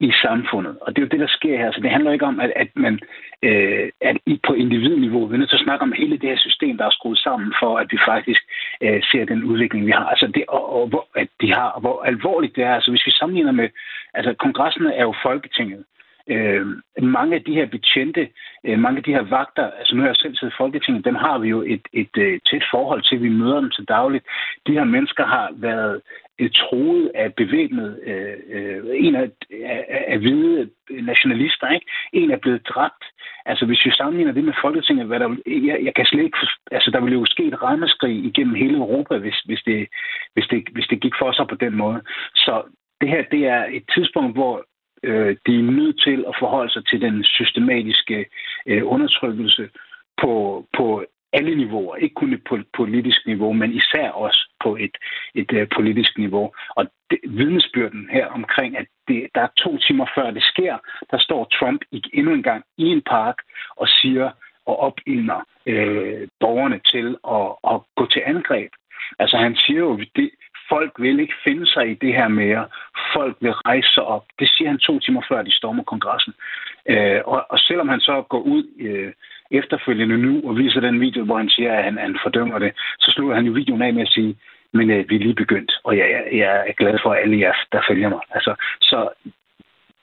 i 0.00 0.12
samfundet. 0.22 0.78
Og 0.80 0.96
det 0.96 0.98
er 0.98 1.06
jo 1.06 1.14
det, 1.14 1.20
der 1.20 1.36
sker 1.38 1.58
her. 1.58 1.72
Så 1.72 1.80
det 1.80 1.90
handler 1.90 2.12
ikke 2.12 2.24
om, 2.24 2.40
at, 2.40 2.52
at 2.56 2.68
man 2.74 3.00
øh, 3.42 3.90
at 4.00 4.16
på 4.46 4.52
individniveau, 4.52 5.26
vi 5.26 5.34
er 5.34 5.38
nødt 5.38 5.50
til 5.50 5.56
at 5.56 5.66
snakke 5.66 5.82
om 5.82 5.92
hele 5.92 6.16
det 6.18 6.28
her 6.28 6.38
system, 6.38 6.78
der 6.78 6.84
er 6.86 6.90
skruet 6.90 7.18
sammen 7.18 7.54
for, 7.60 7.78
at 7.78 7.88
vi 7.90 7.98
faktisk 8.06 8.42
øh, 8.80 9.02
ser 9.02 9.24
den 9.24 9.44
udvikling, 9.44 9.86
vi 9.86 9.90
har. 9.90 10.06
Altså 10.06 10.26
det, 10.26 10.44
og, 10.48 10.72
og 10.72 10.88
hvor, 10.88 11.06
at 11.14 11.28
de 11.40 11.52
har, 11.52 11.68
og 11.68 11.80
hvor 11.80 12.02
alvorligt 12.02 12.56
det 12.56 12.64
er. 12.64 12.74
Altså 12.74 12.90
hvis 12.90 13.06
vi 13.06 13.10
sammenligner 13.10 13.52
med, 13.52 13.68
altså 14.14 14.34
kongressen 14.34 14.86
er 14.86 15.02
jo 15.02 15.14
Folketinget. 15.22 15.84
Øh, 16.28 16.66
mange 17.02 17.34
af 17.34 17.42
de 17.42 17.54
her 17.54 17.66
betjente, 17.66 18.28
øh, 18.64 18.78
mange 18.78 18.98
af 18.98 19.04
de 19.04 19.12
her 19.12 19.22
vagter, 19.22 19.70
altså 19.70 19.94
nu 19.94 20.00
har 20.00 20.08
jeg 20.08 20.16
selv 20.16 20.36
siddet 20.36 20.54
i 20.54 20.60
Folketinget, 20.62 21.04
dem 21.04 21.14
har 21.14 21.38
vi 21.38 21.48
jo 21.48 21.62
et, 21.62 21.86
et, 21.92 22.16
et 22.16 22.40
tæt 22.50 22.64
forhold 22.70 23.02
til, 23.02 23.22
vi 23.22 23.28
møder 23.28 23.60
dem 23.60 23.70
til 23.70 23.84
dagligt. 23.84 24.24
De 24.66 24.72
her 24.72 24.84
mennesker 24.84 25.26
har 25.26 25.48
været 25.56 26.00
øh, 26.38 26.50
troet 26.54 27.10
af 27.14 27.34
bevæbnet, 27.34 28.00
øh, 28.06 28.36
øh, 28.50 28.82
en 28.94 29.14
af, 29.14 29.30
af, 29.64 30.04
af 30.08 30.18
hvide 30.18 30.70
nationalister, 30.90 31.68
ikke? 31.68 31.86
En 32.12 32.30
er 32.30 32.36
blevet 32.36 32.68
dræbt. 32.68 33.04
Altså 33.46 33.66
hvis 33.66 33.84
vi 33.84 33.90
sammenligner 33.90 34.32
det 34.32 34.44
med 34.44 34.60
Folketinget, 34.60 35.06
hvad 35.06 35.20
der, 35.20 35.36
jeg, 35.46 35.78
jeg 35.82 35.94
kan 35.94 36.06
slet 36.06 36.24
ikke, 36.24 36.38
altså 36.70 36.90
der 36.90 37.00
ville 37.00 37.18
jo 37.18 37.24
ske 37.24 37.44
et 37.44 37.62
rammeskrig 37.62 38.24
igennem 38.24 38.54
hele 38.54 38.76
Europa, 38.76 39.18
hvis, 39.18 39.38
hvis, 39.38 39.62
det, 39.66 39.88
hvis, 40.34 40.46
det, 40.46 40.68
hvis 40.72 40.86
det 40.86 41.00
gik 41.00 41.12
for 41.18 41.32
sig 41.32 41.46
på 41.48 41.54
den 41.54 41.76
måde. 41.76 42.00
Så 42.34 42.62
det 43.00 43.08
her, 43.08 43.22
det 43.30 43.46
er 43.46 43.66
et 43.70 43.84
tidspunkt, 43.94 44.36
hvor 44.36 44.64
øh, 45.06 45.36
de 45.46 45.52
er 45.58 45.72
nødt 45.80 46.00
til 46.06 46.24
at 46.28 46.34
forholde 46.38 46.72
sig 46.72 46.86
til 46.86 47.00
den 47.00 47.24
systematiske 47.24 48.26
øh, 48.66 48.82
undertrykkelse 48.84 49.68
på, 50.22 50.64
på 50.76 51.04
alle 51.32 51.54
niveauer. 51.54 51.96
Ikke 51.96 52.14
kun 52.14 52.40
på 52.48 52.54
et 52.54 52.66
politisk 52.76 53.26
niveau, 53.26 53.52
men 53.52 53.72
især 53.72 54.08
også 54.10 54.50
på 54.64 54.76
et, 54.76 54.96
et 55.34 55.52
øh, 55.52 55.68
politisk 55.76 56.18
niveau. 56.18 56.52
Og 56.76 56.86
det, 57.10 57.18
vidnesbyrden 57.28 58.08
her 58.12 58.26
omkring, 58.26 58.76
at 58.76 58.86
det, 59.08 59.26
der 59.34 59.40
er 59.40 59.52
to 59.56 59.78
timer 59.78 60.06
før 60.14 60.30
det 60.30 60.42
sker, 60.42 60.76
der 61.10 61.18
står 61.18 61.44
Trump 61.44 61.80
endnu 62.12 62.32
en 62.32 62.42
gang 62.42 62.64
i 62.78 62.84
en 62.84 63.02
park 63.02 63.36
og 63.76 63.88
siger 63.88 64.30
og 64.66 64.78
opildner 64.78 65.40
øh, 65.66 66.28
borgerne 66.40 66.80
til 66.92 67.16
at, 67.36 67.48
at 67.72 67.80
gå 67.96 68.06
til 68.06 68.22
angreb. 68.26 68.70
Altså 69.18 69.36
han 69.36 69.56
siger 69.56 69.78
jo, 69.78 69.96
det, 70.16 70.30
folk 70.68 70.92
vil 70.98 71.20
ikke 71.20 71.34
finde 71.44 71.66
sig 71.66 71.90
i 71.90 71.94
det 71.94 72.14
her 72.14 72.28
mere. 72.28 72.68
Folk 73.14 73.36
vil 73.40 73.52
rejse 73.52 73.88
sig 73.94 74.02
op. 74.02 74.24
Det 74.38 74.48
siger 74.48 74.68
han 74.70 74.78
to 74.78 74.98
timer 74.98 75.22
før, 75.28 75.42
de 75.42 75.52
stormer 75.52 75.82
kongressen. 75.82 76.34
Øh, 76.88 77.20
og, 77.24 77.46
og 77.50 77.58
selvom 77.58 77.88
han 77.88 78.00
så 78.00 78.22
går 78.22 78.40
ud 78.40 78.64
øh, 78.80 79.12
efterfølgende 79.50 80.18
nu 80.18 80.48
og 80.48 80.56
viser 80.56 80.80
den 80.80 81.00
video, 81.00 81.24
hvor 81.24 81.38
han 81.38 81.48
siger, 81.48 81.72
at 81.72 81.84
han, 81.84 81.98
han 81.98 82.18
fordømmer 82.22 82.58
det, 82.58 82.72
så 82.98 83.10
slutter 83.10 83.36
han 83.36 83.46
jo 83.46 83.52
videoen 83.52 83.82
af 83.82 83.94
med 83.94 84.02
at 84.02 84.08
sige, 84.08 84.36
men 84.72 84.90
øh, 84.90 85.08
vi 85.08 85.14
er 85.14 85.20
lige 85.20 85.34
begyndt, 85.34 85.72
og 85.84 85.98
jeg, 85.98 86.10
jeg, 86.10 86.38
jeg 86.38 86.64
er 86.68 86.72
glad 86.72 86.98
for 87.02 87.14
alle 87.14 87.40
jer, 87.40 87.54
der 87.72 87.80
følger 87.88 88.08
mig. 88.08 88.20
Altså, 88.30 88.54
så 88.80 89.08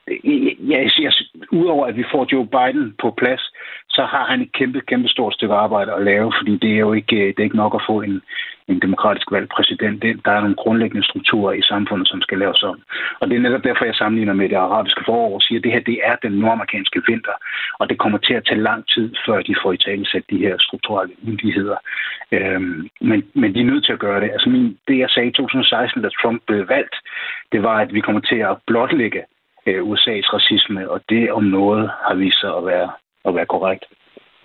Øh, 0.07 0.69
jeg 0.69 0.91
siger, 0.91 1.11
udover 1.51 1.85
at 1.85 1.97
vi 1.97 2.05
får 2.11 2.27
Joe 2.31 2.47
Biden 2.47 2.95
på 3.01 3.11
plads, 3.17 3.41
så 3.89 4.05
har 4.05 4.25
han 4.25 4.41
et 4.41 4.51
kæmpe, 4.51 4.81
kæmpe 4.81 5.07
stort 5.07 5.33
stykke 5.33 5.53
arbejde 5.53 5.93
at 5.93 6.03
lave, 6.03 6.33
fordi 6.39 6.57
det 6.57 6.71
er 6.73 6.77
jo 6.87 6.93
ikke, 6.93 7.15
øh, 7.15 7.27
det 7.27 7.39
er 7.39 7.43
ikke 7.43 7.63
nok 7.63 7.75
at 7.75 7.85
få 7.89 8.01
en, 8.01 8.21
en 8.67 8.79
demokratisk 8.79 9.31
valgt 9.31 9.51
præsident. 9.51 10.01
Det, 10.01 10.25
der 10.25 10.31
er 10.31 10.41
nogle 10.41 10.55
grundlæggende 10.55 11.07
strukturer 11.07 11.53
i 11.53 11.61
samfundet, 11.61 12.07
som 12.07 12.21
skal 12.21 12.37
laves 12.37 12.63
om. 12.63 12.81
Og 13.19 13.29
det 13.29 13.35
er 13.35 13.41
netop 13.41 13.63
derfor, 13.63 13.85
jeg 13.85 13.95
sammenligner 13.95 14.33
med 14.33 14.49
det 14.49 14.55
arabiske 14.55 15.03
forår 15.05 15.35
og 15.35 15.41
siger, 15.41 15.59
at 15.59 15.63
det 15.63 15.71
her 15.71 15.79
det 15.79 15.99
er 16.03 16.15
den 16.15 16.31
nordamerikanske 16.31 17.01
vinter, 17.07 17.35
og 17.79 17.89
det 17.89 17.97
kommer 17.97 18.17
til 18.17 18.33
at 18.33 18.45
tage 18.45 18.61
lang 18.61 18.87
tid, 18.93 19.15
før 19.25 19.41
de 19.41 19.55
får 19.63 19.73
i 19.73 19.77
tale 19.77 20.05
sat 20.05 20.23
de 20.29 20.37
her 20.37 20.55
strukturelle 20.59 21.13
uligheder. 21.27 21.77
Øhm, 22.31 22.89
men, 23.01 23.23
men 23.33 23.53
de 23.55 23.59
er 23.59 23.71
nødt 23.71 23.85
til 23.85 23.93
at 23.93 23.99
gøre 23.99 24.21
det. 24.21 24.29
Altså 24.31 24.49
min, 24.49 24.77
det, 24.87 24.97
jeg 24.97 25.09
sagde 25.09 25.29
i 25.29 25.31
2016, 25.31 26.01
da 26.01 26.09
Trump 26.21 26.41
blev 26.47 26.69
valgt, 26.69 26.95
det 27.51 27.63
var, 27.63 27.77
at 27.77 27.93
vi 27.93 27.99
kommer 27.99 28.21
til 28.21 28.35
at 28.35 28.57
blotlægge 28.67 29.21
øh, 29.65 29.81
USA's 29.91 30.33
racisme, 30.33 30.91
og 30.91 31.01
det 31.09 31.31
om 31.31 31.43
noget 31.43 31.91
har 32.07 32.15
vist 32.15 32.39
sig 32.41 32.57
at 32.57 32.65
være, 32.65 32.91
at 33.25 33.35
være 33.35 33.45
korrekt. 33.45 33.85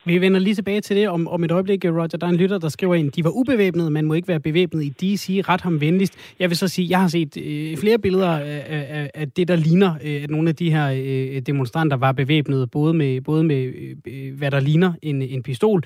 Vi 0.08 0.20
vender 0.20 0.40
lige 0.40 0.54
tilbage 0.54 0.80
til 0.80 0.96
det 0.96 1.08
om, 1.08 1.28
om 1.28 1.44
et 1.44 1.50
øjeblik, 1.50 1.84
Roger. 1.84 2.06
Der 2.06 2.26
er 2.26 2.30
en 2.30 2.36
lytter, 2.36 2.58
der 2.58 2.68
skriver 2.68 2.94
ind, 2.94 3.12
de 3.12 3.24
var 3.24 3.30
ubevæbnede, 3.30 3.90
man 3.90 4.04
må 4.04 4.14
ikke 4.14 4.28
være 4.28 4.40
bevæbnet 4.40 4.82
i 4.84 4.88
DC. 4.88 5.40
Ret 5.48 5.60
ham 5.60 5.80
venligst. 5.80 6.14
Jeg 6.38 6.50
vil 6.50 6.56
så 6.56 6.68
sige, 6.68 6.90
jeg 6.90 7.00
har 7.00 7.08
set 7.08 7.36
øh, 7.36 7.76
flere 7.76 7.98
billeder 7.98 8.28
af, 8.28 8.64
af, 8.68 9.10
af 9.14 9.30
det, 9.30 9.48
der 9.48 9.56
ligner, 9.56 9.94
øh, 10.04 10.22
at 10.22 10.30
nogle 10.30 10.48
af 10.48 10.56
de 10.56 10.70
her 10.70 10.90
øh, 10.96 11.40
demonstranter 11.40 11.96
var 11.96 12.12
bevæbnede, 12.12 12.66
både 12.66 12.94
med, 12.94 13.20
både 13.20 13.44
med 13.44 13.72
øh, 14.06 14.38
hvad 14.38 14.50
der 14.50 14.60
ligner 14.60 14.92
en, 15.02 15.22
en 15.22 15.42
pistol. 15.42 15.82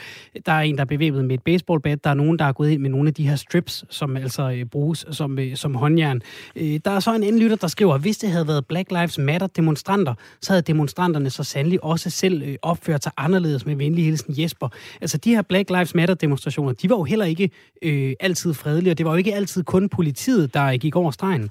Der 0.47 0.53
er 0.53 0.61
en, 0.61 0.75
der 0.75 0.81
er 0.81 0.87
bevæbnet 0.87 1.25
med 1.25 1.35
et 1.35 1.43
baseballbat. 1.43 2.05
Der 2.05 2.11
er 2.11 2.15
nogen, 2.15 2.39
der 2.39 2.45
er 2.45 2.53
gået 2.53 2.71
ind 2.71 2.83
med 2.83 2.91
nogle 2.91 3.09
af 3.09 3.15
de 3.15 3.29
her 3.29 3.37
strips, 3.37 3.85
som 3.91 4.17
altså 4.17 4.51
øh, 4.51 4.65
bruges 4.65 5.07
som, 5.11 5.39
øh, 5.39 5.57
som 5.57 5.75
håndjern. 5.75 6.21
Øh, 6.57 6.81
der 6.85 6.91
er 6.91 7.01
så 7.01 7.15
en 7.15 7.23
anden 7.23 7.43
lytter, 7.43 7.57
der 7.57 7.67
skriver, 7.67 7.99
hvis 7.99 8.19
det 8.19 8.31
havde 8.31 8.49
været 8.49 8.67
Black 8.67 8.91
Lives 8.91 9.19
Matter 9.19 9.47
demonstranter, 9.47 10.15
så 10.41 10.53
havde 10.53 10.63
demonstranterne 10.63 11.31
så 11.31 11.45
sandelig 11.45 11.85
også 11.85 12.11
selv 12.11 12.43
øh, 12.43 12.55
opført 12.63 13.03
sig 13.03 13.13
anderledes 13.17 13.67
med 13.67 13.77
venlighed 13.77 14.12
hilsen 14.13 14.35
Jesper. 14.43 14.69
Altså 15.05 15.17
de 15.25 15.35
her 15.35 15.43
Black 15.43 15.71
Lives 15.71 15.95
Matter 15.95 16.15
demonstrationer, 16.15 16.73
de 16.73 16.91
var 16.91 16.97
jo 16.97 17.05
heller 17.13 17.27
ikke 17.35 17.51
øh, 17.83 18.13
altid 18.21 18.55
fredelige, 18.55 18.93
og 18.93 18.99
det 18.99 19.07
var 19.07 19.13
jo 19.13 19.23
ikke 19.23 19.35
altid 19.35 19.65
kun 19.65 19.89
politiet, 19.89 20.55
der 20.55 20.77
gik 20.77 20.97
over 20.97 21.11
stregen. 21.11 21.51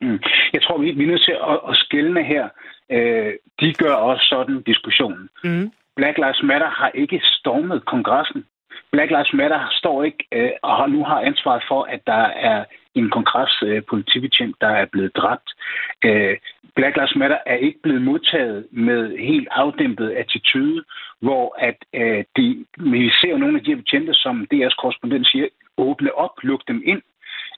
Mm. 0.00 0.18
Jeg 0.54 0.62
tror, 0.62 0.78
vi, 0.78 0.88
er 0.90 1.10
nødt 1.12 1.24
til 1.28 1.36
at, 1.52 1.58
at 1.70 1.76
skille 1.84 2.24
her. 2.32 2.44
Øh, 2.96 3.32
de 3.60 3.68
gør 3.82 3.94
også 4.10 4.24
sådan 4.32 4.62
diskussionen. 4.62 5.28
Mm. 5.44 5.70
Black 5.96 6.16
Lives 6.18 6.42
Matter 6.42 6.70
har 6.80 6.90
ikke 6.94 7.20
stormet 7.38 7.84
kongressen. 7.84 8.44
Black 8.92 9.10
Lives 9.10 9.32
Matter 9.32 9.60
står 9.72 10.04
ikke 10.04 10.24
øh, 10.32 10.50
og 10.62 10.76
har, 10.76 10.86
nu 10.86 11.04
har 11.04 11.20
ansvaret 11.20 11.62
for, 11.68 11.82
at 11.82 12.00
der 12.06 12.24
er 12.50 12.64
en 12.98 13.10
kongres 13.10 13.62
øh, 13.62 13.82
politibetjent, 13.90 14.56
der 14.60 14.68
er 14.68 14.86
blevet 14.86 15.16
dræbt. 15.16 15.50
Øh, 16.04 16.36
Black 16.76 16.96
Lives 16.96 17.16
Matter 17.16 17.38
er 17.46 17.56
ikke 17.56 17.82
blevet 17.82 18.02
modtaget 18.02 18.66
med 18.70 19.18
helt 19.18 19.48
afdæmpet 19.50 20.10
attitude, 20.10 20.84
hvor 21.20 21.56
at 21.58 21.78
øh, 21.94 22.24
de, 22.36 22.64
vi 22.78 23.10
ser 23.10 23.36
nogle 23.36 23.58
af 23.58 23.64
de 23.64 23.70
her 23.70 23.82
betjente, 23.82 24.14
som 24.14 24.46
DR's 24.54 24.76
korrespondent 24.80 25.28
siger, 25.28 25.46
åbne 25.76 26.14
op, 26.14 26.34
luk 26.42 26.62
dem 26.68 26.82
ind. 26.84 27.02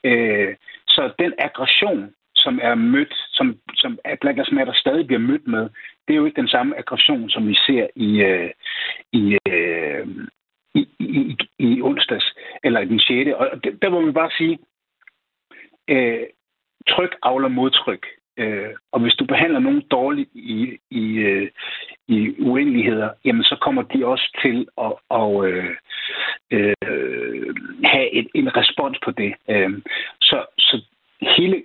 Øh, 0.05 0.55
så 0.88 1.12
den 1.18 1.33
aggression, 1.38 2.11
som 2.35 2.59
er 2.62 2.74
mødt, 2.74 3.14
som, 3.29 3.57
som 3.74 3.98
Black 4.20 4.37
Lives 4.37 4.53
Matter 4.53 4.72
stadig 4.72 5.07
bliver 5.07 5.20
mødt 5.20 5.46
med, 5.46 5.68
det 6.09 6.14
er 6.14 6.20
jo 6.20 6.24
ikke 6.24 6.40
den 6.40 6.48
samme 6.48 6.79
aggression, 6.79 7.31
som 7.31 7.48
vi 7.48 7.55
ser 7.55 7.87
i, 7.96 8.22
øh, 8.22 8.50
i, 9.12 9.38
øh, 9.48 10.07
i, 10.74 10.88
i, 10.98 11.37
i 11.59 11.83
onsdags, 11.83 12.35
eller 12.64 12.85
den 12.85 13.00
6. 13.00 13.31
Og 13.37 13.46
der 13.83 13.88
må 13.90 14.07
vi 14.07 14.12
bare 14.12 14.31
sige, 14.38 14.59
øh, 15.88 16.26
tryk 16.88 17.16
avler 17.22 17.48
modtryk. 17.48 18.06
Øh, 18.36 18.70
og 18.92 19.00
hvis 19.00 19.14
du 19.14 19.24
behandler 19.24 19.58
nogen 19.58 19.82
dårligt 19.90 20.30
i, 20.34 20.78
i, 20.90 21.14
øh, 21.14 21.50
i 22.08 22.34
uendeligheder, 22.38 23.10
jamen 23.24 23.44
så 23.44 23.56
kommer 23.60 23.82
de 23.82 24.06
også 24.06 24.38
til 24.42 24.68
at, 24.78 24.92
at 25.20 25.44
øh, 25.44 25.76
øh, 26.50 27.54
have 27.84 28.10
et, 28.12 28.28
en 28.34 28.56
respons 28.56 28.98
på 29.04 29.10
det. 29.10 29.34
Øh, 29.48 29.70
så, 30.20 30.44
så 30.58 30.84
hele, 31.20 31.62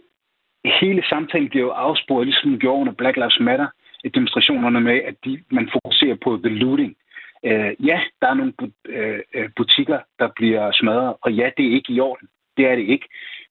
hele 0.65 1.03
samtalen 1.09 1.49
bliver 1.49 1.65
jo 1.65 1.71
afsporet, 1.71 2.27
ligesom 2.27 2.49
den 2.49 2.59
gjorde 2.59 2.81
under 2.81 2.93
Black 2.93 3.17
Lives 3.17 3.39
Matter, 3.39 3.67
demonstrationerne 4.13 4.81
med, 4.81 5.01
at 5.05 5.15
de, 5.25 5.43
man 5.51 5.69
fokuserer 5.73 6.15
på 6.23 6.39
the 6.43 6.53
looting. 6.53 6.95
Øh, 7.43 7.85
ja, 7.85 8.01
der 8.21 8.27
er 8.27 8.33
nogle 8.33 8.53
øh, 8.85 9.19
øh, 9.33 9.49
butikker, 9.55 9.99
der 10.19 10.29
bliver 10.35 10.71
smadret, 10.71 11.15
og 11.21 11.33
ja, 11.33 11.49
det 11.57 11.65
er 11.65 11.71
ikke 11.71 11.93
i 11.93 11.99
orden. 11.99 12.27
Det 12.57 12.65
er 12.65 12.75
det 12.75 12.85
ikke. 12.87 13.07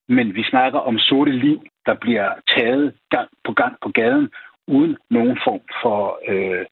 Men 0.09 0.35
vi 0.35 0.43
snakker 0.43 0.79
om 0.79 0.99
sorte 0.99 1.33
liv, 1.33 1.63
der 1.87 1.95
bliver 1.95 2.33
taget 2.57 2.95
gang 3.11 3.29
på 3.45 3.53
gang 3.53 3.77
på 3.83 3.89
gaden, 3.89 4.31
uden 4.67 4.97
nogen 5.11 5.39
form 5.45 5.61
for 5.83 6.19
øh, 6.29 6.65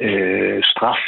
øh, 0.00 0.62
straf 0.64 0.98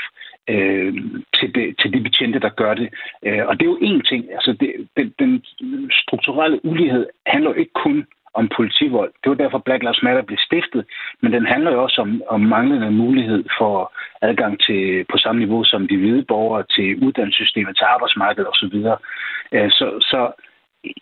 øh, 0.48 0.94
til, 1.34 1.54
de, 1.54 1.74
til 1.80 1.92
de 1.92 2.00
betjente, 2.00 2.38
der 2.38 2.48
gør 2.48 2.74
det. 2.74 2.88
Øh, 3.26 3.46
og 3.46 3.60
det 3.60 3.66
er 3.66 3.70
jo 3.70 3.78
én 3.82 4.08
ting. 4.08 4.32
Altså, 4.32 4.52
det, 4.60 4.88
den, 4.96 5.14
den 5.18 5.42
strukturelle 5.90 6.64
ulighed 6.64 7.06
handler 7.26 7.50
jo 7.50 7.56
ikke 7.56 7.72
kun 7.72 8.06
om 8.34 8.48
politivold. 8.56 9.12
Det 9.22 9.28
var 9.30 9.34
derfor 9.34 9.58
Black 9.58 9.82
Lives 9.82 10.02
Matter 10.02 10.22
blev 10.22 10.38
stiftet, 10.38 10.84
men 11.22 11.32
den 11.32 11.46
handler 11.46 11.70
jo 11.72 11.82
også 11.82 12.00
om, 12.00 12.22
om 12.28 12.40
manglende 12.40 12.90
mulighed 12.90 13.44
for 13.58 13.92
adgang 14.22 14.60
til 14.60 15.04
på 15.12 15.16
samme 15.18 15.38
niveau 15.38 15.64
som 15.64 15.88
de 15.88 15.96
hvide 15.96 16.22
borgere 16.22 16.64
til 16.74 16.88
uddannelsessystemet, 17.04 17.76
til 17.76 17.84
arbejdsmarkedet 17.84 18.48
osv. 18.52 18.76
Øh, 19.52 19.70
så, 19.70 19.86
så 20.00 20.20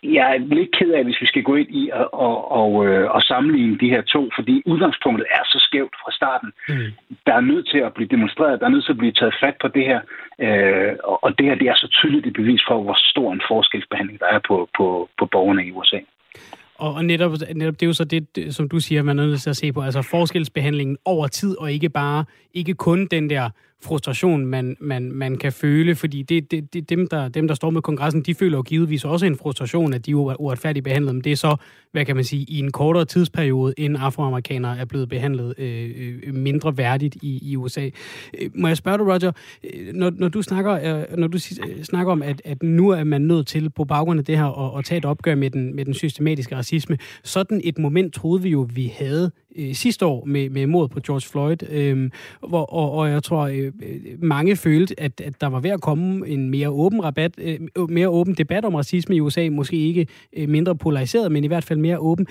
jeg 0.03 0.35
er 0.35 0.37
lidt 0.55 0.71
ked 0.77 0.91
af, 0.91 1.03
hvis 1.03 1.21
vi 1.21 1.25
skal 1.25 1.43
gå 1.43 1.55
ind 1.55 1.69
i 1.69 1.89
og, 1.93 2.13
og, 2.13 2.51
og, 2.51 2.87
øh, 2.87 3.11
og 3.11 3.21
sammenligne 3.21 3.77
de 3.77 3.89
her 3.89 4.01
to, 4.01 4.29
fordi 4.37 4.63
udgangspunktet 4.65 5.27
er 5.31 5.43
så 5.45 5.59
skævt 5.67 5.95
fra 6.01 6.11
starten. 6.11 6.49
Mm. 6.69 6.91
Der 7.25 7.33
er 7.33 7.49
nødt 7.51 7.69
til 7.69 7.77
at 7.77 7.93
blive 7.93 8.09
demonstreret, 8.15 8.59
der 8.59 8.65
er 8.65 8.69
nødt 8.75 8.85
til 8.85 8.91
at 8.91 8.97
blive 8.97 9.11
taget 9.11 9.35
fat 9.43 9.55
på 9.61 9.67
det 9.67 9.85
her, 9.85 10.01
øh, 10.45 10.93
og 11.23 11.29
det 11.37 11.45
her 11.45 11.55
det 11.55 11.67
er 11.67 11.75
så 11.75 11.87
tydeligt 11.87 12.27
et 12.27 12.33
bevis 12.33 12.61
for, 12.67 12.83
hvor 12.83 12.97
stor 13.11 13.33
en 13.33 13.41
forskelsbehandling 13.47 14.19
der 14.19 14.25
er 14.25 14.39
på, 14.47 14.69
på, 14.77 15.09
på 15.19 15.25
borgerne 15.25 15.65
i 15.67 15.71
USA. 15.71 15.99
Og, 16.79 17.05
netop, 17.05 17.31
netop 17.55 17.73
det 17.73 17.83
er 17.83 17.87
jo 17.87 17.93
så 17.93 18.03
det, 18.05 18.55
som 18.55 18.69
du 18.69 18.79
siger, 18.79 19.03
man 19.03 19.19
er 19.19 19.25
nødt 19.25 19.41
til 19.41 19.49
at 19.49 19.55
se 19.55 19.71
på, 19.71 19.81
altså 19.81 20.01
forskelsbehandlingen 20.01 20.97
over 21.05 21.27
tid, 21.27 21.57
og 21.57 21.71
ikke 21.71 21.89
bare, 21.89 22.25
ikke 22.53 22.73
kun 22.73 23.07
den 23.11 23.29
der 23.29 23.49
frustration, 23.83 24.45
man, 24.45 24.77
man, 24.79 25.11
man 25.11 25.37
kan 25.37 25.51
føle, 25.53 25.95
fordi 25.95 26.21
det, 26.21 26.51
det, 26.51 26.73
det, 26.73 26.89
dem, 26.89 27.07
der, 27.07 27.27
dem, 27.27 27.47
der 27.47 27.55
står 27.55 27.69
med 27.69 27.81
kongressen, 27.81 28.21
de 28.21 28.35
føler 28.35 28.57
jo 28.57 28.61
givetvis 28.61 29.05
også 29.05 29.25
en 29.25 29.37
frustration, 29.37 29.93
at 29.93 30.05
de 30.05 30.11
er 30.11 30.41
uretfærdigt 30.41 30.83
behandlet, 30.83 31.15
men 31.15 31.23
det 31.23 31.31
er 31.31 31.35
så, 31.35 31.55
hvad 31.91 32.05
kan 32.05 32.15
man 32.15 32.23
sige, 32.23 32.45
i 32.49 32.59
en 32.59 32.71
kortere 32.71 33.05
tidsperiode, 33.05 33.73
end 33.77 33.97
afroamerikanere 33.99 34.77
er 34.77 34.85
blevet 34.85 35.09
behandlet 35.09 35.53
øh, 35.57 35.91
øh 36.23 36.33
mindre 36.33 36.77
værdigt 36.77 37.17
i, 37.21 37.39
i 37.51 37.55
USA. 37.55 37.89
Øh, 38.41 38.49
må 38.55 38.67
jeg 38.67 38.77
spørge 38.77 38.97
dig, 38.97 39.07
Roger, 39.07 39.31
øh, 39.63 39.93
når, 39.93 40.11
når 40.15 40.29
du 40.29 40.41
snakker, 40.41 40.71
øh, 40.71 41.17
når 41.17 41.27
du 41.27 41.39
snakker 41.83 42.11
om, 42.11 42.21
at, 42.21 42.41
at 42.45 42.63
nu 42.63 42.89
er 42.89 43.03
man 43.03 43.21
nødt 43.21 43.47
til 43.47 43.69
på 43.69 43.85
baggrund 43.85 44.19
af 44.19 44.25
det 44.25 44.37
her 44.37 44.73
at, 44.73 44.79
at 44.79 44.85
tage 44.85 44.97
et 44.97 45.05
opgør 45.05 45.35
med 45.35 45.49
den, 45.49 45.75
med 45.75 45.85
den 45.85 45.93
systematiske 45.93 46.55
racisme, 46.55 46.97
sådan 47.23 47.61
et 47.63 47.77
moment 47.77 48.13
troede 48.13 48.43
vi 48.43 48.49
jo, 48.49 48.67
vi 48.73 48.93
havde 48.97 49.31
øh, 49.57 49.73
sidste 49.73 50.05
år 50.05 50.25
med, 50.25 50.49
med 50.49 50.67
mordet 50.67 50.91
på 50.91 50.99
George 50.99 51.29
Floyd, 51.31 51.57
øh, 51.69 52.09
hvor, 52.47 52.65
og, 52.65 52.91
og 52.91 53.09
jeg 53.09 53.23
tror, 53.23 53.47
øh, 53.47 53.66
Øh, 53.67 54.23
mange 54.23 54.55
følte, 54.55 54.99
at, 54.99 55.21
at 55.21 55.41
der 55.41 55.47
var 55.47 55.59
ved 55.59 55.69
at 55.69 55.81
komme 55.81 56.27
en 56.27 56.49
mere 56.49 56.69
åben, 56.69 57.03
rabat, 57.03 57.31
øh, 57.41 57.89
mere 57.89 58.09
åben 58.09 58.33
debat 58.33 58.65
om 58.65 58.75
racisme 58.75 59.15
i 59.15 59.19
USA, 59.19 59.49
måske 59.49 59.75
ikke 59.75 60.07
øh, 60.37 60.49
mindre 60.49 60.75
polariseret, 60.75 61.31
men 61.31 61.43
i 61.43 61.47
hvert 61.47 61.63
fald 61.63 61.79
mere 61.79 61.99
åben. 61.99 62.27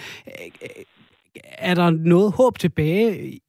Er 1.58 1.74
der 1.74 1.90
noget 1.90 2.32
håb 2.32 2.58
tilbage 2.58 3.40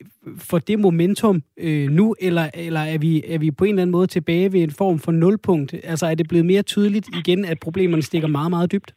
for 0.50 0.60
det 0.60 0.80
momentum 0.80 1.41
øh, 1.58 1.89
nu, 1.89 2.15
eller, 2.21 2.50
eller 2.54 2.80
er, 2.80 2.97
vi, 2.97 3.23
er 3.28 3.39
vi 3.39 3.52
på 3.52 3.65
en 3.65 3.69
eller 3.69 3.82
anden 3.82 3.91
måde 3.91 4.08
tilbage 4.08 4.54
ved 4.54 4.62
en 4.62 4.71
form 4.78 5.00
for 5.00 5.12
nulpunkt? 5.12 5.73
Altså 5.84 6.06
er 6.06 6.15
det 6.15 6.28
blevet 6.28 6.45
mere 6.45 6.62
tydeligt 6.62 7.08
igen, 7.15 7.45
at 7.45 7.60
problemerne 7.60 8.02
stikker 8.02 8.28
meget, 8.28 8.50
meget 8.50 8.71
dybt? 8.71 8.93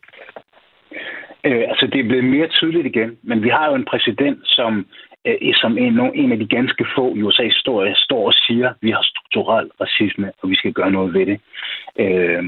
Øh, 1.44 1.64
altså, 1.68 1.86
det 1.92 2.00
er 2.00 2.08
blevet 2.08 2.24
mere 2.24 2.48
tydeligt 2.48 2.86
igen, 2.86 3.10
men 3.22 3.42
vi 3.42 3.48
har 3.48 3.68
jo 3.70 3.74
en 3.74 3.84
præsident, 3.84 4.38
som, 4.44 4.86
øh, 5.24 5.54
som 5.54 5.78
en, 5.78 6.00
en 6.14 6.32
af 6.32 6.38
de 6.38 6.46
ganske 6.46 6.86
få 6.96 7.14
i 7.14 7.22
USA's 7.22 7.42
historie 7.42 7.94
står 7.96 8.26
og 8.26 8.34
siger, 8.34 8.68
at 8.68 8.76
vi 8.80 8.90
har 8.90 9.02
strukturel 9.02 9.70
racisme, 9.80 10.32
og 10.42 10.50
vi 10.50 10.54
skal 10.54 10.72
gøre 10.72 10.90
noget 10.90 11.14
ved 11.14 11.26
det. 11.26 11.40
Øh, 11.98 12.44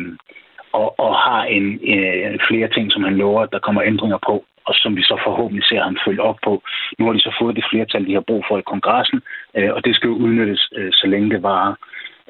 og, 0.73 1.01
og 1.01 1.15
har 1.17 1.45
en, 1.45 1.81
en, 1.83 2.41
flere 2.49 2.69
ting, 2.69 2.93
som 2.93 3.03
han 3.03 3.17
lover, 3.17 3.47
der 3.47 3.59
kommer 3.59 3.83
ændringer 3.83 4.19
på, 4.27 4.45
og 4.65 4.75
som 4.75 4.97
vi 4.97 5.03
så 5.03 5.21
forhåbentlig 5.25 5.65
ser 5.65 5.83
ham 5.83 5.97
følge 6.07 6.23
op 6.23 6.39
på. 6.45 6.63
Nu 6.99 7.05
har 7.07 7.13
de 7.13 7.21
så 7.21 7.37
fået 7.41 7.57
det 7.57 7.65
flertal, 7.71 8.07
de 8.07 8.15
har 8.15 8.21
brug 8.21 8.45
for 8.49 8.59
i 8.59 8.63
kongressen, 8.63 9.21
øh, 9.57 9.73
og 9.73 9.85
det 9.85 9.95
skal 9.97 10.09
jo 10.09 10.15
udnyttes, 10.15 10.69
øh, 10.77 10.93
så 10.93 11.07
længe 11.07 11.31
det 11.31 11.43
varer. 11.43 11.75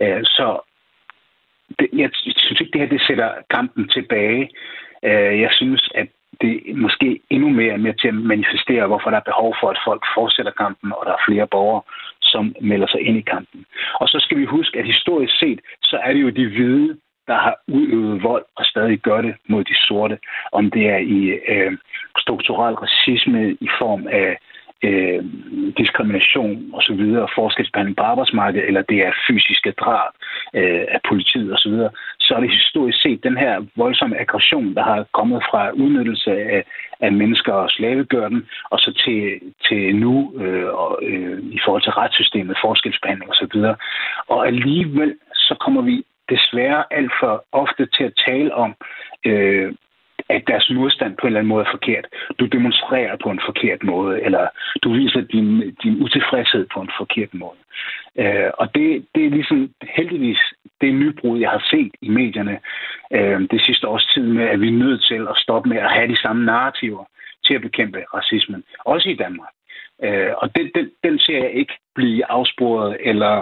Øh, 0.03 0.25
så 0.25 0.61
det, 1.79 1.89
jeg 1.93 2.11
synes 2.13 2.61
ikke, 2.61 2.73
det 2.73 2.81
her 2.81 2.89
det 2.89 3.03
sætter 3.07 3.31
kampen 3.51 3.89
tilbage. 3.89 4.51
Øh, 5.05 5.41
jeg 5.41 5.51
synes, 5.53 5.89
at 5.95 6.07
det 6.43 6.77
måske 6.77 7.21
endnu 7.31 7.49
mere 7.49 7.79
med 7.79 7.95
til 7.95 8.09
at 8.09 8.15
manifestere, 8.15 8.87
hvorfor 8.87 9.11
der 9.11 9.17
er 9.17 9.31
behov 9.31 9.55
for, 9.61 9.69
at 9.71 9.83
folk 9.87 10.03
fortsætter 10.17 10.53
kampen, 10.53 10.93
og 10.93 11.03
der 11.07 11.13
er 11.13 11.27
flere 11.29 11.47
borgere, 11.47 11.83
som 12.23 12.55
melder 12.61 12.87
sig 12.87 13.01
ind 13.01 13.17
i 13.19 13.31
kampen. 13.35 13.61
Og 14.01 14.09
så 14.09 14.19
skal 14.21 14.39
vi 14.39 14.45
huske, 14.45 14.79
at 14.79 14.87
historisk 14.87 15.39
set, 15.39 15.61
så 15.83 15.97
er 16.05 16.13
det 16.13 16.23
jo 16.23 16.29
de 16.29 16.49
hvide, 16.49 16.97
der 17.27 17.39
har 17.47 17.57
udøvet 17.69 18.23
vold 18.23 18.45
og 18.57 18.65
stadig 18.65 18.99
gør 18.99 19.21
det 19.21 19.35
mod 19.49 19.65
de 19.65 19.77
sorte. 19.87 20.19
Om 20.53 20.71
det 20.71 20.85
er 20.89 20.99
i 20.99 21.21
øh, 21.49 21.73
strukturel 22.19 22.75
racisme 22.75 23.57
i 23.61 23.69
form 23.81 24.07
af 24.07 24.39
øh, 24.89 25.25
diskrimination 25.79 26.71
osv., 26.73 27.03
forskelsbehandling 27.35 27.97
på 27.97 28.03
arbejdsmarkedet, 28.03 28.67
eller 28.67 28.83
det 28.83 28.99
er 29.07 29.13
fysiske 29.29 29.71
drab 29.71 30.13
øh, 30.55 30.85
af 30.89 31.01
politiet 31.09 31.53
osv., 31.53 31.73
så, 31.73 31.91
så 32.25 32.35
er 32.35 32.41
det 32.41 32.51
historisk 32.51 33.03
set 33.03 33.25
den 33.25 33.37
her 33.37 33.55
voldsomme 33.77 34.21
aggression, 34.21 34.75
der 34.75 34.83
har 34.83 35.07
kommet 35.13 35.43
fra 35.51 35.71
udnyttelse 35.71 36.31
af, 36.31 36.65
af 37.01 37.13
mennesker 37.13 37.53
og 37.53 37.71
slavegørden, 37.71 38.49
og 38.71 38.79
så 38.79 38.91
til, 39.05 39.41
til 39.69 39.97
nu 39.97 40.33
øh, 40.41 40.69
og, 40.83 40.99
øh, 41.03 41.39
i 41.57 41.59
forhold 41.65 41.83
til 41.83 41.93
retssystemet, 41.93 42.63
forskelsbehandling 42.65 43.31
osv. 43.31 43.57
Og, 43.57 43.77
og 44.29 44.47
alligevel 44.47 45.15
så 45.35 45.55
kommer 45.61 45.83
vi 45.83 46.05
desværre 46.31 46.85
alt 46.91 47.13
for 47.21 47.45
ofte 47.53 47.87
til 47.97 48.05
at 48.05 48.19
tale 48.27 48.55
om, 48.55 48.75
øh, 49.27 49.73
at 50.37 50.43
deres 50.47 50.71
modstand 50.71 51.13
på 51.17 51.27
en 51.27 51.27
eller 51.27 51.41
anden 51.41 51.49
måde 51.55 51.65
er 51.67 51.71
forkert. 51.71 52.07
Du 52.39 52.45
demonstrerer 52.47 53.17
på 53.25 53.31
en 53.31 53.41
forkert 53.47 53.83
måde, 53.83 54.23
eller 54.23 54.47
du 54.83 54.93
viser 54.93 55.21
din, 55.21 55.77
din 55.83 56.03
utilfredshed 56.03 56.67
på 56.75 56.81
en 56.81 56.91
forkert 56.99 57.35
måde. 57.35 57.61
Øh, 58.19 58.51
og 58.61 58.75
det, 58.75 59.07
det 59.15 59.27
er 59.27 59.31
ligesom 59.31 59.71
heldigvis 59.83 60.41
det 60.81 60.95
nybrud, 60.95 61.39
jeg 61.39 61.51
har 61.51 61.65
set 61.71 61.93
i 62.03 62.09
medierne 62.09 62.59
øh, 63.13 63.41
det 63.51 63.61
sidste 63.67 63.89
års 63.89 64.07
tid 64.15 64.27
med, 64.27 64.45
at 64.45 64.61
vi 64.61 64.69
er 64.69 64.83
nødt 64.85 65.03
til 65.05 65.23
at 65.31 65.37
stoppe 65.37 65.69
med 65.69 65.79
at 65.79 65.93
have 65.93 66.09
de 66.09 66.23
samme 66.23 66.45
narrativer 66.45 67.05
til 67.47 67.55
at 67.55 67.63
bekæmpe 67.63 67.99
racismen, 68.15 68.65
også 68.85 69.09
i 69.09 69.15
Danmark. 69.15 69.53
Øh, 70.07 70.33
og 70.43 70.57
den, 70.57 70.71
den, 70.75 70.91
den 71.05 71.19
ser 71.19 71.39
jeg 71.39 71.53
ikke 71.53 71.75
blive 71.95 72.31
afsporet 72.31 72.97
eller 73.01 73.35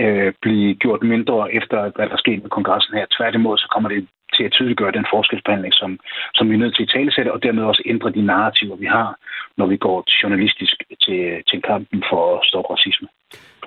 øh, 0.00 0.32
blive 0.42 0.74
gjort 0.74 1.02
mindre 1.02 1.54
efter, 1.54 1.78
hvad 1.96 2.08
der 2.08 2.16
sker 2.16 2.40
med 2.42 2.50
kongressen 2.50 2.94
her. 2.94 3.06
Tværtimod, 3.16 3.58
så 3.58 3.68
kommer 3.72 3.88
det 3.88 4.08
til 4.36 4.44
at 4.44 4.52
tydeliggøre 4.52 4.92
den 4.92 5.06
forskelsbehandling, 5.14 5.74
som, 5.74 6.00
som 6.34 6.48
vi 6.48 6.54
er 6.54 6.58
nødt 6.58 6.76
til 6.76 6.82
at 6.82 6.92
talesætte, 6.94 7.32
og 7.32 7.42
dermed 7.42 7.62
også 7.62 7.82
ændre 7.86 8.10
de 8.10 8.22
narrativer, 8.22 8.76
vi 8.76 8.86
har, 8.86 9.16
når 9.56 9.66
vi 9.66 9.76
går 9.76 10.04
journalistisk 10.22 10.76
til, 11.04 11.42
til 11.50 11.62
kampen 11.62 12.04
for 12.10 12.38
at 12.38 12.46
stoppe 12.46 12.70
racisme. 12.74 13.08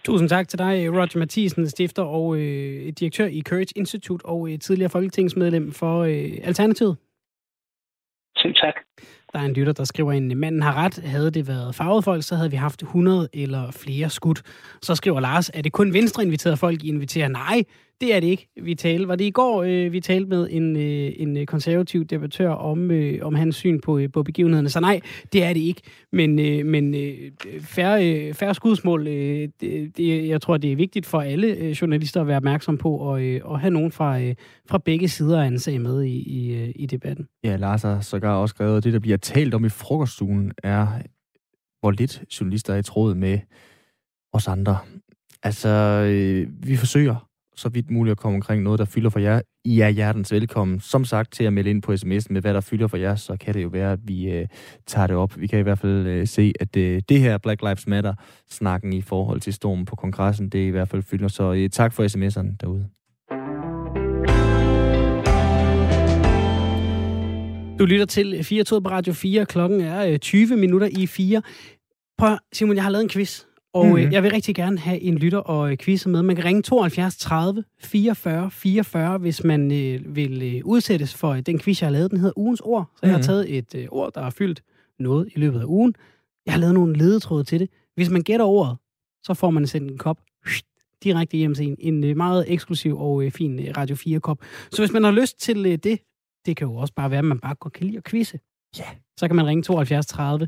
Tusind 0.04 0.30
tak 0.30 0.48
til 0.48 0.60
dig, 0.60 0.76
Roger 0.98 1.20
Mathisen, 1.20 1.70
stifter 1.70 2.04
og 2.04 2.36
øh, 2.36 2.94
direktør 3.00 3.26
i 3.26 3.42
Courage 3.50 3.74
Institute 3.76 4.26
og 4.26 4.50
øh, 4.50 4.60
tidligere 4.60 4.90
folketingsmedlem 4.90 5.72
for 5.72 5.96
øh, 6.04 6.48
Alternativet. 6.50 6.98
Selv 8.38 8.54
tak. 8.54 8.85
Der 9.36 9.42
er 9.42 9.46
en 9.46 9.54
lytter, 9.54 9.74
der 9.74 9.84
skriver 9.84 10.12
ind, 10.12 10.36
manden 10.36 10.62
har 10.62 10.74
ret. 10.74 10.98
Havde 10.98 11.32
det 11.32 11.48
været 11.48 11.76
farvet 11.76 12.04
folk, 12.04 12.24
så 12.24 12.36
havde 12.36 12.52
vi 12.52 12.56
haft 12.56 12.82
100 12.82 13.30
eller 13.34 13.72
flere 13.72 14.10
skud. 14.10 14.36
Så 14.82 14.96
skriver 14.96 15.20
Lars, 15.20 15.52
er 15.54 15.62
det 15.62 15.72
kun 15.72 15.94
venstre 15.94 16.24
inviterede 16.24 16.58
folk, 16.58 16.84
I 16.84 16.88
inviterer? 16.88 17.28
Nej, 17.28 17.64
det 18.02 18.16
er 18.16 18.20
det 18.20 18.28
ikke. 18.28 18.50
Vi 18.62 18.76
talte, 18.76 19.08
var 19.08 19.16
det 19.16 19.26
i 19.26 19.32
går, 19.32 19.64
øh, 19.64 19.92
vi 19.92 20.00
talte 20.00 20.30
med 20.30 20.48
en, 20.52 20.76
øh, 20.76 21.12
en 21.16 21.38
øh, 21.38 21.46
konservativ 21.46 22.06
debattør 22.06 22.50
om, 22.50 22.92
øh, 22.92 23.20
om 23.22 23.36
hans 23.36 23.56
syn 23.56 23.82
på, 23.82 23.98
øh, 23.98 24.12
på 24.12 24.24
begivenhederne. 24.24 24.70
Så 24.70 24.80
nej, 24.80 25.00
det 25.34 25.44
er 25.44 25.54
det 25.54 25.60
ikke. 25.60 25.82
Men, 26.12 26.40
øh, 26.40 26.66
men 26.66 26.96
øh, 26.96 27.32
færre, 27.62 28.10
øh, 28.10 28.34
færre 28.34 28.56
skudsmål, 28.56 29.08
øh, 29.08 29.50
det, 29.62 29.98
det, 29.98 30.28
jeg 30.28 30.42
tror, 30.42 30.58
det 30.58 30.72
er 30.72 30.76
vigtigt 30.76 31.06
for 31.06 31.22
alle 31.22 31.48
øh, 31.48 31.72
journalister 31.72 32.22
at 32.22 32.28
være 32.28 32.38
opmærksom 32.38 32.78
på, 32.78 32.98
og, 32.98 33.24
øh, 33.24 33.42
og 33.44 33.60
have 33.60 33.72
nogen 33.72 33.92
fra, 33.92 34.20
øh, 34.20 34.36
fra 34.70 34.78
begge 34.78 35.08
sider 35.08 35.42
af 35.42 35.48
en 35.48 35.60
sag 35.60 35.82
med 35.82 36.04
i, 36.04 36.18
i, 36.18 36.56
øh, 36.56 36.72
i 36.76 36.86
debatten. 36.86 37.28
Ja, 37.44 37.56
Lars 37.56 37.82
har 37.82 38.02
sågar 38.02 38.36
også 38.36 38.54
skrevet, 38.54 38.78
at 38.78 38.84
det, 38.84 38.94
der 38.94 39.00
bliver 39.00 39.18
talt 39.18 39.54
om 39.54 39.66
i 39.66 39.70
frokoststuen, 39.70 40.52
er, 40.64 40.88
hvor 41.80 41.92
lidt 41.92 42.24
journalister 42.40 42.74
er 42.74 42.78
i 42.78 42.84
tråd 42.84 43.16
med 43.16 43.40
os 44.34 44.48
andre. 44.48 44.78
Altså, 45.44 45.70
øh, 46.10 46.48
vi 46.68 46.76
forsøger 46.76 47.28
så 47.56 47.70
vidt 47.70 47.92
muligt 47.92 48.12
at 48.12 48.18
komme 48.18 48.36
omkring 48.36 48.64
noget, 48.64 48.80
der 48.80 48.86
fylder 48.86 49.10
for 49.10 49.20
jer. 49.20 49.42
I 49.66 49.80
er 49.80 49.90
hjertens 49.90 50.32
velkommen. 50.32 50.80
Som 50.80 51.06
sagt, 51.06 51.34
til 51.34 51.44
at 51.44 51.54
melde 51.54 51.70
ind 51.70 51.82
på 51.82 51.92
sms'en 51.94 52.28
med, 52.30 52.42
hvad 52.42 52.54
der 52.54 52.62
fylder 52.62 52.88
for 52.88 52.98
jer, 52.98 53.16
så 53.16 53.38
kan 53.40 53.54
det 53.54 53.64
jo 53.64 53.68
være, 53.68 53.92
at 53.92 54.00
vi 54.04 54.32
øh, 54.32 54.48
tager 54.88 55.08
det 55.08 55.16
op. 55.16 55.40
Vi 55.40 55.48
kan 55.48 55.60
i 55.60 55.62
hvert 55.62 55.80
fald 55.80 56.08
øh, 56.08 56.28
se, 56.28 56.54
at 56.60 56.78
øh, 56.78 57.02
det 57.10 57.20
her 57.20 57.38
Black 57.38 57.62
Lives 57.62 57.88
Matter-snakken 57.88 58.94
i 58.94 59.02
forhold 59.02 59.42
til 59.42 59.54
stormen 59.54 59.86
på 59.86 59.96
kongressen, 59.96 60.50
det 60.50 60.60
i 60.60 60.70
hvert 60.70 60.90
fald 60.90 61.02
fylder. 61.02 61.28
Så 61.28 61.54
øh, 61.54 61.70
tak 61.70 61.94
for 61.94 62.04
sms'erne 62.04 62.56
derude. 62.62 62.90
Du 67.80 67.86
lytter 67.86 68.06
til 68.06 68.44
4 68.44 68.82
på 68.82 68.90
Radio 68.90 69.14
4. 69.14 69.46
Klokken 69.46 69.82
er 69.82 70.06
øh, 70.06 70.20
20 70.20 70.58
minutter 70.58 70.88
i 70.92 71.08
4. 71.08 71.42
Prøv, 72.18 72.38
Simon, 72.54 72.76
jeg 72.76 72.84
har 72.84 72.90
lavet 72.90 73.04
en 73.04 73.10
quiz. 73.10 73.44
Og 73.76 73.86
mm-hmm. 73.86 74.12
jeg 74.12 74.24
vil 74.24 74.32
rigtig 74.32 74.56
gerne 74.56 74.80
have 74.80 75.02
en 75.02 75.18
lytter 75.18 75.38
og 75.38 75.72
øh, 75.72 75.78
quizze 75.78 76.10
med. 76.10 76.24
Man 76.24 76.36
kan 76.36 76.46
ringe 76.46 76.62
72 76.62 77.18
30 77.18 77.64
44 77.80 78.52
44, 78.52 79.18
hvis 79.18 79.44
man 79.44 79.72
øh, 79.72 80.16
vil 80.16 80.56
øh, 80.56 80.62
udsættes 80.66 81.16
for 81.16 81.30
øh, 81.30 81.42
den 81.42 81.60
quiz, 81.60 81.82
jeg 81.82 81.88
har 81.88 81.92
lavet. 81.92 82.12
Den 82.12 82.20
hedder 82.20 82.34
Ugens 82.38 82.60
Ord. 82.60 82.86
Så 82.86 82.92
mm-hmm. 82.92 83.08
jeg 83.08 83.14
har 83.14 83.18
mhm. 83.18 83.26
taget 83.26 83.58
et 83.58 83.76
øh, 83.76 83.88
ord, 83.92 84.14
der 84.14 84.22
har 84.24 84.30
fyldt 84.30 84.62
noget 85.00 85.30
i 85.36 85.40
løbet 85.40 85.60
af 85.60 85.66
ugen. 85.66 85.96
Jeg 86.46 86.54
har 86.54 86.60
lavet 86.60 86.74
nogle 86.74 86.98
ledetråde 86.98 87.44
til 87.44 87.60
det. 87.60 87.70
Hvis 87.96 88.10
man 88.10 88.22
gætter 88.22 88.46
ordet, 88.46 88.78
så 89.24 89.34
får 89.34 89.50
man 89.50 89.68
sendt 89.68 89.92
en 89.92 89.98
kop 89.98 90.18
direkte 91.04 91.38
hjem 91.38 91.54
til 91.54 91.76
en. 91.80 92.04
En 92.04 92.18
meget 92.18 92.46
eksklusiv 92.48 93.00
og 93.00 93.24
øh, 93.24 93.32
fin 93.32 93.68
Radio 93.78 93.96
4-kop. 93.96 94.38
Så 94.72 94.82
hvis 94.82 94.92
man 94.92 95.04
har 95.04 95.12
lyst 95.12 95.40
til 95.40 95.66
øh, 95.66 95.76
det, 95.76 96.00
det 96.46 96.58
kan 96.58 96.68
jo 96.68 96.76
også 96.76 96.94
bare 96.94 97.12
være, 97.12 97.20
at 97.20 97.26
man 97.26 97.40
bare 97.40 97.56
godt 97.56 97.74
kan 97.74 97.86
lide 97.86 97.98
at 97.98 98.04
quizze. 98.04 98.40
Ja. 98.80 98.86
Så 99.18 99.28
kan 99.28 99.36
man 99.36 99.46
ringe 99.46 99.64
72 99.64 100.06
30 100.06 100.48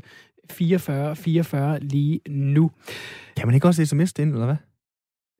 44 0.52 1.16
44 1.16 1.80
lige 1.80 2.20
nu. 2.28 2.70
Kan 3.36 3.46
man 3.48 3.54
ikke 3.54 3.66
også 3.66 3.86
sms 3.86 4.12
ind, 4.18 4.32
eller 4.32 4.46
hvad? 4.46 4.56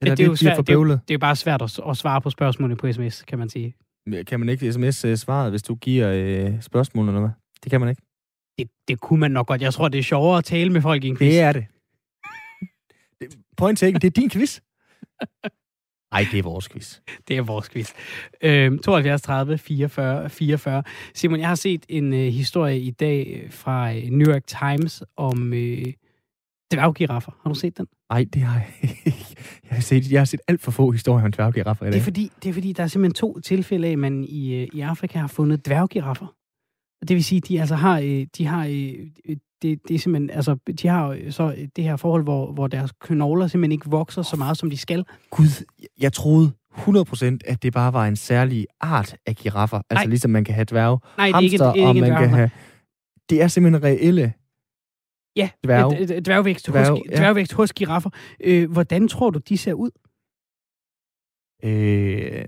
Eller 0.00 0.14
det, 0.14 0.18
det, 0.18 0.24
er 0.24 0.28
jo 0.28 0.36
svært, 0.36 0.56
det, 0.56 0.68
er 0.68 0.72
jo, 0.72 0.84
det 0.84 0.92
er 0.92 1.14
jo 1.14 1.18
bare 1.18 1.36
svært 1.36 1.62
at, 1.62 1.80
at 1.88 1.96
svare 1.96 2.20
på 2.20 2.30
spørgsmålene 2.30 2.76
på 2.76 2.92
sms, 2.92 3.22
kan 3.22 3.38
man 3.38 3.48
sige. 3.48 3.74
Kan 4.26 4.40
man 4.40 4.48
ikke 4.48 4.72
sms-svaret, 4.72 5.46
øh, 5.46 5.50
hvis 5.50 5.62
du 5.62 5.74
giver 5.74 6.12
øh, 6.12 6.62
spørgsmål 6.62 7.08
eller 7.08 7.20
hvad? 7.20 7.30
Det 7.64 7.70
kan 7.70 7.80
man 7.80 7.88
ikke. 7.88 8.02
Det, 8.58 8.70
det 8.88 9.00
kunne 9.00 9.20
man 9.20 9.30
nok 9.30 9.46
godt. 9.46 9.62
Jeg 9.62 9.74
tror, 9.74 9.88
det 9.88 9.98
er 9.98 10.02
sjovere 10.02 10.38
at 10.38 10.44
tale 10.44 10.70
med 10.72 10.80
folk 10.80 11.04
i 11.04 11.08
en 11.08 11.16
quiz. 11.16 11.30
Det 11.30 11.40
er 11.40 11.52
det. 11.52 11.66
Point 13.56 13.78
taken. 13.78 14.00
Det 14.00 14.06
er 14.06 14.20
din 14.20 14.30
quiz. 14.30 14.60
Nej, 16.12 16.26
det 16.32 16.38
er 16.38 16.42
vores 16.42 16.68
quiz. 16.68 16.98
Det 17.28 17.36
er 17.36 17.42
vores 17.42 17.68
quiz. 17.68 17.92
Øh, 18.42 18.78
72 18.78 19.22
30 19.22 19.58
44 19.58 20.30
44. 20.30 20.82
Simon, 21.14 21.40
jeg 21.40 21.48
har 21.48 21.54
set 21.54 21.86
en 21.88 22.12
øh, 22.12 22.32
historie 22.32 22.80
i 22.80 22.90
dag 22.90 23.40
øh, 23.44 23.52
fra 23.52 23.92
øh, 23.94 24.02
New 24.02 24.32
York 24.32 24.46
Times 24.46 25.02
om 25.16 25.52
øh, 25.52 25.84
dværggiraffer. 26.72 27.32
Har 27.42 27.50
du 27.50 27.54
set 27.54 27.78
den? 27.78 27.86
Nej, 28.10 28.26
det 28.34 28.42
har 28.42 28.60
jeg 28.60 28.90
ikke. 29.04 29.36
Jeg 29.70 29.76
har 29.76 29.80
set, 29.80 30.12
jeg 30.12 30.20
har 30.20 30.24
set 30.24 30.40
alt 30.48 30.60
for 30.60 30.70
få 30.70 30.90
historier 30.90 31.24
om 31.24 31.32
dværggiraffer 31.32 31.86
i 31.86 31.86
dag. 31.86 31.92
Det 31.92 32.00
er 32.00 32.04
fordi, 32.04 32.30
det 32.42 32.48
er 32.48 32.52
fordi 32.52 32.72
der 32.72 32.82
er 32.82 32.86
simpelthen 32.86 33.14
to 33.14 33.40
tilfælde 33.40 33.88
af, 33.88 33.92
at 33.92 33.98
man 33.98 34.24
i, 34.24 34.54
øh, 34.54 34.68
i 34.72 34.80
Afrika 34.80 35.18
har 35.18 35.26
fundet 35.26 35.66
dværggiraffer. 35.66 36.26
Det 37.08 37.14
vil 37.14 37.24
sige, 37.24 37.40
de 37.40 37.60
altså 37.60 37.74
har, 37.74 38.00
øh, 38.00 38.26
de 38.38 38.46
har 38.46 38.66
det, 39.62 39.88
det 39.88 39.94
er 39.94 39.98
simpelthen, 39.98 40.30
altså, 40.30 40.56
de 40.82 40.88
har 40.88 41.30
så 41.30 41.68
det 41.76 41.84
her 41.84 41.96
forhold, 41.96 42.22
hvor, 42.22 42.52
hvor 42.52 42.66
deres 42.66 42.92
knogler 43.00 43.46
simpelthen 43.46 43.72
ikke 43.72 43.90
vokser 43.90 44.22
så 44.22 44.36
meget, 44.36 44.56
som 44.58 44.70
de 44.70 44.76
skal. 44.76 45.04
Gud, 45.30 45.64
jeg 46.00 46.12
troede 46.12 46.52
100% 46.78 47.38
at 47.44 47.62
det 47.62 47.72
bare 47.72 47.92
var 47.92 48.06
en 48.06 48.16
særlig 48.16 48.66
art 48.80 49.16
af 49.26 49.36
giraffer. 49.36 49.76
Altså 49.76 50.04
Nej. 50.04 50.06
ligesom 50.06 50.30
man 50.30 50.44
kan 50.44 50.54
have 50.54 50.64
dværge, 50.64 50.98
Nej, 51.18 51.26
det 51.26 51.34
er 51.34 51.40
ikke, 51.40 51.58
det 51.58 51.66
er 51.66 51.74
ikke 51.74 51.88
og 51.88 51.96
man 51.96 52.18
kan 52.18 52.30
have... 52.30 52.50
Det 53.30 53.42
er 53.42 53.48
simpelthen 53.48 53.84
reelle 53.84 54.32
Ja, 55.36 55.50
dværge. 55.64 56.20
dværgvækst, 56.20 56.66
dværge, 56.66 56.90
hos, 56.90 57.00
ja. 57.10 57.16
dværgvækst 57.16 57.52
hos 57.52 57.72
giraffer. 57.72 58.10
Øh, 58.40 58.70
hvordan 58.70 59.08
tror 59.08 59.30
du, 59.30 59.38
de 59.48 59.58
ser 59.58 59.72
ud? 59.72 59.90
Øh, 61.64 62.44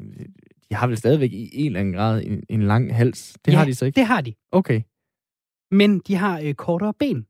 de 0.71 0.75
har 0.75 0.87
vel 0.87 0.97
stadigvæk 0.97 1.33
i 1.33 1.51
en 1.53 1.67
eller 1.67 1.81
anden 1.81 1.95
grad 1.95 2.23
en, 2.27 2.43
en 2.49 2.63
lang 2.63 2.97
hals. 2.97 3.37
Det 3.45 3.53
ja, 3.53 3.59
har 3.59 3.65
de 3.65 3.75
så 3.75 3.85
ikke? 3.87 3.97
det 3.97 4.07
har 4.07 4.21
de. 4.21 4.35
Okay 4.53 4.83
men 5.71 5.99
de 5.99 6.15
har 6.15 6.41
øh, 6.41 6.55
kortere 6.55 6.95
ben. 6.99 7.27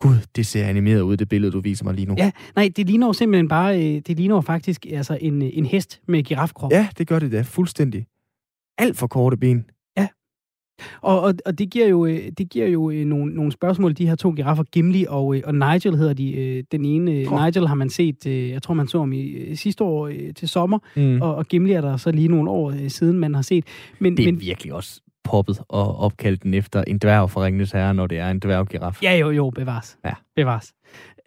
Gud, 0.00 0.16
det 0.36 0.46
ser 0.46 0.66
animeret 0.66 1.00
ud, 1.00 1.16
det 1.16 1.28
billede, 1.28 1.52
du 1.52 1.60
viser 1.60 1.84
mig 1.84 1.94
lige 1.94 2.06
nu. 2.06 2.14
Ja, 2.18 2.30
nej, 2.56 2.70
det 2.76 2.86
ligner 2.86 3.12
simpelthen 3.12 3.48
bare, 3.48 3.76
øh, 3.76 4.02
det 4.06 4.16
ligner 4.16 4.40
faktisk 4.40 4.86
altså 4.90 5.18
en, 5.20 5.42
en 5.42 5.66
hest 5.66 6.00
med 6.08 6.22
girafkrop. 6.22 6.72
Ja, 6.72 6.88
det 6.98 7.06
gør 7.06 7.18
det 7.18 7.32
da, 7.32 7.42
fuldstændig. 7.42 8.06
Alt 8.78 8.96
for 8.96 9.06
korte 9.06 9.36
ben. 9.36 9.64
Ja. 9.96 10.08
Og, 11.00 11.20
og, 11.20 11.34
og 11.46 11.58
det 11.58 11.70
giver 11.70 11.86
jo, 11.86 12.06
øh, 12.06 12.32
det 12.38 12.50
giver 12.50 12.66
jo 12.66 12.90
øh, 12.90 13.06
nogle, 13.06 13.34
nogle 13.34 13.52
spørgsmål, 13.52 13.92
de 13.92 14.08
her 14.08 14.14
to 14.14 14.30
giraffer, 14.30 14.64
Gimli 14.64 15.06
og, 15.08 15.36
og 15.44 15.54
Nigel 15.54 15.96
hedder 15.96 16.14
de. 16.14 16.62
Den 16.72 16.84
ene, 16.84 17.10
oh. 17.10 17.44
Nigel 17.44 17.68
har 17.68 17.74
man 17.74 17.90
set, 17.90 18.26
jeg 18.26 18.62
tror 18.62 18.74
man 18.74 18.88
så 18.88 18.98
om 18.98 19.12
i 19.12 19.56
sidste 19.56 19.84
år 19.84 20.10
til 20.36 20.48
sommer, 20.48 20.78
mm. 20.96 21.22
og, 21.22 21.34
og 21.34 21.46
Gimli 21.46 21.72
er 21.72 21.80
der 21.80 21.96
så 21.96 22.10
lige 22.10 22.28
nogle 22.28 22.50
år 22.50 22.88
siden, 22.88 23.18
man 23.18 23.34
har 23.34 23.42
set. 23.42 23.64
Men, 23.98 24.16
det 24.16 24.28
er 24.28 24.32
men, 24.32 24.40
virkelig 24.40 24.72
også 24.72 25.00
poppet 25.24 25.60
og 25.68 25.96
opkaldt 25.96 26.42
den 26.42 26.54
efter 26.54 26.84
en 26.86 26.98
dværg 26.98 27.30
fra 27.30 27.44
Ringnes 27.44 27.72
Herre, 27.72 27.94
når 27.94 28.06
det 28.06 28.18
er 28.18 28.30
en 28.30 28.38
dværggiraf. 28.38 29.02
Ja, 29.02 29.16
jo, 29.16 29.30
jo, 29.30 29.50
bevares. 29.50 29.98
Ja. 30.04 30.12
Bevares. 30.36 30.72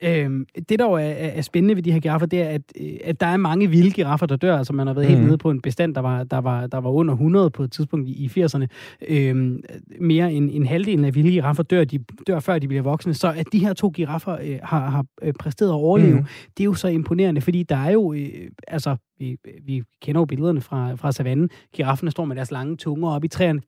Øhm, 0.04 0.46
det, 0.70 0.80
der 0.80 0.86
jo 0.86 0.94
er, 0.94 1.00
er 1.00 1.42
spændende 1.42 1.76
ved 1.76 1.84
de 1.84 1.92
her 1.92 2.00
giraffer, 2.00 2.28
det 2.28 2.42
er, 2.42 2.50
at, 2.50 2.62
øh, 2.82 2.98
at 3.04 3.20
der 3.20 3.28
er 3.28 3.38
mange 3.38 3.68
vilde 3.70 3.92
giraffer, 3.92 4.26
der 4.26 4.36
dør. 4.36 4.58
Altså, 4.58 4.74
man 4.74 4.88
har 4.88 4.94
været 4.94 5.06
mm. 5.06 5.10
helt 5.10 5.20
mhm. 5.20 5.28
nede 5.28 5.38
på 5.38 5.52
en 5.52 5.62
bestand, 5.62 5.96
der 5.96 6.02
var, 6.02 6.24
der 6.24 6.38
var, 6.38 6.68
der 6.68 6.78
var 6.78 6.90
under 6.90 7.14
100 7.14 7.50
på 7.50 7.64
et 7.64 7.72
tidspunkt 7.72 8.10
i, 8.10 8.26
i 8.26 8.44
80'erne. 8.44 8.66
Øhm, 9.08 9.64
mere 10.00 10.34
end 10.34 10.50
en 10.54 10.66
halvdelen 10.66 11.06
af 11.06 11.16
vilde 11.16 11.32
giraffer 11.32 11.64
dør, 11.64 11.84
de 11.84 12.00
dør, 12.28 12.40
før 12.40 12.60
de 12.60 12.68
bliver 12.68 12.84
voksne. 12.84 13.14
Så 13.14 13.34
at 13.38 13.46
de 13.52 13.60
her 13.60 13.74
to 13.74 13.90
giraffer 13.90 14.38
øh, 14.44 14.60
har, 14.64 14.90
har 14.90 15.06
øh, 15.22 15.34
præsteret 15.40 15.70
at 15.70 15.74
overleve, 15.74 16.20
mm. 16.20 16.26
det 16.58 16.64
er 16.64 16.66
jo 16.66 16.74
så 16.74 16.88
imponerende, 16.88 17.42
fordi 17.42 17.64
der 17.64 17.78
er 17.78 17.92
jo, 17.92 18.14
øh, 18.14 18.50
altså, 18.68 18.96
vi, 19.20 19.38
vi 19.66 19.84
kender 20.02 20.22
jo 20.22 20.26
billederne 20.26 20.62
fra, 20.62 20.96
fra 20.96 21.12
savannen. 21.12 21.50
Girafferne 21.74 22.12
står 22.12 22.26
med 22.26 22.36
deres 22.36 22.52
lange 22.52 22.78
tunger 22.78 23.10
op 23.10 23.24
i 23.24 23.28
træerne. 23.28 23.62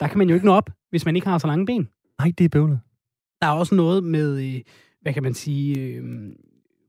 Der 0.00 0.06
kan 0.08 0.18
man 0.18 0.28
jo 0.28 0.34
ikke 0.34 0.46
nå 0.46 0.52
op, 0.52 0.70
hvis 0.90 1.04
man 1.04 1.16
ikke 1.16 1.28
har 1.28 1.38
så 1.38 1.46
lange 1.46 1.66
ben. 1.66 1.88
Nej, 2.18 2.32
det 2.38 2.44
er 2.44 2.48
bøvlet. 2.48 2.80
Der 3.40 3.46
er 3.46 3.52
også 3.52 3.74
noget 3.74 4.04
med... 4.04 4.54
Øh, 4.54 4.60
hvad 5.04 5.12
kan 5.12 5.22
man 5.22 5.34
sige, 5.34 5.80
øh, 5.80 6.02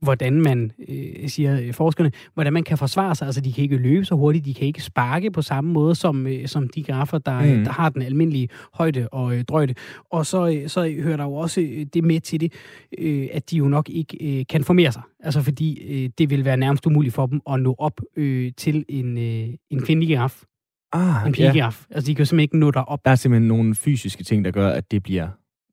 hvordan 0.01 0.41
man, 0.41 0.72
øh, 0.89 1.30
siger 1.30 1.61
øh, 1.61 1.74
forskerne, 1.74 2.11
hvordan 2.34 2.53
man 2.53 2.63
kan 2.63 2.78
forsvare 2.78 3.16
sig. 3.16 3.26
Altså, 3.26 3.41
de 3.41 3.53
kan 3.53 3.63
ikke 3.63 3.78
løbe 3.78 4.05
så 4.05 4.16
hurtigt, 4.16 4.45
de 4.45 4.53
kan 4.53 4.68
ikke 4.68 4.82
sparke 4.82 5.32
på 5.32 5.41
samme 5.41 5.72
måde 5.74 5.95
som, 5.95 6.28
øh, 6.28 6.47
som 6.47 6.70
de 6.70 6.84
graffer, 6.84 7.18
der, 7.18 7.55
mm. 7.55 7.63
der 7.63 7.72
har 7.72 7.89
den 7.89 8.01
almindelige 8.01 8.49
højde 8.74 9.07
og 9.09 9.36
øh, 9.36 9.43
drøjde. 9.43 9.74
Og 10.11 10.26
så, 10.26 10.47
øh, 10.47 10.70
så 10.70 10.95
hører 10.99 11.18
der 11.18 11.24
jo 11.24 11.34
også 11.34 11.61
øh, 11.61 11.86
det 11.93 12.03
med 12.03 12.20
til 12.20 12.41
det, 12.41 12.53
øh, 12.97 13.28
at 13.34 13.51
de 13.51 13.57
jo 13.57 13.68
nok 13.68 13.89
ikke 13.89 14.39
øh, 14.39 14.45
kan 14.49 14.63
formere 14.63 14.91
sig. 14.91 15.01
Altså, 15.20 15.41
fordi 15.41 15.82
øh, 15.84 16.09
det 16.18 16.30
vil 16.30 16.45
være 16.45 16.57
nærmest 16.57 16.86
umuligt 16.86 17.16
for 17.16 17.26
dem 17.26 17.41
at 17.49 17.59
nå 17.59 17.76
op 17.78 18.01
øh, 18.18 18.51
til 18.57 18.86
en, 18.89 19.18
øh, 19.18 19.47
en 19.70 19.82
kvindelig 19.82 20.07
giraf. 20.07 20.41
Ah, 20.93 21.28
en 21.28 21.34
pigiraf. 21.34 21.86
Ja. 21.89 21.95
Altså, 21.95 22.07
de 22.07 22.16
kan 22.16 22.22
jo 22.22 22.26
simpelthen 22.26 22.39
ikke 22.39 22.57
nå 22.57 22.72
derop. 22.72 23.05
Der 23.05 23.11
er 23.11 23.16
simpelthen 23.16 23.47
nogle 23.47 23.76
fysiske 23.76 24.24
ting, 24.24 24.45
der 24.45 24.51
gør, 24.51 24.70
at 24.70 24.91
det 24.91 25.03
bliver 25.03 25.28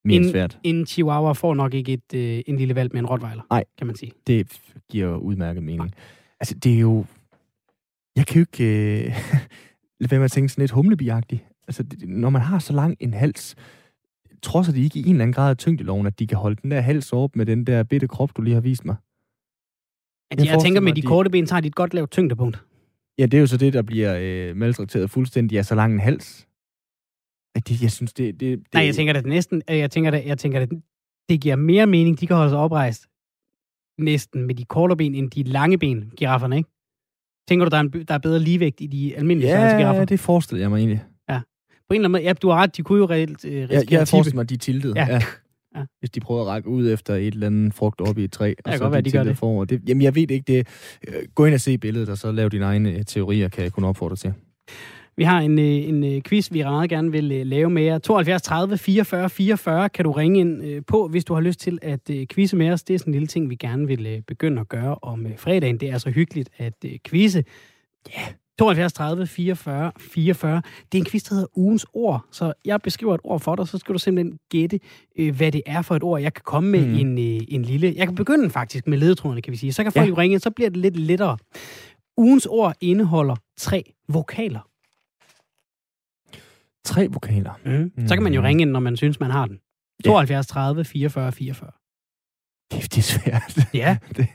mere 0.04 0.16
en, 0.16 0.30
svært. 0.30 0.58
En 0.62 0.86
chihuahua 0.86 1.32
får 1.32 1.54
nok 1.54 1.74
ikke 1.74 1.92
et, 1.92 2.14
øh, 2.14 2.42
en 2.46 2.56
lille 2.56 2.74
valg 2.74 2.90
med 2.92 3.00
en 3.00 3.06
rottweiler, 3.06 3.42
Nej. 3.50 3.64
kan 3.78 3.86
man 3.86 3.96
sige. 3.96 4.12
Det 4.26 4.60
giver 4.90 5.16
udmærket 5.16 5.62
mening. 5.62 5.94
Altså, 6.40 6.54
det 6.54 6.74
er 6.74 6.78
jo... 6.78 7.04
Jeg 8.16 8.26
kan 8.26 8.36
jo 8.36 8.40
ikke 8.40 8.64
øh, 9.04 9.04
lade 10.00 10.10
være 10.10 10.18
med 10.20 10.24
at 10.24 10.30
tænke 10.30 10.48
sådan 10.48 10.62
lidt 10.62 10.70
humlebiagtigt. 10.70 11.44
Altså, 11.68 11.82
det, 11.82 12.08
når 12.08 12.30
man 12.30 12.42
har 12.42 12.58
så 12.58 12.72
lang 12.72 12.96
en 13.00 13.14
hals, 13.14 13.54
trodser 14.42 14.72
de 14.72 14.82
ikke 14.82 14.98
i 14.98 15.02
en 15.02 15.08
eller 15.08 15.22
anden 15.22 15.32
grad 15.34 15.50
af 15.50 15.56
tyngdeloven, 15.56 16.06
at 16.06 16.18
de 16.18 16.26
kan 16.26 16.38
holde 16.38 16.56
den 16.62 16.70
der 16.70 16.80
hals 16.80 17.12
op 17.12 17.36
med 17.36 17.46
den 17.46 17.64
der 17.66 17.82
bitte 17.82 18.08
krop, 18.08 18.36
du 18.36 18.42
lige 18.42 18.54
har 18.54 18.60
vist 18.60 18.84
mig? 18.84 18.96
At 20.30 20.38
Jeg 20.38 20.46
jeg, 20.46 20.52
jeg 20.52 20.62
tænker, 20.62 20.80
med 20.80 20.92
de 20.92 21.02
de- 21.02 21.06
korte 21.06 21.30
ben, 21.30 21.46
så 21.46 21.54
har 21.54 21.60
de 21.60 21.68
et 21.68 21.74
godt 21.74 21.94
lavt 21.94 22.10
tyngdepunkt. 22.10 22.62
Ja, 23.18 23.26
det 23.26 23.34
er 23.34 23.40
jo 23.40 23.46
så 23.46 23.56
det, 23.56 23.72
der 23.72 23.82
bliver 23.82 24.18
øh, 24.20 24.56
maltrakteret 24.56 25.10
fuldstændig 25.10 25.58
af 25.58 25.64
så 25.66 25.74
lang 25.74 25.92
en 25.92 26.00
hals. 26.00 26.46
At 27.54 27.68
det, 27.68 27.82
jeg 27.82 27.90
synes, 27.90 28.12
det... 28.12 28.40
det, 28.40 28.58
det 28.58 28.74
Nej, 28.74 28.84
jeg 28.84 28.94
tænker 28.94 29.12
det 29.12 29.26
næsten, 29.26 29.62
øh, 29.70 29.78
jeg 29.78 29.90
tænker 29.90 30.10
det, 30.10 30.22
jeg 30.26 30.38
tænker 30.38 30.66
det, 30.66 30.82
det 31.28 31.40
giver 31.40 31.56
mere 31.56 31.86
mening, 31.86 32.20
de 32.20 32.26
kan 32.26 32.36
holde 32.36 32.50
sig 32.50 32.58
oprejst 32.58 33.06
næsten 33.98 34.46
med 34.46 34.54
de 34.54 34.64
korte 34.64 34.96
ben, 34.96 35.14
end 35.14 35.30
de 35.30 35.42
lange 35.42 35.78
ben, 35.78 36.12
girafferne, 36.16 36.56
ikke? 36.56 36.68
Tænker 37.48 37.64
du, 37.64 37.70
der 37.70 37.76
er, 37.76 37.80
en, 37.80 37.90
der 38.08 38.14
er 38.14 38.18
bedre 38.18 38.38
ligevægt 38.38 38.80
i 38.80 38.86
de 38.86 39.16
almindelige 39.16 39.50
størrelse 39.50 39.76
giraffer? 39.76 40.00
Ja, 40.00 40.04
det 40.04 40.20
forestiller 40.20 40.62
jeg 40.62 40.70
mig 40.70 40.78
egentlig. 40.78 41.04
På 41.88 41.94
en 41.94 42.00
eller 42.00 42.08
anden 42.08 42.22
måde, 42.22 42.22
ja, 42.22 42.32
du 42.32 42.48
har 42.48 42.56
ret, 42.56 42.76
de 42.76 42.82
kunne 42.82 42.98
jo 42.98 43.06
reelt 43.06 43.44
øh, 43.44 43.54
Jeg, 43.54 43.62
risikere 43.62 43.92
jeg 43.92 44.00
at 44.00 44.08
tippe. 44.08 44.10
forestiller 44.10 44.36
mig, 44.36 44.48
de 44.48 44.54
er 44.54 44.58
tiltet. 44.58 44.94
Ja. 44.96 45.06
Ja. 45.06 45.12
Ja. 45.14 45.20
Ja. 45.76 45.84
Hvis 45.98 46.10
de 46.10 46.20
prøver 46.20 46.40
at 46.42 46.46
række 46.46 46.68
ud 46.68 46.90
efter 46.90 47.14
et 47.14 47.34
eller 47.34 47.46
andet 47.46 47.74
frugt 47.74 48.00
op 48.00 48.18
i 48.18 48.24
et 48.24 48.32
træ. 48.32 48.54
kan 48.64 48.78
godt 48.78 48.92
være, 48.92 49.00
de 49.00 49.10
gør 49.10 49.24
det. 49.24 49.38
Forover. 49.38 49.64
det. 49.64 49.88
Jamen, 49.88 50.02
jeg 50.02 50.14
ved 50.14 50.30
ikke. 50.30 50.44
Det, 50.46 50.66
øh, 51.08 51.14
gå 51.34 51.44
ind 51.44 51.54
og 51.54 51.60
se 51.60 51.78
billedet, 51.78 52.08
og 52.08 52.18
så 52.18 52.32
lav 52.32 52.48
dine 52.48 52.64
egne 52.64 52.90
øh, 52.90 53.04
teorier, 53.04 53.48
kan 53.48 53.64
jeg 53.64 53.72
kun 53.72 53.84
opfordre 53.84 54.16
til. 54.16 54.32
Vi 55.16 55.24
har 55.24 55.40
en, 55.40 55.58
øh, 55.58 55.64
en 55.64 56.04
øh, 56.04 56.22
quiz, 56.22 56.52
vi 56.52 56.62
meget 56.62 56.90
gerne 56.90 57.12
vil 57.12 57.32
øh, 57.32 57.46
lave 57.46 57.70
med 57.70 57.82
jer. 57.82 57.98
72 57.98 58.42
30 58.42 58.78
44 58.78 59.30
44 59.30 59.88
kan 59.88 60.04
du 60.04 60.12
ringe 60.12 60.40
ind 60.40 60.82
på, 60.84 61.08
hvis 61.08 61.24
du 61.24 61.34
har 61.34 61.40
lyst 61.40 61.60
til 61.60 61.78
at 61.82 62.10
quizze 62.30 62.56
med 62.56 62.70
os. 62.70 62.82
Det 62.82 62.94
er 62.94 62.98
sådan 62.98 63.10
en 63.10 63.14
lille 63.14 63.26
ting, 63.26 63.50
vi 63.50 63.54
gerne 63.54 63.86
vil 63.86 64.22
begynde 64.26 64.60
at 64.60 64.68
gøre 64.68 64.96
om 65.02 65.26
fredagen. 65.36 65.76
Det 65.76 65.90
er 65.90 65.98
så 65.98 66.10
hyggeligt 66.10 66.48
at 66.58 66.84
quizze. 67.04 67.44
Ja, 68.14 68.20
yeah. 68.20 68.32
72 68.58 68.92
30 68.92 69.26
44 69.26 69.92
44. 69.98 70.62
Det 70.92 70.98
er 70.98 71.02
en 71.02 71.10
quiz, 71.10 71.22
der 71.22 71.34
hedder 71.34 71.48
ugens 71.56 71.86
ord. 71.92 72.24
Så 72.30 72.52
jeg 72.64 72.80
beskriver 72.82 73.14
et 73.14 73.20
ord 73.24 73.40
for 73.40 73.56
dig, 73.56 73.68
så 73.68 73.78
skal 73.78 73.92
du 73.92 73.98
simpelthen 73.98 74.38
gætte, 74.50 74.80
øh, 75.18 75.36
hvad 75.36 75.52
det 75.52 75.62
er 75.66 75.82
for 75.82 75.96
et 75.96 76.02
ord. 76.02 76.20
Jeg 76.20 76.34
kan 76.34 76.42
komme 76.44 76.70
med 76.70 76.86
mm. 76.86 76.94
en, 76.94 77.18
øh, 77.18 77.40
en 77.48 77.62
lille... 77.62 77.94
Jeg 77.96 78.06
kan 78.06 78.14
begynde 78.14 78.50
faktisk 78.50 78.86
med 78.86 78.98
ledetrådene, 78.98 79.42
kan 79.42 79.52
vi 79.52 79.56
sige. 79.56 79.72
Så 79.72 79.82
kan 79.82 79.92
folk 79.92 80.04
Ja. 80.06 80.08
jo 80.08 80.14
ringe 80.18 80.32
ind, 80.34 80.40
så 80.40 80.50
bliver 80.50 80.70
det 80.70 80.78
lidt 80.78 80.96
lettere. 80.96 81.38
Ugens 82.16 82.46
ord 82.46 82.74
indeholder 82.80 83.36
tre 83.58 83.92
vokaler. 84.08 84.60
Tre 86.84 87.08
vokaler. 87.12 87.52
Mm. 87.64 88.06
Så 88.08 88.14
kan 88.16 88.22
man 88.22 88.34
jo 88.34 88.40
Mhm. 88.40 88.44
ringe 88.46 88.62
ind, 88.62 88.70
når 88.70 88.80
man 88.80 88.96
synes, 88.96 89.20
man 89.20 89.30
har 89.30 89.46
den. 89.46 89.60
Ja. 90.04 90.08
72 90.10 90.46
30 90.46 90.84
44 90.84 91.32
44. 91.32 91.70
Kæft, 92.70 92.94
det 92.94 92.98
er 92.98 93.02
svært. 93.02 93.74
Ja. 93.74 93.98
det, 94.16 94.28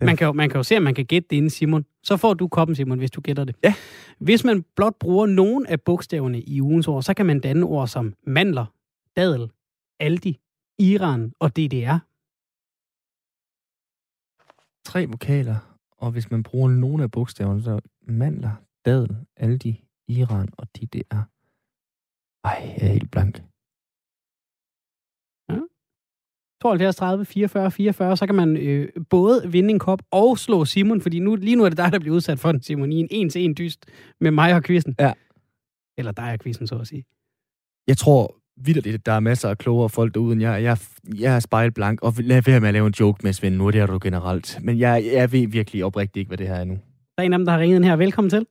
Man 0.00 0.16
kan, 0.16 0.24
jo, 0.26 0.32
man 0.32 0.48
kan 0.50 0.58
jo 0.58 0.62
se, 0.62 0.76
om 0.76 0.82
man 0.82 0.94
kan 0.94 1.04
gætte 1.06 1.28
det 1.30 1.36
inden 1.36 1.50
Simon. 1.50 1.84
Så 2.02 2.16
får 2.16 2.34
du 2.34 2.48
koppen, 2.48 2.74
Simon, 2.74 2.98
hvis 2.98 3.10
du 3.10 3.20
gætter 3.20 3.44
det. 3.44 3.56
Ja. 3.64 3.74
Hvis 4.18 4.44
man 4.44 4.64
blot 4.76 4.94
bruger 5.00 5.26
nogen 5.26 5.66
af 5.66 5.80
bogstaverne 5.80 6.40
i 6.40 6.60
ugens 6.60 6.88
ord, 6.88 7.02
så 7.02 7.14
kan 7.14 7.26
man 7.26 7.40
danne 7.40 7.66
ord 7.66 7.88
som 7.88 8.14
mandler, 8.26 8.66
dadel, 9.16 9.50
aldi, 10.00 10.38
Iran 10.78 11.32
og 11.38 11.56
DDR. 11.56 11.98
tre 14.84 15.06
vokaler, 15.06 15.78
og 15.98 16.10
hvis 16.10 16.30
man 16.30 16.42
bruger 16.42 16.68
nogle 16.68 17.02
af 17.02 17.10
bogstaverne, 17.10 17.62
så 17.62 17.80
mandler, 18.02 18.50
dadel, 18.84 19.16
aldi, 19.36 19.84
Iran 20.08 20.48
og 20.58 20.66
de 20.80 20.86
der. 20.86 21.22
Ej, 22.44 22.74
jeg 22.78 22.88
er 22.88 22.92
helt 22.92 23.10
blank. 23.10 23.42
72 26.62 26.96
30 26.96 27.24
44 27.24 27.70
44, 27.70 28.16
så 28.16 28.26
kan 28.26 28.34
man 28.34 28.56
øh, 28.56 28.88
både 29.10 29.42
vinde 29.52 29.70
en 29.70 29.78
kop 29.78 30.02
og 30.10 30.38
slå 30.38 30.64
Simon, 30.64 31.00
fordi 31.00 31.18
nu, 31.18 31.34
lige 31.36 31.56
nu 31.56 31.64
er 31.64 31.68
det 31.68 31.78
dig, 31.78 31.92
der 31.92 31.98
bliver 31.98 32.16
udsat 32.16 32.38
for 32.38 32.52
den, 32.52 32.62
Simon, 32.62 32.92
i 32.92 32.96
en 32.96 33.08
en-til-en 33.10 33.54
dyst 33.58 33.86
med 34.20 34.30
mig 34.30 34.54
og 34.54 34.62
quizzen. 34.62 34.94
Ja. 34.98 35.12
Eller 35.98 36.12
dig 36.12 36.32
og 36.32 36.38
quizzen, 36.42 36.66
så 36.66 36.78
at 36.78 36.86
sige. 36.86 37.04
Jeg 37.86 37.96
tror 37.96 38.34
vidderligt, 38.56 39.06
der 39.06 39.12
er 39.12 39.20
masser 39.20 39.48
af 39.48 39.58
klogere 39.58 39.88
folk 39.88 40.14
derude 40.14 40.32
end 40.32 40.42
jeg. 40.42 40.62
Jeg, 40.62 40.76
jeg 41.18 41.36
er 41.36 41.40
spejlblank, 41.40 42.02
og 42.02 42.12
lad 42.18 42.42
være 42.42 42.60
med 42.60 42.68
at 42.68 42.74
lave 42.74 42.86
en 42.86 42.94
joke 43.00 43.20
med 43.22 43.32
Svend 43.32 43.56
nu, 43.56 43.70
det 43.70 43.80
er 43.80 43.86
du 43.86 43.98
generelt. 44.02 44.58
Men 44.62 44.78
jeg, 44.78 45.04
jeg 45.12 45.32
ved 45.32 45.48
virkelig 45.48 45.84
oprigtigt 45.84 46.16
ikke, 46.16 46.28
hvad 46.28 46.38
det 46.38 46.48
her 46.48 46.54
er 46.54 46.64
nu. 46.64 46.74
Der 47.16 47.22
er 47.22 47.22
en 47.22 47.32
af 47.32 47.38
dem, 47.38 47.46
der 47.46 47.52
har 47.52 47.58
ringet 47.60 47.76
ind 47.76 47.84
her. 47.84 47.96
Velkommen 47.96 48.30
til. 48.30 48.46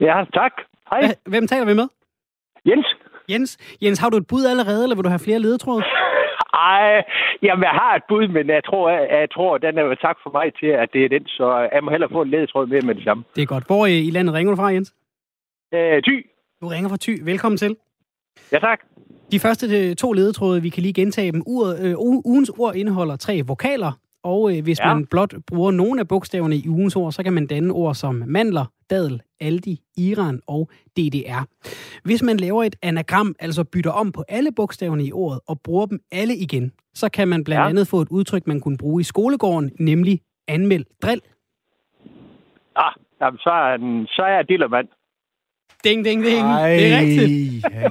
Ja, 0.00 0.24
tak. 0.34 0.52
Hej, 0.90 1.14
Hvem 1.26 1.46
taler 1.46 1.64
vi 1.66 1.74
med? 1.74 1.88
Jens. 2.66 2.93
Jens. 3.30 3.58
Jens, 3.82 3.98
har 3.98 4.08
du 4.10 4.16
et 4.16 4.26
bud 4.26 4.44
allerede, 4.44 4.82
eller 4.82 4.96
vil 4.96 5.04
du 5.04 5.08
have 5.08 5.26
flere 5.26 5.38
ledetråde? 5.38 5.82
Ej, 6.54 7.02
jamen, 7.42 7.62
jeg 7.62 7.74
har 7.82 7.94
et 7.94 8.02
bud, 8.08 8.28
men 8.28 8.48
jeg 8.48 8.64
tror, 8.64 8.90
jeg, 8.90 9.08
jeg 9.10 9.30
tror, 9.34 9.58
den 9.58 9.78
er 9.78 9.94
tak 9.94 10.16
for 10.22 10.30
mig 10.38 10.46
til, 10.60 10.66
at 10.66 10.88
det 10.92 11.04
er 11.04 11.08
den, 11.08 11.26
så 11.26 11.68
jeg 11.72 11.84
må 11.84 11.90
hellere 11.90 12.10
få 12.12 12.22
en 12.22 12.30
ledetråd 12.30 12.66
med 12.66 12.82
med 12.82 12.94
det 12.94 13.04
samme. 13.04 13.24
Det 13.36 13.42
er 13.42 13.46
godt. 13.46 13.66
Hvor 13.66 13.86
i 13.86 14.10
landet 14.10 14.34
ringer 14.34 14.50
du 14.52 14.56
fra, 14.56 14.66
Jens? 14.66 14.94
Øh, 15.74 16.02
ty. 16.02 16.16
Du 16.60 16.66
ringer 16.66 16.88
fra 16.88 16.96
Thy. 17.00 17.22
Velkommen 17.24 17.56
til. 17.58 17.76
Ja, 18.52 18.58
tak. 18.58 18.80
De 19.32 19.40
første 19.40 19.66
øh, 19.78 19.96
to 19.96 20.12
ledetråde, 20.12 20.62
vi 20.62 20.68
kan 20.68 20.82
lige 20.82 20.92
gentage 20.92 21.32
dem. 21.32 21.42
Uret, 21.46 21.74
øh, 21.84 21.94
ugens 22.24 22.50
ord 22.58 22.74
indeholder 22.74 23.16
tre 23.16 23.42
vokaler, 23.46 23.92
og 24.24 24.56
øh, 24.56 24.62
hvis 24.62 24.80
ja. 24.80 24.94
Man 24.94 25.06
blot 25.06 25.34
bruger 25.46 25.70
nogle 25.70 26.00
af 26.00 26.08
bogstaverne 26.08 26.56
i 26.56 26.68
ugens 26.68 26.96
ord, 26.96 27.12
så 27.12 27.22
kan 27.22 27.32
man 27.32 27.46
danne 27.46 27.72
ord 27.72 27.94
som 27.94 28.22
mandler, 28.26 28.64
dadel, 28.90 29.22
aldi, 29.40 29.80
Iran 29.96 30.40
og 30.46 30.70
DDR. 30.96 31.44
Hvis 32.04 32.22
man 32.22 32.36
laver 32.36 32.64
et 32.64 32.76
anagram, 32.82 33.34
altså 33.38 33.64
bytter 33.64 33.90
om 33.90 34.12
på 34.12 34.24
alle 34.28 34.52
bogstaverne 34.52 35.04
i 35.04 35.12
ordet 35.12 35.40
og 35.46 35.60
bruger 35.60 35.86
dem 35.86 36.00
alle 36.12 36.36
igen, 36.36 36.72
så 36.94 37.08
kan 37.08 37.28
man 37.28 37.44
blandt 37.44 37.62
ja. 37.62 37.68
Andet 37.68 37.88
få 37.88 38.00
et 38.00 38.08
udtryk, 38.08 38.46
man 38.46 38.60
kunne 38.60 38.78
bruge 38.78 39.00
i 39.00 39.04
skolegården, 39.04 39.72
nemlig 39.78 40.20
anmeld 40.48 40.84
drill. 41.02 41.20
Ah, 42.76 42.92
jamen, 43.20 43.38
så 43.38 43.50
er, 43.50 43.76
den, 43.76 44.06
så 44.06 44.22
er 44.22 44.34
jeg 44.34 44.48
dillermand. 44.48 44.88
Ding, 45.84 46.04
ding, 46.04 46.24
ding. 46.24 46.46
Ej, 46.46 46.68
Det 46.70 46.92
er 46.92 46.98
rigtigt. 46.98 47.64
Ja. 47.70 47.88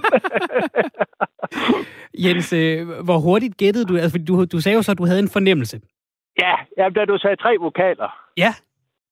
Jens, 2.29 2.53
øh, 2.53 2.88
hvor 3.03 3.17
hurtigt 3.17 3.57
gættede 3.57 3.86
du? 3.86 3.97
Altså, 3.97 4.19
du, 4.27 4.45
du 4.45 4.61
sagde 4.61 4.75
jo 4.75 4.81
så, 4.81 4.91
at 4.91 4.97
du 4.97 5.05
havde 5.05 5.19
en 5.19 5.29
fornemmelse. 5.29 5.79
Ja, 6.39 6.53
jamen, 6.77 6.93
da 6.93 7.05
du 7.05 7.17
sagde 7.17 7.36
tre 7.36 7.55
vokaler, 7.59 8.09
Ja, 8.38 8.53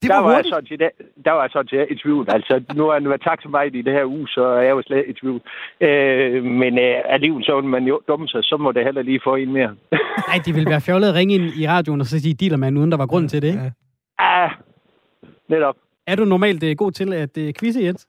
det 0.02 0.10
der 0.10 0.16
var, 0.16 0.22
var, 0.24 0.30
jeg 0.30 0.38
hurtigt. 0.38 0.54
sådan 0.54 0.68
set, 0.68 1.24
der 1.26 1.32
var 1.32 1.42
jeg 1.42 1.50
sådan 1.54 1.68
set 1.70 1.88
i 1.90 1.96
tvivl. 1.96 2.26
Altså, 2.30 2.64
nu 2.76 2.86
har 2.86 2.94
han 2.94 3.10
været 3.10 3.22
tak 3.24 3.42
til 3.42 3.50
mig 3.50 3.76
i 3.76 3.82
det 3.82 3.94
her 3.94 4.06
uge, 4.06 4.28
så 4.28 4.44
er 4.44 4.62
jeg 4.62 4.72
jo 4.72 4.82
slet 4.82 5.06
i 5.08 5.14
tvivl. 5.14 5.42
Øh, 5.82 6.44
men 6.44 6.80
øh, 6.80 6.96
alligevel 7.06 7.44
så 7.44 7.62
man 7.62 7.84
jo 7.84 8.02
dumme 8.08 8.28
sig, 8.28 8.44
så 8.44 8.58
må 8.58 8.72
det 8.72 8.84
heller 8.86 9.02
lige 9.02 9.22
få 9.24 9.36
en 9.36 9.54
mere. 9.54 9.76
Nej, 10.30 10.38
det 10.46 10.56
ville 10.56 10.70
være 10.70 10.82
fjollet 10.82 11.08
at 11.10 11.16
ringe 11.16 11.34
ind 11.36 11.44
i 11.62 11.68
radioen 11.68 12.02
og 12.02 12.08
så 12.08 12.20
sige 12.20 12.34
dealermand, 12.34 12.78
uden 12.80 12.92
der 12.92 12.98
var 12.98 13.06
grund 13.08 13.30
til 13.30 13.42
det, 13.42 13.48
ikke? 13.48 13.62
Ja. 14.20 14.44
ah, 14.46 14.52
netop. 15.50 15.76
Er 16.08 16.16
du 16.16 16.26
normalt 16.26 16.64
øh, 16.64 16.76
god 16.78 16.92
til 16.92 17.14
at 17.14 17.38
øh, 17.38 17.54
quizze, 17.60 17.82
Jens? 17.84 18.08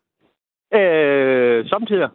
Øh, 0.74 1.68
samtidig. 1.68 2.08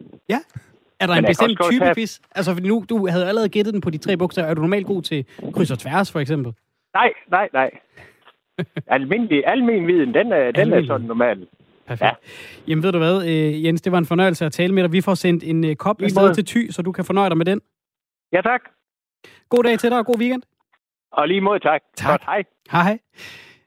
Er 1.00 1.06
der 1.06 1.14
Men 1.14 1.24
en 1.24 1.28
bestemt 1.28 1.58
type 1.72 1.84
have- 1.84 1.94
quiz? 1.94 2.18
Altså, 2.34 2.60
nu, 2.64 2.84
du 2.88 3.08
havde 3.08 3.28
allerede 3.28 3.48
gættet 3.48 3.74
den 3.74 3.80
på 3.80 3.90
de 3.90 3.98
tre 3.98 4.16
bogstaver. 4.16 4.48
Er 4.48 4.54
du 4.54 4.60
normalt 4.60 4.86
god 4.86 5.02
til 5.02 5.24
kryds 5.54 5.70
og 5.70 5.78
tværs, 5.78 6.12
for 6.12 6.20
eksempel? 6.20 6.52
Nej, 6.94 7.12
nej, 7.30 7.48
nej. 7.52 7.70
Almindelig, 8.96 9.42
almen 9.46 9.86
viden, 9.86 10.14
den 10.14 10.32
er, 10.32 10.50
den 10.50 10.72
er 10.72 10.86
sådan 10.86 11.06
normal. 11.06 11.46
Perfekt. 11.86 12.02
Ja. 12.02 12.10
Jamen, 12.68 12.82
ved 12.82 12.92
du 12.92 12.98
hvad, 12.98 13.26
øh, 13.28 13.64
Jens, 13.64 13.82
det 13.82 13.92
var 13.92 13.98
en 13.98 14.06
fornøjelse 14.06 14.46
at 14.46 14.52
tale 14.52 14.74
med 14.74 14.82
dig. 14.82 14.92
Vi 14.92 15.00
får 15.00 15.14
sendt 15.14 15.44
en 15.44 15.64
øh, 15.64 15.76
kop 15.76 16.02
afsted 16.02 16.34
til 16.34 16.46
Thy, 16.46 16.70
så 16.70 16.82
du 16.82 16.92
kan 16.92 17.04
fornøje 17.04 17.28
dig 17.28 17.36
med 17.38 17.46
den. 17.46 17.60
Ja, 18.32 18.40
tak. 18.40 18.60
God 19.48 19.62
dag 19.64 19.78
til 19.78 19.90
dig, 19.90 19.98
og 19.98 20.06
god 20.06 20.18
weekend. 20.18 20.42
Og 21.12 21.28
lige 21.28 21.40
mod 21.40 21.60
tak. 21.60 21.80
Tak. 21.96 22.10
Godt, 22.10 22.22
hej. 22.24 22.42
Hej, 22.70 22.82
hej. 22.82 22.98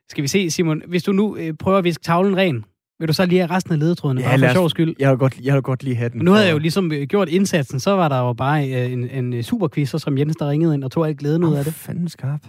Skal 0.09 0.21
vi 0.21 0.27
se, 0.27 0.49
Simon, 0.49 0.81
hvis 0.87 1.03
du 1.03 1.11
nu 1.11 1.37
øh, 1.37 1.53
prøver 1.59 1.77
at 1.77 1.83
viske 1.83 2.03
tavlen 2.03 2.37
ren, 2.37 2.65
vil 2.99 3.07
du 3.07 3.13
så 3.13 3.25
lige 3.25 3.39
have 3.39 3.51
resten 3.55 3.73
af 3.73 3.79
ledetrådene, 3.79 4.21
Ja, 4.21 4.27
bare 4.29 4.39
for 4.39 4.53
sjov 4.53 4.69
skyld? 4.69 4.95
Jeg 4.99 5.09
vil 5.09 5.17
godt, 5.17 5.39
jeg 5.43 5.53
vil 5.53 5.61
godt 5.61 5.83
lige 5.83 5.95
have 5.95 6.09
den. 6.09 6.17
Men 6.17 6.25
nu 6.25 6.31
havde 6.31 6.45
jeg 6.45 6.53
jo 6.53 6.57
ligesom 6.59 6.89
gjort 6.89 7.29
indsatsen, 7.29 7.79
så 7.79 7.91
var 7.91 8.09
der 8.09 8.19
jo 8.19 8.33
bare 8.33 8.65
en, 8.67 9.09
en 9.09 9.43
superquizzer, 9.43 9.97
som 9.97 10.17
Jens, 10.17 10.35
der 10.35 10.49
ringede 10.49 10.73
ind 10.73 10.83
og 10.83 10.91
tog 10.91 11.07
alt 11.07 11.17
glæden 11.19 11.43
ud 11.43 11.55
af 11.55 11.63
det. 11.63 11.73
fanden 11.73 12.09
skarp. 12.09 12.41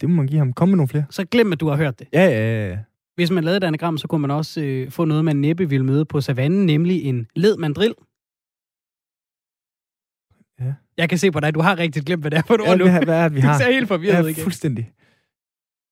Det 0.00 0.10
må 0.10 0.16
man 0.16 0.26
give 0.26 0.38
ham. 0.38 0.52
Kom 0.52 0.68
med 0.68 0.76
nogle 0.76 0.88
flere. 0.88 1.04
Så 1.10 1.24
glem, 1.24 1.52
at 1.52 1.60
du 1.60 1.68
har 1.68 1.76
hørt 1.76 1.98
det. 1.98 2.08
Ja, 2.12 2.24
ja, 2.24 2.68
ja. 2.68 2.78
Hvis 3.14 3.30
man 3.30 3.44
lavede 3.44 3.56
et 3.56 3.64
anagram, 3.64 3.98
så 3.98 4.08
kunne 4.08 4.20
man 4.20 4.30
også 4.30 4.60
øh, 4.60 4.90
få 4.90 5.04
noget, 5.04 5.24
man 5.24 5.36
næppe 5.36 5.68
ville 5.68 5.86
møde 5.86 6.04
på 6.04 6.20
savannen, 6.20 6.66
nemlig 6.66 7.04
en 7.04 7.26
led 7.36 7.56
mandrill. 7.56 7.94
Ja. 10.60 10.74
Jeg 10.96 11.08
kan 11.08 11.18
se 11.18 11.30
på 11.30 11.40
dig, 11.40 11.54
du 11.54 11.60
har 11.60 11.78
rigtig 11.78 12.02
glemt, 12.02 12.22
hvad 12.22 12.30
det 12.30 12.38
er 12.38 12.42
for 12.46 12.54
et 12.54 12.60
ja 12.64 12.70
ord 12.70 12.78
nu. 12.78 12.84
hvad, 12.84 13.04
hvad 13.04 13.18
er 13.18 13.28
det, 13.28 13.34
vi 13.34 13.40
Du 13.44 13.46
har? 13.46 13.58
ser 13.58 13.72
helt 13.72 13.88
forvirret 13.88 14.24
ja, 14.24 14.28
igen. 14.28 14.42
fuldstændig. 14.42 14.92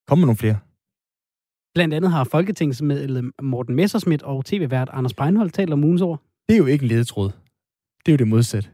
Kom 0.06 0.18
med 0.18 0.26
nogle 0.26 0.36
flere. 0.36 0.58
Blandt 1.74 1.94
andet 1.94 2.10
har 2.10 2.24
Folketingsmedlem 2.24 3.32
Morten 3.42 3.74
Messerschmidt 3.74 4.22
og 4.22 4.44
tv-vært 4.44 4.88
Anders 4.92 5.14
Breinholt 5.14 5.54
talt 5.54 5.72
om 5.72 5.84
ugens 5.84 6.02
ord. 6.02 6.22
Det 6.48 6.54
er 6.54 6.58
jo 6.58 6.66
ikke 6.66 6.82
en 6.82 6.88
ledetråd. 6.88 7.30
Det 8.06 8.12
er 8.12 8.12
jo 8.12 8.16
det 8.16 8.28
modsatte. 8.28 8.68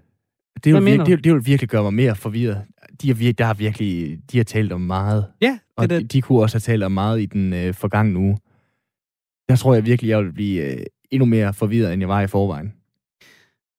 Det, 0.65 0.71
er 0.75 0.81
mener 0.81 1.05
virke, 1.05 1.17
det, 1.17 1.25
det 1.25 1.35
vil 1.35 1.47
virkelig 1.47 1.69
gøre 1.69 1.83
mig 1.83 1.95
mere 1.95 2.17
forvirret. 2.17 2.67
De 3.03 3.09
har, 3.09 3.15
vir, 3.15 3.33
der 3.33 3.45
har 3.45 3.55
virkelig, 3.55 4.19
de 4.33 4.37
har 4.37 4.45
talt 4.45 4.73
om 4.73 4.81
meget. 4.81 5.27
Ja, 5.41 5.59
Og 5.77 5.91
det 5.91 6.01
de, 6.03 6.07
de 6.07 6.23
kunne 6.23 6.41
også 6.43 6.55
have 6.55 6.61
talt 6.61 6.83
om 6.83 6.93
meget 6.93 7.21
i 7.23 7.27
den 7.27 7.53
øh, 7.53 7.75
forgangne 7.75 8.19
uge. 8.19 8.39
Der 9.49 9.57
tror 9.57 9.75
jeg 9.75 9.87
virkelig, 9.87 10.09
jeg 10.09 10.25
vil 10.25 10.33
blive, 10.33 10.73
øh, 10.73 10.87
endnu 11.11 11.27
mere 11.27 11.55
forvirret, 11.55 11.93
end 11.93 12.01
jeg 12.03 12.09
var 12.09 12.21
i 12.21 12.27
forvejen. 12.27 12.73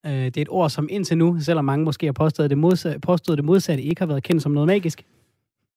Øh, 0.06 0.12
det 0.12 0.38
er 0.38 0.42
et 0.42 0.50
ord, 0.50 0.70
som 0.70 0.88
indtil 0.92 1.18
nu, 1.18 1.40
selvom 1.40 1.66
mange 1.66 1.86
måske 1.86 2.06
har 2.06 2.14
påstået 2.14 2.50
det, 2.50 2.58
modsatte, 2.58 3.00
påstået 3.00 3.38
det 3.38 3.46
modsatte, 3.46 3.84
ikke 3.84 4.02
har 4.02 4.06
været 4.06 4.24
kendt 4.24 4.44
som 4.44 4.52
noget 4.52 4.68
magisk. 4.68 5.06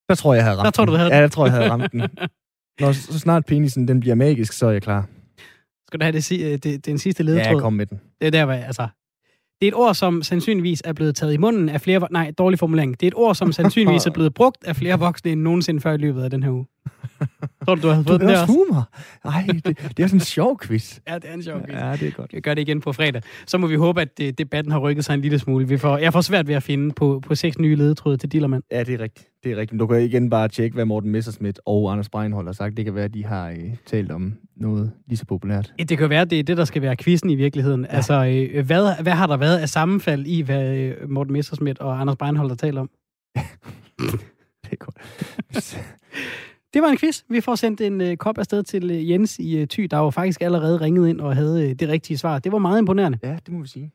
Der 0.08 0.14
tror 0.14 0.34
jeg, 0.34 0.38
jeg 0.38 0.44
havde 0.44 0.56
ramt 0.58 0.64
Der 0.64 0.70
tror 0.70 0.84
du, 0.84 0.92
du 0.92 0.96
havde 0.96 1.10
den. 1.10 1.16
Ja, 1.16 1.22
der 1.22 1.28
tror 1.28 1.46
jeg, 1.46 1.52
jeg 1.52 1.60
havde 1.62 1.70
ramt 1.70 1.92
den. 1.92 2.00
Når 2.80 2.92
så 2.92 3.18
snart 3.18 3.46
penisen 3.46 3.88
den 3.88 4.00
bliver 4.00 4.14
magisk, 4.14 4.52
så 4.52 4.66
er 4.66 4.70
jeg 4.70 4.82
klar. 4.82 5.08
Skal 5.86 6.00
du 6.00 6.04
have 6.04 6.12
det, 6.12 6.32
øh, 6.32 6.38
det, 6.38 6.64
det, 6.64 6.86
den 6.86 6.98
sidste 6.98 7.22
Ja, 7.22 7.30
ledetråd? 7.30 7.52
jeg 7.52 7.60
kom 7.60 7.72
med 7.72 7.86
den. 7.86 8.00
Det 8.20 8.26
er 8.26 8.30
der, 8.30 8.44
hvor 8.44 8.54
jeg, 8.54 8.66
altså... 8.66 8.88
Det 9.60 9.66
er 9.66 9.70
et 9.72 9.74
ord, 9.74 9.94
som 9.94 10.22
sandsynligvis 10.22 10.82
er 10.84 10.92
blevet 10.92 11.16
taget 11.16 11.34
i 11.34 11.36
munden 11.36 11.68
af 11.68 11.80
flere... 11.80 12.08
Nej, 12.10 12.32
dårlig 12.38 12.58
formulering. 12.58 13.00
Det 13.00 13.06
er 13.06 13.10
et 13.10 13.14
ord, 13.16 13.34
som 13.34 13.52
sandsynligvis 13.58 14.06
er 14.06 14.10
blevet 14.10 14.34
brugt 14.34 14.64
af 14.64 14.76
flere 14.76 14.98
voksne 14.98 15.32
end 15.32 15.40
nogensinde 15.40 15.80
før 15.80 15.92
i 15.92 15.96
løbet 15.96 16.22
af 16.22 16.30
den 16.30 16.42
her 16.42 16.50
uge. 16.50 16.66
Tror 17.64 17.74
du, 17.74 17.82
du 17.82 17.88
har 17.88 18.02
Du 18.02 18.08
fået 18.08 18.20
den 18.20 18.28
har 18.28 18.34
der 18.34 18.42
også 18.42 18.54
humor. 18.54 18.88
Ej, 19.24 19.46
det, 19.46 19.64
det 19.96 20.02
er 20.02 20.06
sådan 20.06 20.16
en 20.16 20.20
sjov 20.20 20.60
quiz. 20.62 20.98
Ja, 21.08 21.14
det 21.14 21.24
er 21.30 21.34
en 21.34 21.42
sjov 21.42 21.60
quiz. 21.66 21.74
Ja, 21.76 21.92
det 21.92 22.08
er 22.08 22.10
godt. 22.10 22.32
Jeg 22.32 22.42
gør 22.42 22.54
det 22.54 22.62
igen 22.62 22.80
på 22.80 22.92
fredag. 22.92 23.22
Så 23.46 23.58
må 23.58 23.66
vi 23.66 23.74
håbe, 23.74 24.00
at 24.00 24.18
det, 24.18 24.38
debatten 24.38 24.72
har 24.72 24.78
rykket 24.78 25.04
sig 25.04 25.14
en 25.14 25.20
lille 25.20 25.38
smule. 25.38 25.68
Vi 25.68 25.78
får, 25.78 25.98
jeg 25.98 26.12
får 26.12 26.20
svært 26.20 26.48
ved 26.48 26.54
at 26.54 26.62
finde 26.62 26.92
på, 26.94 27.22
på 27.26 27.34
seks 27.34 27.58
nye 27.58 27.76
ledetråde 27.76 28.16
til 28.16 28.32
Dillermand. 28.32 28.62
Ja, 28.70 28.82
det 28.82 28.94
er 28.94 29.00
rigtigt. 29.00 29.28
Det 29.44 29.52
er 29.52 29.56
rigtigt. 29.56 29.80
Du 29.80 29.86
kan 29.86 30.00
igen 30.02 30.30
bare 30.30 30.48
tjekke, 30.48 30.74
hvad 30.74 30.84
Morten 30.84 31.10
Messerschmidt 31.10 31.60
og 31.66 31.92
Anders 31.92 32.08
Breinholt 32.08 32.48
har 32.48 32.52
sagt. 32.52 32.76
Det 32.76 32.84
kan 32.84 32.94
være, 32.94 33.04
at 33.04 33.14
de 33.14 33.24
har 33.24 33.48
øh, 33.50 33.74
talt 33.86 34.12
om 34.12 34.34
noget 34.56 34.92
lige 35.06 35.16
så 35.16 35.24
populært. 35.26 35.72
Ja, 35.78 35.84
Det 35.84 35.98
kan 35.98 36.10
være, 36.10 36.20
at 36.20 36.30
det 36.30 36.38
er 36.38 36.42
det, 36.42 36.56
der 36.56 36.64
skal 36.64 36.82
være 36.82 36.96
quizzen 36.96 37.30
i 37.30 37.34
virkeligheden. 37.34 37.80
Ja. 37.90 37.96
Altså, 37.96 38.24
øh, 38.52 38.66
hvad, 38.66 39.02
hvad 39.02 39.12
har 39.12 39.26
der 39.26 39.36
været 39.36 39.58
af 39.58 39.68
sammenfald 39.68 40.26
i, 40.26 40.40
hvad 40.40 40.76
øh, 40.76 41.10
Morten 41.10 41.32
Messerschmidt 41.32 41.78
og 41.78 42.00
Anders 42.00 42.16
Breinholt 42.16 42.50
har 42.50 42.56
talt 42.56 42.78
om? 42.78 42.90
Det 44.64 44.72
er 44.72 44.76
godt. 44.76 44.96
Det 46.76 46.82
var 46.82 46.88
en 46.88 46.98
quiz. 46.98 47.22
Vi 47.28 47.40
får 47.40 47.54
sendt 47.54 47.80
en 47.80 48.00
øh, 48.00 48.16
kop 48.16 48.38
afsted 48.38 48.62
til 48.62 48.90
øh, 48.90 49.10
Jens 49.10 49.38
i 49.38 49.58
øh, 49.58 49.66
Thy, 49.66 49.82
der 49.82 49.96
var 49.96 50.10
faktisk 50.10 50.42
allerede 50.42 50.80
ringet 50.80 51.08
ind 51.08 51.20
og 51.20 51.36
havde 51.36 51.68
øh, 51.68 51.74
det 51.74 51.88
rigtige 51.88 52.18
svar. 52.18 52.38
Det 52.38 52.52
var 52.52 52.58
meget 52.58 52.78
imponerende. 52.78 53.18
Ja, 53.22 53.36
det 53.46 53.54
må 53.54 53.60
vi 53.60 53.68
sige. 53.68 53.92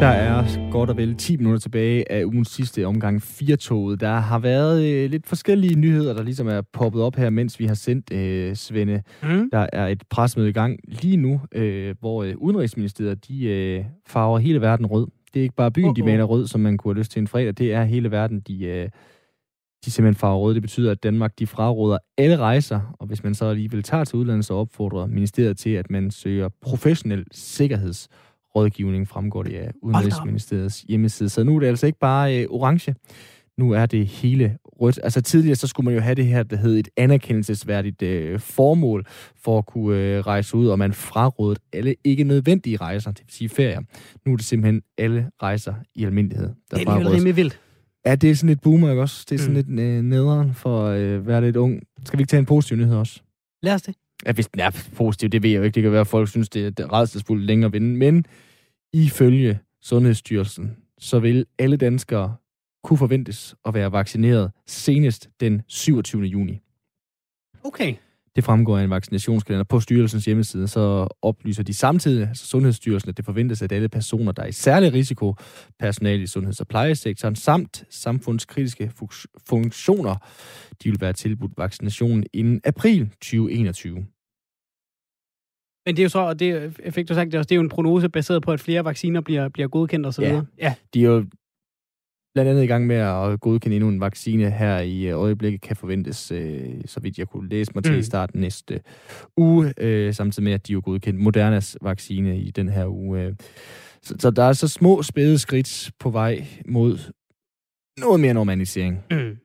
Der 0.00 0.08
er 0.08 0.70
godt 0.70 0.90
og 0.90 0.96
vel 0.96 1.16
10 1.16 1.36
minutter 1.36 1.60
tilbage 1.60 2.12
af 2.12 2.24
ugens 2.24 2.48
sidste 2.48 2.86
omgang 2.86 3.22
4-toget. 3.22 4.00
Der 4.00 4.14
har 4.14 4.38
været 4.38 4.84
øh, 4.84 5.10
lidt 5.10 5.26
forskellige 5.26 5.74
nyheder, 5.74 6.14
der 6.14 6.22
ligesom 6.22 6.48
er 6.48 6.60
poppet 6.72 7.02
op 7.02 7.16
her, 7.16 7.30
mens 7.30 7.58
vi 7.58 7.66
har 7.66 7.74
sendt 7.74 8.12
øh, 8.12 8.56
Svende. 8.56 9.02
Mm. 9.22 9.48
Der 9.52 9.66
er 9.72 9.86
et 9.86 10.02
presmøde 10.10 10.48
i 10.48 10.52
gang 10.52 10.78
lige 10.84 11.16
nu, 11.16 11.40
øh, 11.54 11.94
hvor 12.00 12.22
øh, 12.22 12.34
Udenrigsministeriet 12.36 13.28
de, 13.28 13.44
øh, 13.44 13.84
farver 14.06 14.38
hele 14.38 14.60
verden 14.60 14.86
rød. 14.86 15.06
Det 15.34 15.40
er 15.40 15.42
ikke 15.42 15.54
bare 15.54 15.70
byen, 15.70 15.90
uh-uh. 15.90 15.96
de 15.96 16.02
maler 16.02 16.24
rød, 16.24 16.46
som 16.46 16.60
man 16.60 16.76
kunne 16.76 16.94
have 16.94 16.98
lyst 16.98 17.12
til 17.12 17.20
en 17.20 17.28
fredag. 17.28 17.58
Det 17.58 17.72
er 17.72 17.84
hele 17.84 18.10
verden, 18.10 18.40
de, 18.40 18.64
øh, 18.64 18.88
de 19.84 19.90
simpelthen 19.90 20.20
farver 20.20 20.38
rød. 20.38 20.54
Det 20.54 20.62
betyder, 20.62 20.90
at 20.90 21.02
Danmark 21.02 21.38
de 21.38 21.46
fraråder 21.46 21.98
alle 22.18 22.36
rejser, 22.36 22.94
og 22.98 23.06
hvis 23.06 23.24
man 23.24 23.34
så 23.34 23.44
alligevel 23.44 23.82
tager 23.82 24.04
til 24.04 24.16
udlandet, 24.16 24.44
så 24.44 24.54
opfordrer 24.54 25.06
ministeriet 25.06 25.58
til, 25.58 25.70
at 25.70 25.90
man 25.90 26.10
søger 26.10 26.48
professionel 26.60 27.24
sikkerhedsrådgivning, 27.32 29.08
fremgår 29.08 29.42
det 29.42 29.56
af 29.56 29.70
Udenrigsministeriets 29.82 30.80
hjemmeside. 30.80 31.28
Så 31.28 31.44
nu 31.44 31.56
er 31.56 31.60
det 31.60 31.66
altså 31.66 31.86
ikke 31.86 31.98
bare 31.98 32.38
øh, 32.38 32.46
orange, 32.50 32.94
nu 33.58 33.70
er 33.70 33.86
det 33.86 34.06
hele 34.06 34.58
rødt. 34.64 34.98
Altså 35.02 35.20
tidligere, 35.20 35.56
så 35.56 35.66
skulle 35.66 35.84
man 35.84 35.94
jo 35.94 36.00
have 36.00 36.14
det 36.14 36.26
her, 36.26 36.42
der 36.42 36.56
hed 36.56 36.78
et 36.78 36.88
anerkendelsesværdigt 36.96 38.02
øh, 38.02 38.40
formål 38.40 39.06
for 39.36 39.58
at 39.58 39.66
kunne 39.66 39.96
øh, 39.98 40.20
rejse 40.20 40.56
ud, 40.56 40.66
og 40.68 40.78
man 40.78 40.92
frarådet 40.92 41.58
alle 41.72 41.94
ikke 42.04 42.24
nødvendige 42.24 42.76
rejser, 42.76 43.10
det 43.12 43.22
vil 43.26 43.32
sige 43.34 43.48
ferier. 43.48 43.80
Nu 44.26 44.32
er 44.32 44.36
det 44.36 44.46
simpelthen 44.46 44.82
alle 44.98 45.30
rejser 45.42 45.74
i 45.94 46.04
almindelighed, 46.04 46.46
der 46.70 46.76
Det 46.78 46.86
er 46.88 46.90
alligevel 46.92 47.14
rimelig 47.14 47.36
vildt. 47.36 47.60
Ja, 48.06 48.14
det 48.14 48.30
er 48.30 48.34
sådan 48.34 48.48
lidt 48.48 48.60
boomer, 48.60 48.90
ikke 48.90 49.02
også? 49.02 49.26
Det 49.28 49.34
er 49.34 49.38
sådan 49.38 49.64
Mm. 49.66 49.76
lidt 49.76 49.80
øh, 49.80 50.02
nederen 50.02 50.54
for 50.54 50.86
at 50.86 51.00
øh, 51.00 51.26
være 51.26 51.40
lidt 51.40 51.56
ung. 51.56 51.82
Skal 52.04 52.18
vi 52.18 52.22
ikke 52.22 52.30
tage 52.30 52.38
en 52.38 52.46
positiv 52.46 52.76
nyhed 52.76 52.94
også? 52.96 53.20
Lad 53.62 53.74
os 53.74 53.82
det. 53.82 53.94
Ja, 54.26 54.32
hvis 54.32 54.46
den 54.48 54.60
er 54.60 54.86
positiv, 54.96 55.28
det 55.28 55.42
ved 55.42 55.50
jeg 55.50 55.58
jo 55.58 55.62
ikke. 55.62 55.74
Det 55.74 55.82
kan 55.82 55.92
være, 55.92 56.00
at 56.00 56.06
folk 56.06 56.28
synes, 56.28 56.48
det 56.48 56.66
er- 56.66 56.70
det 56.70 56.92
rædselsfuldt 56.92 57.44
længere 57.44 57.66
at 57.66 57.72
vinde. 57.72 57.96
Men 57.96 58.24
ifølge 58.92 59.58
Sundhedsstyrelsen, 59.82 60.76
så 60.98 61.18
vil 61.18 61.46
alle 61.58 61.76
danskere 61.76 62.34
kunne 62.84 62.98
forventes 62.98 63.54
at 63.64 63.74
være 63.74 63.92
vaccineret 63.92 64.50
senest 64.66 65.28
den 65.40 65.62
27. 65.68 66.22
juni. 66.22 66.62
Okay. 67.64 67.94
Det 68.36 68.44
fremgår 68.44 68.78
af 68.78 68.84
en 68.84 68.90
vaccinationskalender 68.90 69.64
på 69.64 69.80
styrelsens 69.80 70.24
hjemmeside, 70.24 70.68
så 70.68 71.08
oplyser 71.22 71.62
de 71.62 71.74
samtidig, 71.74 72.28
altså 72.28 72.46
Sundhedsstyrelsen, 72.46 73.10
at 73.10 73.16
det 73.16 73.24
forventes, 73.24 73.62
at 73.62 73.72
alle 73.72 73.88
personer, 73.88 74.32
der 74.32 74.42
er 74.42 74.46
i 74.46 74.52
særlig 74.52 74.92
risiko, 74.92 75.34
personale 75.78 76.22
i 76.22 76.26
sundheds- 76.26 76.60
og 76.60 76.68
plejesektoren, 76.68 77.36
samt 77.36 77.84
samfundskritiske 77.90 78.92
funktioner, 79.48 80.16
de 80.82 80.90
vil 80.90 81.00
være 81.00 81.12
tilbudt 81.12 81.52
vaccination 81.56 82.24
inden 82.32 82.60
april 82.64 83.08
2021. 83.08 84.06
Men 85.86 85.96
det 85.96 85.98
er 85.98 86.04
jo 86.04 86.08
så, 86.08 86.18
og 86.18 86.38
det 86.38 86.76
fik 86.90 87.08
du 87.08 87.14
sagt, 87.14 87.26
det, 87.26 87.34
er 87.34 87.38
også, 87.38 87.48
det 87.48 87.54
er 87.54 87.56
jo 87.56 87.62
en 87.62 87.68
prognose 87.68 88.08
baseret 88.08 88.42
på, 88.42 88.52
at 88.52 88.60
flere 88.60 88.84
vacciner 88.84 89.20
bliver, 89.20 89.48
bliver 89.48 89.68
godkendt 89.68 90.06
osv. 90.06 90.22
Ja. 90.22 90.42
ja. 90.58 90.74
De 90.94 91.04
er 91.04 91.08
jo 91.08 91.24
blandt 92.34 92.50
andet 92.50 92.62
i 92.62 92.66
gang 92.66 92.86
med 92.86 92.96
at 92.96 93.40
godkende 93.40 93.76
endnu 93.76 93.88
en 93.88 94.00
vaccine 94.00 94.50
her 94.50 94.78
i 94.78 95.02
øh, 95.08 95.18
øjeblikket, 95.18 95.60
kan 95.60 95.76
forventes, 95.76 96.32
øh, 96.32 96.60
så 96.86 97.00
vidt 97.00 97.18
jeg 97.18 97.28
kunne 97.28 97.48
læse 97.48 97.70
mig 97.74 97.84
til 97.84 97.92
Mm. 97.92 97.98
i 97.98 98.02
starten 98.02 98.40
næste 98.40 98.80
uge, 99.36 99.74
øh, 99.78 100.14
samtidig 100.14 100.44
med, 100.44 100.52
at 100.52 100.66
de 100.66 100.72
er 100.72 100.74
jo 100.74 100.82
godkendt 100.84 101.20
Modernas 101.20 101.76
vaccine 101.82 102.38
i 102.40 102.50
den 102.50 102.68
her 102.68 102.86
uge. 102.86 103.20
Øh. 103.22 103.34
Så, 104.02 104.14
så 104.18 104.30
der 104.30 104.42
er 104.44 104.52
så 104.52 104.68
små 104.68 105.02
spæde 105.02 105.38
skridt 105.38 105.90
på 105.98 106.10
vej 106.10 106.44
mod 106.68 106.98
noget 108.00 108.20
mere 108.20 108.34
normalisering. 108.34 108.98
Mm. 109.10 109.36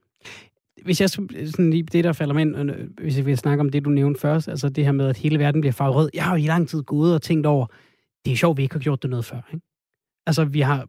Hvis 0.83 1.01
jeg 1.01 1.09
skulle- 1.09 1.51
sådan 1.51 1.69
lige 1.69 1.83
det, 1.83 2.03
der 2.03 2.13
falder 2.13 2.33
mig 2.33 2.41
ind, 2.41 2.55
øh, 2.71 2.87
hvis 3.01 3.17
jeg 3.17 3.25
vil 3.25 3.37
snakke 3.37 3.61
om 3.61 3.69
det, 3.69 3.85
du 3.85 3.89
nævnte 3.89 4.19
først, 4.19 4.47
altså 4.47 4.69
det 4.69 4.85
her 4.85 4.91
med, 4.91 5.07
at 5.09 5.17
hele 5.17 5.39
verden 5.39 5.61
bliver 5.61 5.73
farvet 5.73 5.95
rød. 5.95 6.09
Jeg 6.13 6.23
har 6.23 6.37
jo 6.37 6.43
i 6.43 6.47
lang 6.47 6.69
tid 6.69 6.83
gået 6.83 7.13
og 7.15 7.21
tænkt 7.21 7.45
over, 7.45 7.65
det 8.25 8.31
er 8.33 8.37
sjovt, 8.37 8.57
vi 8.57 8.63
ikke 8.63 8.75
har 8.75 8.79
gjort 8.79 9.01
det 9.01 9.09
noget 9.09 9.25
før. 9.25 9.49
Ikke? 9.53 9.65
Altså, 10.27 10.45
vi 10.45 10.59
har... 10.61 10.87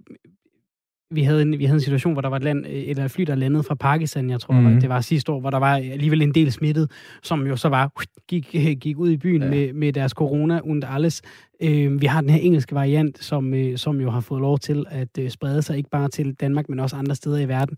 Vi 1.11 1.23
havde, 1.23 1.43
en, 1.43 1.59
vi 1.59 1.65
havde 1.65 1.77
en 1.77 1.81
situation, 1.81 2.13
hvor 2.13 2.23
der 2.23 2.29
var 2.29 2.37
et, 2.37 2.43
land, 2.43 2.65
eller 2.69 3.05
et 3.05 3.11
fly, 3.11 3.23
der 3.25 3.35
landede 3.35 3.63
fra 3.63 3.75
Pakistan, 3.75 4.31
jeg 4.31 4.41
tror, 4.41 4.55
mm. 4.55 4.81
det 4.81 4.89
var 4.89 5.01
sidste 5.01 5.33
år, 5.33 5.41
hvor 5.41 5.51
der 5.51 5.59
var 5.59 5.75
alligevel 5.77 6.23
en 6.23 6.35
del 6.35 6.53
smittet, 6.53 6.91
som 7.23 7.47
jo 7.47 7.57
så 7.57 7.69
var, 7.69 7.93
gik, 8.29 8.81
gik 8.81 8.99
ud 8.99 9.11
i 9.11 9.17
byen 9.17 9.43
Ja. 9.43 9.51
med, 9.51 9.73
med 9.73 9.93
deres 9.93 10.13
corona 10.13 10.61
und 10.61 10.85
alles. 10.87 11.23
Øh, 11.63 12.01
vi 12.01 12.07
har 12.07 12.21
den 12.21 12.31
her 12.31 12.39
engelske 12.41 12.75
variant, 12.75 13.25
som, 13.25 13.55
øh, 13.55 13.79
som 13.79 14.01
jo 14.01 14.11
har 14.11 14.21
fået 14.21 14.41
lov 14.41 14.59
til 14.59 14.87
at 14.89 15.19
øh, 15.19 15.31
sprede 15.31 15.63
sig, 15.63 15.77
ikke 15.77 15.91
bare 15.91 16.09
til 16.09 16.35
Danmark, 16.35 16.69
men 16.69 16.81
også 16.81 16.97
andre 16.97 17.15
steder 17.15 17.39
i 17.39 17.49
verden. 17.49 17.77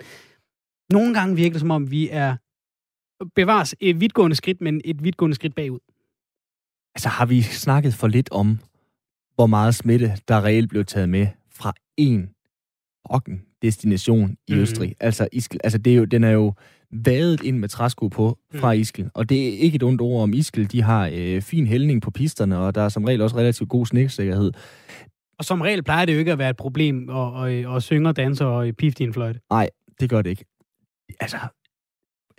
Nogle 0.93 1.15
gange 1.15 1.37
virker 1.37 1.53
det, 1.53 1.61
som 1.61 1.71
om 1.71 1.91
vi 1.91 2.09
er 2.11 2.37
bevares 3.35 3.75
et 3.81 4.01
vidtgående 4.01 4.37
skridt, 4.37 4.61
men 4.61 4.81
et 4.85 5.05
vidtgående 5.05 5.35
skridt 5.35 5.55
bagud. 5.55 5.79
Altså 6.95 7.09
har 7.09 7.27
vi 7.27 7.43
snakket 7.43 7.95
for 7.95 8.09
lidt 8.09 8.31
om, 8.33 8.59
hvor 9.35 9.47
meget 9.47 9.75
smitte, 9.75 10.13
der 10.29 10.45
reelt 10.45 10.71
blev 10.71 10.85
taget 10.85 11.09
med 11.09 11.27
fra 11.51 11.73
en 11.97 12.31
fucking 13.15 13.43
destination 13.63 14.37
i 14.49 14.53
Mhm. 14.53 14.61
Østrig. 14.61 14.95
Altså, 15.01 15.29
Iskel, 15.33 15.61
altså 15.65 15.79
det 15.79 15.93
er 15.93 15.97
jo, 15.97 16.05
den 16.05 16.25
er 16.25 16.31
jo 16.31 16.55
vadet 16.93 17.43
ind 17.43 17.59
med 17.59 17.69
træsko 17.69 18.09
på 18.09 18.39
fra 18.55 18.75
Mm. 18.75 18.81
Iskel. 18.81 19.11
Og 19.15 19.29
det 19.29 19.49
er 19.49 19.59
ikke 19.59 19.77
et 19.77 19.83
ondt 19.83 20.01
ord 20.01 20.23
om 20.23 20.33
Iskel. 20.33 20.73
De 20.73 20.83
har 20.83 21.11
øh, 21.15 21.43
fin 21.43 21.67
hældning 21.67 22.03
på 22.03 22.11
pisterne, 22.11 22.59
og 22.59 22.75
der 22.75 22.83
er 22.83 22.89
som 22.89 23.05
regel 23.05 23.21
også 23.21 23.37
relativt 23.37 23.69
god 23.69 23.87
sniksikkerhed. 23.87 24.53
Og 25.39 25.45
som 25.45 25.61
regel 25.61 25.83
plejer 25.83 26.05
det 26.05 26.13
jo 26.15 26.19
ikke 26.19 26.33
at 26.33 26.39
være 26.39 26.51
et 26.51 26.57
problem 26.57 27.11
at, 27.11 27.47
at, 27.53 27.77
at 27.77 27.83
synge 27.83 28.09
og 28.09 28.17
danse 28.17 28.47
og 28.47 28.75
pifte 28.79 29.05
i 29.05 29.07
en 29.07 29.13
fløjte. 29.13 29.41
Det 30.01 30.11
gør 30.11 30.23
det 30.23 30.31
ikke. 30.31 30.45
Altså, 31.21 31.37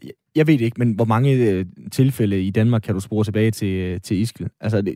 jeg- 0.04 0.12
jeg 0.36 0.48
ved 0.48 0.54
det 0.58 0.66
ikke, 0.66 0.80
men 0.80 0.92
hvor 0.94 1.06
mange 1.06 1.32
øh, 1.50 1.66
tilfælde 1.92 2.44
i 2.44 2.50
Danmark 2.50 2.82
kan 2.82 2.94
du 2.94 3.00
spore 3.00 3.24
tilbage 3.24 3.52
til, 3.52 3.68
øh, 3.68 4.02
til 4.02 4.18
Iskel? 4.18 4.50
Altså, 4.62 4.82
det, 4.82 4.96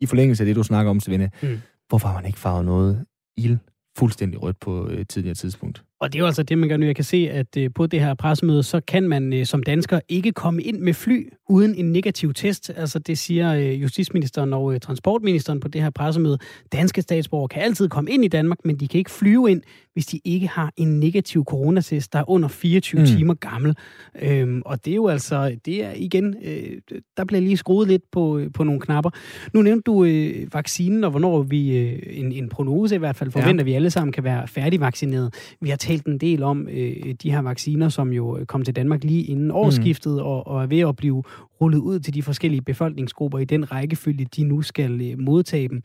i 0.00 0.06
forlængelse 0.06 0.42
af 0.42 0.46
det, 0.46 0.56
du 0.56 0.62
snakker 0.62 0.90
om, 0.90 1.00
Svende, 1.00 1.30
Mm. 1.42 1.58
hvorfor 1.88 2.08
har 2.08 2.14
man 2.14 2.26
ikke 2.26 2.38
farvet 2.38 2.64
noget 2.64 3.04
ild 3.36 3.58
fuldstændig 3.98 4.42
rødt 4.42 4.60
på 4.60 4.86
et 4.86 5.08
tidligere 5.08 5.34
tidspunkt? 5.34 5.82
Og 6.00 6.12
det 6.12 6.18
er 6.18 6.20
jo 6.20 6.26
altså 6.26 6.42
det, 6.42 6.58
man 6.58 6.68
gør 6.68 6.76
nu. 6.76 6.86
Jeg 6.86 6.94
kan 6.96 7.04
se, 7.04 7.28
at 7.30 7.56
øh, 7.58 7.70
på 7.74 7.86
det 7.86 8.00
her 8.00 8.14
pressemøde, 8.14 8.62
så 8.62 8.80
kan 8.80 9.08
man 9.08 9.32
øh, 9.32 9.46
som 9.46 9.62
dansker 9.62 10.00
ikke 10.08 10.32
komme 10.32 10.62
ind 10.62 10.78
med 10.80 10.94
fly 10.94 11.28
uden 11.48 11.74
en 11.74 11.92
negativ 11.92 12.34
test. 12.34 12.70
Altså 12.76 12.98
det 12.98 13.18
siger 13.18 13.54
øh, 13.54 13.82
justitsministeren 13.82 14.52
og 14.52 14.82
transportministeren 14.82 15.60
på 15.60 15.68
det 15.68 15.82
her 15.82 15.90
pressemøde. 15.90 16.38
Danske 16.72 17.02
statsborgere 17.02 17.48
kan 17.48 17.62
altid 17.62 17.88
komme 17.88 18.10
ind 18.10 18.24
i 18.24 18.28
Danmark, 18.28 18.58
men 18.64 18.76
de 18.76 18.88
kan 18.88 18.98
ikke 18.98 19.10
flyve 19.10 19.50
ind, 19.50 19.62
hvis 19.92 20.06
de 20.06 20.20
ikke 20.24 20.46
har 20.48 20.72
en 20.76 21.00
negativ 21.00 21.44
coronatest, 21.44 22.12
der 22.12 22.18
er 22.18 22.30
under 22.30 22.48
24 22.48 23.00
Mm. 23.00 23.06
timer 23.06 23.34
gammel. 23.34 23.74
Øhm, 24.22 24.62
og 24.64 24.84
det 24.84 24.90
er 24.90 24.94
jo 24.94 25.08
altså, 25.08 25.56
det 25.64 25.84
er 25.84 25.92
igen, 25.96 26.34
øh, 26.44 26.96
der 27.16 27.24
bliver 27.24 27.40
lige 27.40 27.56
skruet 27.56 27.88
lidt 27.88 28.02
på, 28.12 28.40
på 28.54 28.64
nogle 28.64 28.80
knapper. 28.80 29.10
Nu 29.52 29.62
nævnte 29.62 29.82
du 29.86 30.04
øh, 30.04 30.54
vaccinen, 30.54 31.04
og 31.04 31.10
hvornår 31.10 31.42
vi, 31.42 31.78
øh, 31.78 32.02
en, 32.06 32.32
en 32.32 32.48
prognose 32.48 32.94
i 32.94 32.98
hvert 32.98 33.16
fald, 33.16 33.30
forventer 33.30 33.64
ja. 33.64 33.64
vi 33.64 33.72
alle 33.72 33.90
sammen 33.90 34.12
kan 34.12 34.24
være 34.24 34.48
færdigvaccineret. 34.48 35.34
Vi 35.60 35.68
har 35.68 35.76
talt 35.86 36.06
en 36.06 36.18
del 36.18 36.42
om 36.42 36.68
øh, 36.68 37.14
de 37.22 37.30
her 37.30 37.40
vacciner, 37.42 37.88
som 37.88 38.12
jo 38.12 38.44
kom 38.48 38.62
til 38.64 38.76
Danmark 38.76 39.04
lige 39.04 39.22
inden 39.22 39.50
årsskiftet, 39.50 40.12
mm. 40.12 40.18
og, 40.18 40.46
og 40.46 40.62
er 40.62 40.66
ved 40.66 40.80
at 40.80 40.96
blive 40.96 41.22
rullet 41.60 41.78
ud 41.78 41.98
til 42.00 42.14
de 42.14 42.22
forskellige 42.22 42.62
befolkningsgrupper 42.62 43.38
i 43.38 43.44
den 43.44 43.72
rækkefølge, 43.72 44.26
de 44.36 44.44
nu 44.44 44.62
skal 44.62 45.00
øh, 45.00 45.18
modtage 45.18 45.68
dem. 45.68 45.82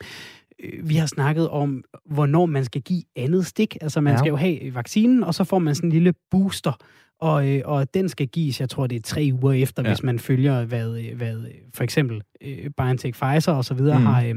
Øh, 0.63 0.89
Vi 0.89 0.95
har 0.95 1.05
snakket 1.05 1.49
om, 1.49 1.83
hvornår 2.05 2.45
man 2.45 2.65
skal 2.65 2.81
give 2.81 3.03
andet 3.15 3.45
stik. 3.45 3.77
Altså 3.81 4.01
man 4.01 4.13
Ja. 4.13 4.17
skal 4.17 4.29
jo 4.29 4.35
have 4.35 4.73
vaccinen, 4.75 5.23
og 5.23 5.33
så 5.33 5.43
får 5.43 5.59
man 5.59 5.75
sådan 5.75 5.87
en 5.89 5.93
lille 5.93 6.13
booster. 6.31 6.73
og, 7.21 7.49
øh, 7.49 7.61
og 7.65 7.93
den 7.93 8.09
skal 8.09 8.27
gives, 8.27 8.59
jeg 8.61 8.69
tror, 8.69 8.87
det 8.87 8.95
er 8.95 9.01
tre 9.01 9.29
uger 9.41 9.51
efter, 9.53 9.83
ja. 9.83 9.89
hvis 9.89 10.03
man 10.03 10.19
følger, 10.19 10.65
hvad, 10.65 10.97
øh, 10.99 11.17
hvad 11.17 11.35
øh, 11.37 11.45
for 11.73 11.83
eksempel 11.83 12.21
øh, 12.41 12.69
BioNTech, 12.77 13.19
Pfizer 13.21 13.51
og 13.51 13.65
så 13.65 13.73
videre 13.73 13.99
mm. 13.99 14.05
har, 14.05 14.23
øh, 14.23 14.35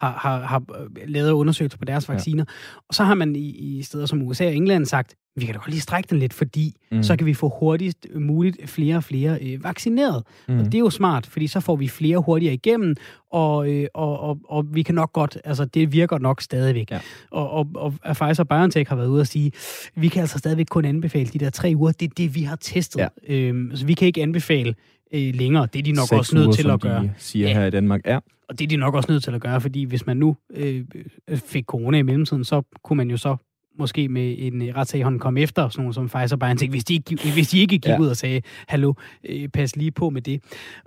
har, 0.00 0.18
har, 0.18 0.40
har 0.40 0.62
lavet 1.06 1.30
undersøgelser 1.30 1.78
på 1.78 1.84
deres 1.84 2.08
vacciner. 2.08 2.44
Ja. 2.48 2.80
Og 2.88 2.94
så 2.94 3.04
har 3.04 3.14
man 3.14 3.36
i, 3.36 3.48
i 3.48 3.82
steder 3.82 4.06
som 4.06 4.22
USA 4.22 4.46
og 4.46 4.54
England 4.54 4.86
sagt, 4.86 5.14
vi 5.36 5.44
kan 5.44 5.54
da 5.54 5.58
godt 5.58 5.70
lige 5.70 5.80
strække 5.80 6.10
den 6.10 6.18
lidt, 6.18 6.32
fordi 6.32 6.74
mm. 6.92 7.02
så 7.02 7.16
kan 7.16 7.26
vi 7.26 7.34
få 7.34 7.48
hurtigst 7.48 8.06
muligt 8.14 8.70
flere 8.70 8.96
og 8.96 9.04
flere 9.04 9.38
øh, 9.42 9.64
vaccineret. 9.64 10.22
Mm. 10.48 10.58
Og 10.58 10.64
det 10.64 10.74
er 10.74 10.78
jo 10.78 10.90
smart, 10.90 11.26
fordi 11.26 11.46
så 11.46 11.60
får 11.60 11.76
vi 11.76 11.88
flere 11.88 12.18
hurtigere 12.18 12.54
igennem, 12.54 12.96
og, 13.30 13.70
øh, 13.70 13.86
og, 13.94 14.20
og, 14.20 14.38
og 14.44 14.74
vi 14.74 14.82
kan 14.82 14.94
nok 14.94 15.12
godt, 15.12 15.38
altså 15.44 15.64
det 15.64 15.92
virker 15.92 16.18
nok 16.18 16.42
stadigvæk. 16.42 16.90
Ja. 16.90 17.00
Og, 17.30 17.50
og, 17.50 17.68
og 17.74 18.16
Pfizer 18.16 18.44
BioNTech 18.44 18.88
har 18.88 18.96
været 18.96 19.08
ude 19.08 19.20
og 19.20 19.26
sige, 19.26 19.52
vi 19.94 20.08
kan 20.08 20.20
altså 20.20 20.38
stadigvæk 20.38 20.66
kun 20.70 20.84
anbefale 20.84 21.26
de 21.26 21.38
der 21.38 21.50
tre 21.50 21.72
uger, 21.76 21.92
det 21.92 22.10
er 22.10 22.14
det, 22.16 22.34
vi 22.34 22.42
har 22.42 22.56
testet. 22.56 23.00
Ja. 23.00 23.34
Øhm, 23.34 23.76
så 23.76 23.86
vi 23.86 23.94
kan 23.94 24.06
ikke 24.06 24.22
anbefale 24.22 24.74
øh, 25.14 25.34
længere. 25.34 25.68
Det 25.72 25.78
er 25.78 25.82
de 25.82 25.92
nok 25.92 26.08
Seks 26.08 26.18
også 26.18 26.34
nødt 26.34 26.46
uger, 26.46 26.56
til 26.56 26.70
at 26.70 26.80
gøre. 26.80 27.02
De 27.02 27.12
siger 27.16 27.48
ja. 27.48 27.54
her 27.54 27.66
i 27.66 27.70
Danmark, 27.70 28.00
ja. 28.06 28.18
Og 28.48 28.58
det 28.58 28.64
er 28.64 28.68
de 28.68 28.76
nok 28.76 28.94
også 28.94 29.12
nødt 29.12 29.24
til 29.24 29.34
at 29.34 29.40
gøre, 29.40 29.60
fordi 29.60 29.84
hvis 29.84 30.06
man 30.06 30.16
nu 30.16 30.36
øh, 30.54 30.84
fik 31.34 31.64
corona 31.64 31.98
i 31.98 32.02
mellemtiden, 32.02 32.44
så 32.44 32.62
kunne 32.84 32.96
man 32.96 33.10
jo 33.10 33.16
så 33.16 33.36
måske 33.78 34.08
med 34.08 34.34
en 34.38 34.62
øh, 34.62 34.74
retssag 34.76 35.02
hånd 35.02 35.20
kom 35.20 35.36
efter 35.36 35.68
sådan 35.68 35.82
nogle 35.82 35.94
som 35.94 36.08
Pfizer 36.08 36.36
BioNTech, 36.36 36.70
hvis 36.70 36.84
de 36.84 36.94
ikke, 36.94 37.32
hvis 37.32 37.48
de 37.48 37.58
ikke 37.58 37.78
gik 37.78 37.86
ja. 37.86 37.98
ud 37.98 38.06
og 38.08 38.16
sagde, 38.16 38.40
hallo, 38.68 38.92
øh, 39.28 39.48
pas 39.48 39.76
lige 39.76 39.90
på 39.90 40.10
med 40.10 40.22
det. 40.22 40.42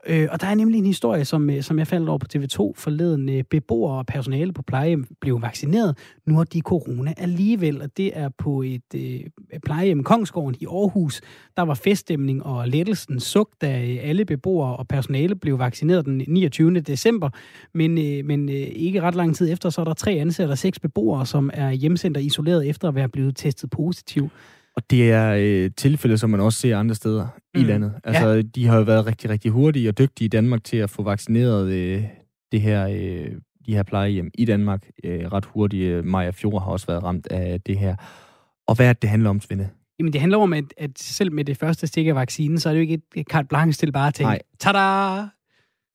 Øh, 0.08 0.28
og 0.32 0.42
der 0.42 0.48
er 0.48 0.56
nemlig 0.56 0.80
en 0.80 0.86
historie, 0.86 1.26
som, 1.26 1.50
øh, 1.50 1.64
som 1.64 1.80
jeg 1.80 1.88
faldt 1.88 2.10
over 2.10 2.18
på 2.18 2.28
TV2 2.36 2.74
forleden. 2.76 3.30
Øh, 3.30 3.44
beboere 3.44 3.98
og 3.98 4.06
personale 4.06 4.54
på 4.54 4.62
plejehjem 4.62 5.08
blev 5.22 5.42
vaccineret. 5.42 5.98
Nu 6.26 6.36
har 6.36 6.44
de 6.44 6.62
corona 6.62 7.14
alligevel, 7.18 7.82
og 7.82 7.98
det 7.98 8.12
er 8.18 8.30
på 8.38 8.62
et 8.62 8.96
øh, 8.96 9.20
plejehjem 9.66 10.04
Kongsgården 10.04 10.56
i 10.60 10.66
Aarhus. 10.66 11.22
Der 11.58 11.64
var 11.64 11.74
feststemning 11.74 12.46
og 12.46 12.68
lettelsen 12.68 13.20
suk, 13.20 13.50
da 13.62 13.68
alle 14.02 14.26
beboere 14.26 14.76
og 14.76 14.88
personale 14.88 15.36
blev 15.36 15.60
vaccineret 15.60 16.06
den 16.06 16.22
29. 16.28 16.80
december. 16.80 17.30
Men, 17.74 17.98
øh, 17.98 18.26
men 18.26 18.50
øh, 18.50 18.56
ikke 18.56 19.02
ret 19.02 19.16
lang 19.16 19.36
tid 19.36 19.52
efter, 19.52 19.70
så 19.70 19.82
er 19.82 19.86
der 19.86 19.94
tre 19.94 20.12
ansatte 20.12 20.52
og 20.52 20.58
seks 20.58 20.80
beboere, 20.80 21.26
som 21.26 21.50
er 21.54 21.72
hjemsendt 21.72 22.18
og 22.18 22.24
isoleret 22.24 22.70
efter 22.78 22.88
at 22.88 22.96
være 22.96 23.10
blevet 23.10 23.36
testet 23.36 23.70
positiv. 23.70 24.30
Og 24.76 24.84
det 24.90 25.12
er 25.12 25.36
øh, 25.40 25.72
tilfælde, 25.78 26.18
som 26.18 26.30
man 26.30 26.40
også 26.40 26.60
ser 26.60 26.78
andre 26.78 26.96
steder 26.96 27.28
mm. 27.56 27.62
i 27.62 27.64
landet. 27.64 27.94
Altså, 28.04 28.28
ja. 28.28 28.42
de 28.42 28.68
har 28.68 28.78
jo 28.78 28.84
været 28.84 29.06
rigtig, 29.06 29.30
rigtig 29.30 29.52
hurtige 29.52 29.90
og 29.90 29.98
dygtige 29.98 30.26
i 30.26 30.30
Danmark 30.30 30.64
til 30.64 30.78
at 30.78 30.90
få 30.90 31.04
vaccineret 31.04 31.68
øh, 31.72 32.04
det 32.52 32.62
her, 32.62 32.88
øh, 32.88 33.32
de 33.66 33.74
her 33.74 33.84
plejehjem 33.84 34.32
i 34.34 34.46
Danmark 34.46 34.90
øh, 35.04 35.20
ret 35.20 35.46
hurtigt. 35.46 36.06
Maja 36.06 36.30
Fjord 36.30 36.64
har 36.64 36.72
også 36.72 36.88
været 36.88 37.04
ramt 37.04 37.28
af 37.28 37.62
det 37.62 37.78
her. 37.78 37.96
Og 38.68 38.76
hvad 38.76 38.90
er 38.90 38.94
det, 38.94 39.02
det 39.02 39.10
handler 39.10 39.30
om, 39.30 39.42
Svende? 39.42 39.70
Jamen, 40.00 40.14
det 40.14 40.22
handler 40.22 40.38
om, 40.38 40.54
at, 40.54 40.66
at 40.78 41.00
selv 41.00 41.32
med 41.32 41.46
det 41.46 41.58
første 41.58 41.88
stik 41.88 42.08
af 42.08 42.16
vaccinen, 42.16 42.60
så 42.60 42.70
er 42.70 42.74
det 42.74 42.80
jo 42.80 42.82
ikke 42.82 43.02
et 43.16 43.28
carte 43.28 43.48
blanche 43.48 43.86
til 43.86 43.92
bare 43.92 44.08
at 44.08 44.14
tænke, 44.14 44.40
tada! 44.60 45.28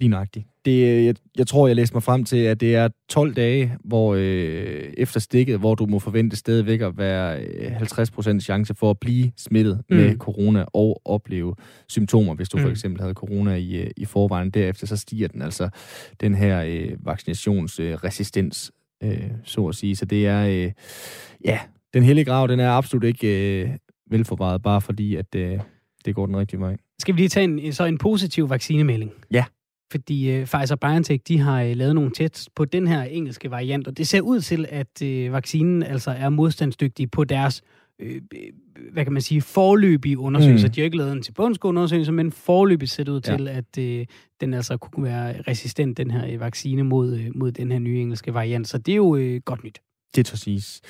Lige 0.02 0.10
nøjagtigt. 0.10 0.46
Det, 0.64 1.04
jeg, 1.06 1.14
jeg 1.38 1.46
tror, 1.46 1.66
jeg 1.66 1.76
læste 1.76 1.94
mig 1.94 2.02
frem 2.02 2.24
til, 2.24 2.36
at 2.36 2.60
det 2.60 2.74
er 2.74 2.88
12 3.08 3.34
dage 3.34 3.76
hvor 3.84 4.14
øh, 4.14 4.92
efter 4.96 5.20
stikket, 5.20 5.58
hvor 5.58 5.74
du 5.74 5.86
må 5.86 5.98
forvente 5.98 6.36
stadigvæk 6.36 6.80
at 6.80 6.98
være 6.98 7.40
50% 7.40 8.30
øh, 8.30 8.40
chance 8.40 8.74
for 8.74 8.90
at 8.90 8.98
blive 8.98 9.32
smittet 9.36 9.82
mm. 9.90 9.96
med 9.96 10.16
corona 10.16 10.64
og 10.72 11.02
opleve 11.04 11.54
symptomer, 11.88 12.34
hvis 12.34 12.48
du 12.48 12.56
mm. 12.56 12.62
for 12.62 12.70
eksempel 12.70 13.00
havde 13.00 13.14
corona 13.14 13.54
i, 13.54 13.76
øh, 13.76 13.90
i 13.96 14.04
forvejen. 14.04 14.50
Derefter 14.50 14.86
så 14.86 14.96
stiger 14.96 15.28
den 15.28 15.42
altså, 15.42 15.68
den 16.20 16.34
her 16.34 16.62
øh, 16.62 17.06
vaccinationsresistens, 17.06 18.72
øh, 19.02 19.30
så 19.44 19.66
at 19.66 19.74
sige. 19.74 19.96
Så 19.96 20.04
det 20.04 20.26
er, 20.26 20.46
øh, 20.46 20.72
ja, 21.44 21.58
den 21.94 22.02
hellige 22.02 22.24
grav, 22.24 22.48
den 22.48 22.60
er 22.60 22.70
absolut 22.70 23.04
ikke 23.04 23.60
øh, 23.62 23.70
velforvaret, 24.10 24.62
bare 24.62 24.80
fordi, 24.80 25.16
at 25.16 25.34
øh, 25.34 25.58
det 26.04 26.14
går 26.14 26.26
den 26.26 26.36
rigtige 26.36 26.60
vej. 26.60 26.76
Skal 26.98 27.14
vi 27.14 27.20
lige 27.20 27.28
tage 27.28 27.44
en, 27.44 27.72
så 27.72 27.84
en 27.84 27.98
positiv 27.98 28.50
vaccinemelding? 28.50 29.10
Ja 29.30 29.44
fordi 29.92 30.38
uh, 30.38 30.42
Pfizer-BioNTech, 30.42 31.22
de 31.28 31.38
har 31.38 31.64
uh, 31.64 31.70
lavet 31.70 31.94
nogle 31.94 32.10
tests 32.10 32.48
på 32.56 32.64
den 32.64 32.86
her 32.86 33.02
engelske 33.02 33.50
variant, 33.50 33.88
og 33.88 33.98
det 33.98 34.08
ser 34.08 34.20
ud 34.20 34.40
til, 34.40 34.66
at 34.68 35.02
uh, 35.02 35.32
vaccinen 35.32 35.82
altså 35.82 36.10
er 36.10 36.28
modstandsdygtig 36.28 37.10
på 37.10 37.24
deres 37.24 37.62
uh, 38.02 38.08
hvad 38.92 39.04
kan 39.04 39.12
man 39.12 39.22
sige, 39.22 39.42
forløbige 39.42 40.18
undersøgelser. 40.18 40.68
Mm. 40.68 40.72
De 40.72 40.80
har 40.80 40.84
ikke 40.84 40.96
lavet 40.96 41.12
en 41.12 41.22
til 41.22 41.34
undersøgelse, 41.64 42.12
men 42.12 42.32
forløbigt 42.32 42.90
ser 42.90 43.04
det 43.04 43.12
ud 43.12 43.20
ja. 43.26 43.36
til, 43.36 43.48
at 43.48 43.78
uh, 43.78 44.04
den 44.40 44.54
altså 44.54 44.76
kunne 44.76 45.04
være 45.04 45.42
resistent, 45.48 45.96
den 45.96 46.10
her 46.10 46.34
uh, 46.34 46.40
vaccine, 46.40 46.82
mod, 46.82 47.32
mod 47.34 47.52
den 47.52 47.72
her 47.72 47.78
nye 47.78 48.00
engelske 48.00 48.34
variant. 48.34 48.68
Så 48.68 48.78
det 48.78 48.92
er 48.92 48.96
jo 48.96 49.16
uh, 49.16 49.36
godt 49.44 49.64
nyt. 49.64 49.80
Det 50.16 50.26
tager 50.26 50.36
siges. 50.36 50.80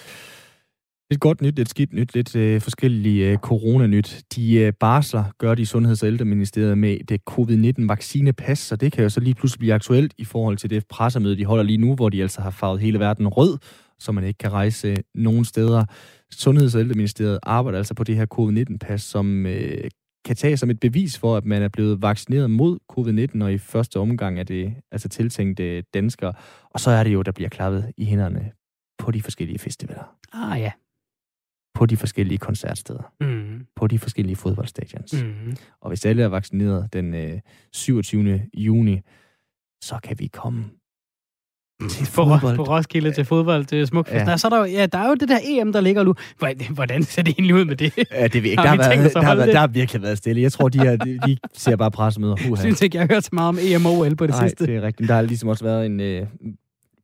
Lidt 1.12 1.20
godt 1.20 1.42
nyt, 1.42 1.56
lidt 1.56 1.68
skidt 1.68 1.92
nyt, 1.92 2.14
lidt 2.14 2.36
øh, 2.36 2.60
forskellige 2.60 3.30
øh, 3.30 3.38
coronanyt. 3.38 4.22
De 4.36 4.54
øh, 4.54 4.72
barsler 4.80 5.24
gør 5.38 5.54
de 5.54 5.66
Sundheds- 5.66 6.02
og 6.02 6.08
Ældreministeriet 6.08 6.78
med 6.78 6.98
det 7.08 7.20
covid-19-vaccinepas, 7.30 8.58
så 8.58 8.76
det 8.76 8.92
kan 8.92 9.02
jo 9.02 9.08
så 9.08 9.20
lige 9.20 9.34
pludselig 9.34 9.58
blive 9.58 9.74
aktuelt 9.74 10.14
i 10.18 10.24
forhold 10.24 10.56
til 10.56 10.70
det 10.70 10.86
pressemøde, 10.88 11.36
de 11.36 11.44
holder 11.44 11.62
lige 11.62 11.76
nu, 11.76 11.94
hvor 11.94 12.08
de 12.08 12.22
altså 12.22 12.40
har 12.40 12.50
farvet 12.50 12.80
hele 12.80 12.98
verden 12.98 13.28
rød, 13.28 13.58
så 13.98 14.12
man 14.12 14.24
ikke 14.24 14.38
kan 14.38 14.52
rejse 14.52 14.88
øh, 14.88 14.96
nogen 15.14 15.44
steder. 15.44 15.84
Sundheds- 16.30 16.74
og 16.74 16.80
Ældreministeriet 16.80 17.38
arbejder 17.42 17.78
altså 17.78 17.94
på 17.94 18.04
det 18.04 18.16
her 18.16 18.26
covid-19-pas, 18.26 19.02
som 19.02 19.46
øh, 19.46 19.90
kan 20.24 20.36
tages 20.36 20.60
som 20.60 20.70
et 20.70 20.80
bevis 20.80 21.18
for, 21.18 21.36
at 21.36 21.44
man 21.44 21.62
er 21.62 21.68
blevet 21.68 22.02
vaccineret 22.02 22.50
mod 22.50 22.78
covid-19, 22.92 23.44
og 23.44 23.52
i 23.52 23.58
første 23.58 23.98
omgang 23.98 24.38
er 24.38 24.44
det 24.44 24.74
altså 24.92 25.08
tiltænkte 25.08 25.80
danskere. 25.80 26.32
Og 26.70 26.80
så 26.80 26.90
er 26.90 27.04
det 27.04 27.12
jo, 27.12 27.22
der 27.22 27.32
bliver 27.32 27.48
klappet 27.48 27.92
i 27.96 28.04
hænderne 28.04 28.50
på 28.98 29.10
de 29.10 29.22
forskellige 29.22 29.58
festivaler. 29.58 30.16
Ah 30.32 30.60
ja 30.60 30.72
på 31.74 31.86
de 31.86 31.96
forskellige 31.96 32.38
koncertsteder, 32.38 33.12
mm. 33.20 33.66
på 33.76 33.86
de 33.86 33.98
forskellige 33.98 34.36
fodboldstadions. 34.36 35.22
Mm. 35.22 35.56
Og 35.80 35.88
hvis 35.88 36.06
alle 36.06 36.22
er 36.22 36.28
vaccineret 36.28 36.92
den 36.92 37.14
øh, 37.14 37.40
27. 37.72 38.42
juni, 38.54 39.00
så 39.82 39.98
kan 40.02 40.18
vi 40.18 40.26
komme 40.26 40.64
til 41.90 42.06
fodbold. 42.06 42.56
På, 42.56 42.64
på 42.64 42.70
Roskilde 42.72 43.12
til 43.12 43.24
fodbold, 43.24 43.64
det 43.64 43.80
er 43.80 43.84
smukt. 43.84 44.12
Ja. 44.12 44.24
Der, 44.24 44.36
så 44.36 44.46
er 44.46 44.50
der, 44.50 44.58
jo, 44.58 44.64
ja, 44.64 44.86
der 44.86 44.98
er 44.98 45.08
jo 45.08 45.14
det 45.14 45.28
der 45.28 45.38
EM, 45.44 45.72
der 45.72 45.80
ligger 45.80 46.04
nu. 46.04 46.14
Hvordan 46.70 47.02
ser 47.02 47.22
det 47.22 47.34
egentlig 47.38 47.54
ud 47.54 47.64
med 47.64 47.76
det? 47.76 47.92
Ja, 48.12 48.26
det 48.26 48.42
ved 48.42 48.50
ikke. 48.50 48.62
Der, 48.62 48.68
har, 48.68 48.76
været, 48.76 49.14
der, 49.14 49.22
har, 49.22 49.34
været, 49.34 49.52
der 49.52 49.58
har 49.58 49.66
virkelig 49.66 50.02
været 50.02 50.18
stille. 50.18 50.42
Jeg 50.42 50.52
tror, 50.52 50.68
de, 50.68 50.78
her, 50.78 50.96
de, 50.96 51.18
de 51.26 51.36
ser 51.54 51.76
bare 51.76 51.90
pressemøder. 51.90 52.36
Jeg 52.48 52.58
synes 52.58 52.82
ikke, 52.82 52.96
jeg 52.96 53.02
har 53.08 53.14
hørt 53.14 53.24
så 53.24 53.30
meget 53.32 53.48
om 53.48 53.58
EM 53.60 53.86
og 53.86 53.92
OL 53.92 54.16
på 54.16 54.26
det 54.26 54.34
Nej, 54.34 54.48
sidste. 54.48 54.66
det 54.66 54.76
er 54.76 54.82
rigtigt. 54.82 55.08
Der 55.08 55.14
har 55.14 55.22
ligesom 55.22 55.48
også 55.48 55.64
været 55.64 55.86
en 55.86 56.00
øh, 56.00 56.26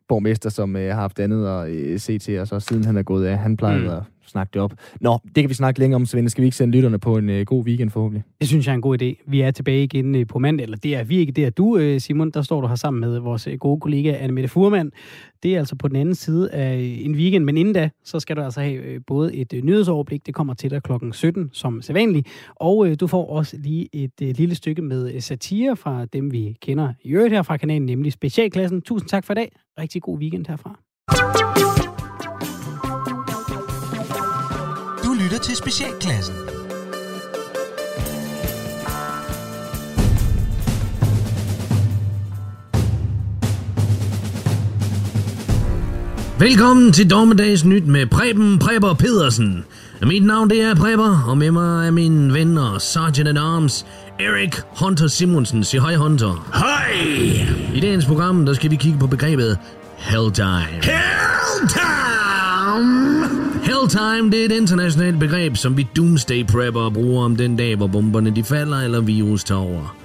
borgmester, 0.08 0.50
som 0.50 0.76
øh, 0.76 0.94
har 0.94 1.00
haft 1.00 1.18
andet 1.18 1.46
at 1.46 1.70
øh, 1.70 2.00
se 2.00 2.18
til, 2.18 2.40
og 2.40 2.48
så 2.48 2.60
siden 2.60 2.84
han 2.84 2.96
er 2.96 3.02
gået 3.02 3.26
af, 3.26 3.38
han 3.38 3.56
plejede 3.56 3.82
mm. 3.82 3.88
at 3.88 4.02
snakke 4.28 4.50
det 4.54 4.62
op. 4.62 4.72
Nå, 5.00 5.18
det 5.24 5.34
kan 5.34 5.48
vi 5.48 5.54
snakke 5.54 5.80
længere 5.80 5.96
om, 5.96 6.06
Svend. 6.06 6.28
Skal 6.28 6.42
vi 6.42 6.46
ikke 6.46 6.56
sende 6.56 6.76
lytterne 6.76 6.98
på 6.98 7.16
en 7.16 7.30
øh, 7.30 7.46
god 7.46 7.64
weekend 7.64 7.90
forhåbentlig? 7.90 8.24
Det 8.40 8.48
synes 8.48 8.66
jeg 8.66 8.72
er 8.72 8.74
en 8.74 8.82
god 8.82 9.02
idé. 9.02 9.24
Vi 9.26 9.40
er 9.40 9.50
tilbage 9.50 9.82
igen 9.82 10.14
øh, 10.14 10.26
på 10.26 10.38
mandag, 10.38 10.64
eller 10.64 10.76
det 10.76 10.96
er 10.96 11.04
vi 11.04 11.18
ikke, 11.18 11.32
det 11.32 11.44
er 11.44 11.50
du, 11.50 11.76
øh, 11.76 12.00
Simon. 12.00 12.30
Der 12.30 12.42
står 12.42 12.60
du 12.60 12.66
her 12.66 12.74
sammen 12.74 13.00
med 13.00 13.18
vores 13.18 13.46
øh, 13.46 13.58
gode 13.58 13.80
kollega 13.80 14.16
Anne 14.20 14.34
Mette 14.34 14.48
Furman. 14.48 14.92
Det 15.42 15.54
er 15.54 15.58
altså 15.58 15.76
på 15.76 15.88
den 15.88 15.96
anden 15.96 16.14
side 16.14 16.50
af 16.50 16.76
øh, 16.76 17.04
en 17.04 17.14
weekend, 17.14 17.44
men 17.44 17.56
inden 17.56 17.74
da, 17.74 17.90
så 18.04 18.20
skal 18.20 18.36
du 18.36 18.40
altså 18.40 18.60
have 18.60 18.74
øh, 18.74 19.00
både 19.06 19.34
et 19.34 19.52
øh, 19.52 19.62
nyhedsoverblik, 19.62 20.26
det 20.26 20.34
kommer 20.34 20.54
til 20.54 20.70
dig 20.70 20.82
klokken 20.82 21.12
17 21.12 21.50
som 21.52 21.82
sædvanligt, 21.82 22.28
og 22.56 22.88
øh, 22.88 22.96
du 23.00 23.06
får 23.06 23.30
også 23.30 23.56
lige 23.56 23.88
et 23.92 24.22
øh, 24.22 24.34
lille 24.36 24.54
stykke 24.54 24.82
med 24.82 25.14
øh, 25.14 25.20
satire 25.20 25.76
fra 25.76 26.04
dem, 26.04 26.32
vi 26.32 26.56
kender 26.62 26.92
i 27.02 27.10
øvrigt 27.10 27.34
her 27.34 27.42
fra 27.42 27.56
kanalen, 27.56 27.86
nemlig 27.86 28.12
Specialklassen. 28.12 28.82
Tusind 28.82 29.08
tak 29.08 29.24
for 29.24 29.32
i 29.32 29.34
dag. 29.34 29.52
Rigtig 29.78 30.02
god 30.02 30.18
weekend 30.18 30.46
herfra. 30.48 31.67
Lytter 35.28 35.44
til 35.44 35.56
Specialklassen. 35.56 36.34
Velkommen 46.38 46.92
til 46.92 47.10
Dommedags 47.10 47.64
Nyt 47.64 47.86
med 47.86 48.06
Preben 48.06 48.58
Preber 48.58 48.94
Pedersen. 48.94 49.64
Mit 50.02 50.24
navn 50.24 50.50
det 50.50 50.62
er 50.62 50.74
Preber, 50.74 51.24
og 51.26 51.38
med 51.38 51.50
mig 51.50 51.86
er 51.86 51.90
min 51.90 52.34
ven 52.34 52.58
og 52.58 52.82
Sergeant 52.82 53.28
at 53.28 53.38
Arms, 53.38 53.86
Erik 54.20 54.60
Hunter 54.80 55.06
Simonsen. 55.06 55.64
Sig 55.64 55.80
hej 55.80 55.94
Hunter. 55.94 56.48
Hej! 56.54 56.92
I 57.74 57.80
dagens 57.80 58.06
program, 58.06 58.46
der 58.46 58.54
skal 58.54 58.70
vi 58.70 58.76
kigge 58.76 58.98
på 58.98 59.06
begrebet 59.06 59.58
Helltime. 59.96 60.82
Helltime! 60.82 61.78
Helltime, 63.80 64.30
det 64.30 64.40
er 64.40 64.44
et 64.44 64.52
internationalt 64.52 65.18
begreb, 65.18 65.56
som 65.56 65.76
vi 65.76 65.86
doomsday 65.96 66.46
prepper 66.46 66.90
bruger 66.90 67.24
om 67.24 67.36
den 67.36 67.56
dag, 67.56 67.76
hvor 67.76 67.86
bomberne 67.86 68.30
de 68.30 68.44
falder 68.44 68.78
eller 68.80 69.00
virus 69.00 69.44
tager 69.44 69.60
over. 69.60 69.96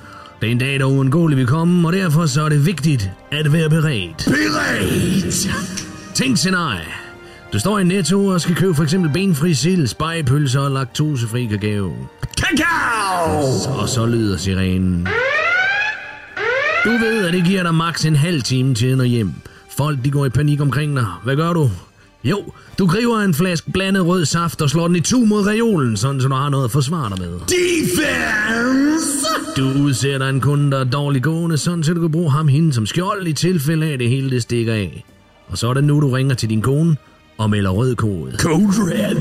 Det 0.41 0.47
er 0.47 0.51
en 0.51 0.57
dag, 0.57 0.80
der 0.80 0.86
uundgåeligt 0.86 1.38
vil 1.38 1.47
komme, 1.47 1.88
og 1.88 1.93
derfor 1.93 2.26
så 2.26 2.41
er 2.41 2.49
det 2.49 2.65
vigtigt 2.65 3.11
at 3.32 3.53
være 3.53 3.69
beredt. 3.69 4.26
Beredt! 4.26 5.47
Tænk 6.13 6.38
scenarie. 6.38 6.86
Du 7.53 7.59
står 7.59 7.80
i 7.80 7.84
Netto 7.84 8.26
og 8.26 8.41
skal 8.41 8.55
købe 8.55 8.76
for 8.76 8.84
eksempel 8.84 9.11
benfri 9.13 9.53
sild, 9.53 9.88
spejepølser 9.88 10.59
og 10.59 10.71
laktosefri 10.71 11.45
kakao. 11.45 11.93
Kakao! 12.38 13.82
Og 13.82 13.89
så 13.89 14.05
lyder 14.05 14.38
sirenen. 14.38 15.07
Du 16.86 16.89
ved, 16.89 17.26
at 17.26 17.34
det 17.34 17.45
giver 17.45 17.63
dig 17.63 17.76
maks 17.76 18.05
en 18.05 18.15
halv 18.15 18.41
time 18.41 18.76
til 18.76 18.88
at 18.88 18.97
nå 18.97 19.03
hjem. 19.03 19.34
Folk 19.78 19.99
de 20.05 20.11
går 20.11 20.26
i 20.26 20.30
panik 20.30 20.61
omkring 20.61 20.95
dig. 20.95 21.05
Hvad 21.24 21.36
gør 21.36 21.53
du? 21.53 21.69
Jo, 22.24 22.43
du 22.80 22.88
griber 22.88 23.19
en 23.19 23.34
flaske 23.34 23.71
blandet 23.71 24.05
rød 24.05 24.26
saft 24.26 24.61
og 24.61 24.69
slår 24.69 24.88
den 24.88 24.95
i 24.95 24.99
tu 24.99 25.26
mod 25.26 25.47
reolen, 25.47 25.97
sådan 25.97 26.21
så 26.21 26.28
du 26.28 26.36
har 26.36 26.49
noget 26.49 26.65
at 26.65 26.71
forsvare 26.71 27.09
dig 27.09 27.19
med. 27.19 27.39
Defense! 27.39 29.28
Du 29.57 29.84
udsætter 29.84 30.30
en 30.30 30.41
kunde, 30.41 30.71
der 30.71 30.80
er 30.80 30.84
dårligt 30.84 31.24
gående, 31.24 31.57
sådan 31.57 31.84
så 31.84 31.93
du 31.93 32.01
kan 32.01 32.11
bruge 32.11 32.32
ham 32.32 32.47
hende 32.47 32.74
som 32.74 32.86
skjold 32.86 33.28
i 33.28 33.34
tilfælde 33.34 33.86
af, 33.86 33.93
at 33.93 33.99
det 33.99 34.09
hele 34.09 34.30
det 34.30 34.41
stikker 34.41 34.74
af. 34.74 35.05
Og 35.47 35.57
så 35.57 35.67
er 35.67 35.74
det 35.74 35.84
nu, 35.84 36.01
du 36.01 36.09
ringer 36.09 36.36
til 36.36 36.49
din 36.49 36.61
kone 36.61 36.95
og 37.38 37.49
melder 37.49 37.69
rød 37.69 37.95
kode. 37.95 38.38
Code 38.38 38.74
Red. 38.78 39.15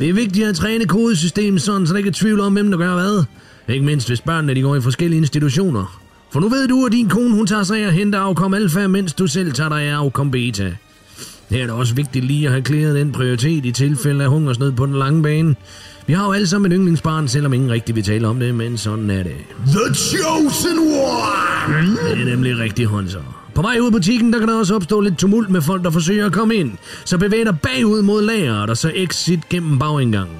Det 0.00 0.08
er 0.08 0.12
vigtigt 0.12 0.46
at 0.46 0.56
træne 0.56 0.84
kodesystemet 0.84 1.62
sådan, 1.62 1.86
så 1.86 1.92
der 1.92 1.98
ikke 1.98 2.08
er 2.08 2.14
tvivl 2.14 2.40
om, 2.40 2.52
hvem 2.52 2.70
der 2.70 2.78
gør 2.78 2.94
hvad. 2.94 3.24
Ikke 3.68 3.84
mindst 3.86 4.08
hvis 4.08 4.20
børnene 4.20 4.54
de 4.54 4.62
går 4.62 4.76
i 4.76 4.80
forskellige 4.80 5.18
institutioner. 5.18 6.00
For 6.32 6.40
nu 6.40 6.48
ved 6.48 6.68
du, 6.68 6.86
at 6.86 6.92
din 6.92 7.08
kone 7.08 7.34
hun 7.34 7.46
tager 7.46 7.62
sig 7.62 7.78
af 7.78 7.86
at 7.86 7.92
hente 7.92 8.18
afkom 8.18 8.54
alfa, 8.54 8.86
mens 8.86 9.12
du 9.12 9.26
selv 9.26 9.52
tager 9.52 9.68
dig 9.68 9.82
af 9.82 9.94
afkom 9.94 10.30
beta. 10.30 10.76
Det 11.50 11.62
er 11.62 11.66
da 11.66 11.72
også 11.72 11.94
vigtigt 11.94 12.24
lige 12.24 12.46
at 12.46 12.52
have 12.52 12.62
klæret 12.62 12.94
den 12.94 13.12
prioritet 13.12 13.64
i 13.64 13.72
tilfælde 13.72 14.24
af 14.24 14.30
hungersnød 14.30 14.72
på 14.72 14.86
den 14.86 14.94
lange 14.94 15.22
bane. 15.22 15.56
Vi 16.06 16.12
har 16.12 16.26
jo 16.26 16.32
alle 16.32 16.46
sammen 16.46 16.72
et 16.72 16.76
yndlingsbarn, 16.76 17.28
selvom 17.28 17.52
ingen 17.52 17.70
rigtig 17.70 17.96
vil 17.96 18.04
tale 18.04 18.28
om 18.28 18.38
det, 18.40 18.54
men 18.54 18.78
sådan 18.78 19.10
er 19.10 19.22
det. 19.22 19.36
The 19.66 19.94
Chosen 19.94 20.78
One. 20.78 21.96
Det 22.10 22.20
er 22.20 22.24
nemlig 22.24 22.58
rigtig 22.58 22.86
håndser. 22.86 23.20
På 23.54 23.62
vej 23.62 23.78
ud 23.80 23.86
af 23.86 23.92
butikken, 23.92 24.32
der 24.32 24.38
kan 24.38 24.48
der 24.48 24.58
også 24.58 24.74
opstå 24.74 25.00
lidt 25.00 25.18
tumult 25.18 25.50
med 25.50 25.60
folk, 25.60 25.84
der 25.84 25.90
forsøger 25.90 26.26
at 26.26 26.32
komme 26.32 26.54
ind. 26.54 26.72
Så 27.04 27.18
bevæg 27.18 27.46
dig 27.46 27.58
bagud 27.62 28.02
mod 28.02 28.22
lageret, 28.22 28.70
og 28.70 28.76
så 28.76 28.92
exit 28.94 29.48
gennem 29.48 29.78
bagindgangen. 29.78 30.36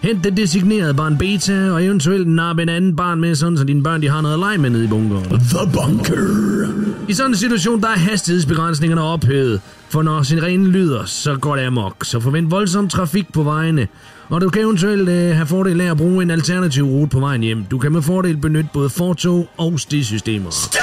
Hent 0.00 0.24
det 0.24 0.36
designerede 0.36 0.94
barn 0.94 1.18
beta, 1.18 1.70
og 1.70 1.84
eventuelt 1.84 2.28
nappe 2.28 2.62
en 2.62 2.68
anden 2.68 2.96
barn 2.96 3.20
med, 3.20 3.34
sådan 3.34 3.58
så 3.58 3.64
dine 3.64 3.82
børn 3.82 4.02
de 4.02 4.08
har 4.08 4.20
noget 4.20 4.34
at 4.34 4.40
lege 4.40 4.58
med 4.58 4.70
nede 4.70 4.84
i 4.84 4.88
bunkeren. 4.88 5.24
The 5.24 5.70
Bunker. 5.72 6.96
I 7.08 7.12
sådan 7.12 7.30
en 7.30 7.36
situation, 7.36 7.80
der 7.80 7.88
er 7.88 7.98
hastighedsbegrænsningerne 7.98 9.02
ophævet. 9.02 9.60
For 9.96 10.02
når 10.02 10.22
sirenen 10.22 10.66
lyder, 10.66 11.04
så 11.04 11.36
går 11.36 11.56
det 11.56 11.62
amok. 11.62 12.04
Så 12.04 12.20
forvent 12.20 12.50
voldsom 12.50 12.88
trafik 12.88 13.32
på 13.32 13.42
vejene. 13.42 13.88
Og 14.28 14.40
du 14.40 14.50
kan 14.50 14.62
eventuelt 14.62 15.08
øh, 15.08 15.34
have 15.34 15.46
fordel 15.46 15.80
af 15.80 15.90
at 15.90 15.96
bruge 15.96 16.22
en 16.22 16.30
alternativ 16.30 16.84
rute 16.84 17.10
på 17.10 17.20
vejen 17.20 17.42
hjem. 17.42 17.64
Du 17.64 17.78
kan 17.78 17.92
med 17.92 18.02
fordel 18.02 18.36
benytte 18.36 18.70
både 18.72 18.90
fortog 18.90 19.48
og 19.56 19.80
stisystemer. 19.80 20.50
Star 20.50 20.82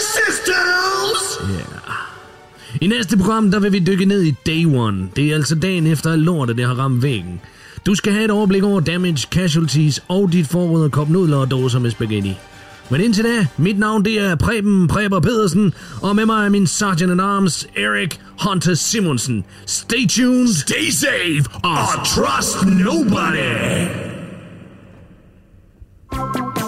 Systems. 0.00 1.50
I 2.80 2.86
næste 2.86 3.18
program, 3.18 3.50
der 3.50 3.60
vil 3.60 3.72
vi 3.72 3.78
dykke 3.78 4.04
ned 4.04 4.22
i 4.22 4.34
Day 4.46 4.64
One. 4.64 5.08
Det 5.16 5.30
er 5.30 5.34
altså 5.34 5.54
dagen 5.54 5.86
efter, 5.86 6.12
at 6.12 6.18
lortet 6.18 6.56
det 6.56 6.66
har 6.66 6.74
ramt 6.74 7.02
væggen. 7.02 7.40
Du 7.86 7.94
skal 7.94 8.12
have 8.12 8.24
et 8.24 8.30
overblik 8.30 8.62
over 8.62 8.80
damage, 8.80 9.28
casualties 9.30 10.04
og 10.08 10.32
dit 10.32 10.46
forråd 10.46 10.90
kop 10.90 11.08
nudler 11.08 11.36
og 11.36 11.50
dåser 11.50 11.78
med 11.78 11.90
spaghetti. 11.90 12.36
Men 12.90 13.00
indtil 13.00 13.24
da, 13.24 13.46
mit 13.56 13.78
navn 13.78 14.04
det 14.04 14.18
er 14.20 14.34
Preben 14.36 14.88
Preber 14.88 15.20
Pedersen, 15.20 15.74
og 16.02 16.16
med 16.16 16.26
mig 16.26 16.44
er 16.44 16.48
min 16.48 16.66
sergeant 16.66 17.12
at 17.12 17.20
arms, 17.20 17.66
Erik 17.76 18.20
Hunter 18.40 18.74
Simonsen. 18.74 19.44
Stay 19.66 20.08
tuned, 20.08 20.48
stay 20.48 20.90
safe, 20.90 21.44
og 21.64 22.06
trust 22.06 22.66
nobody! 22.66 23.88
thank 26.12 26.56
you 26.58 26.61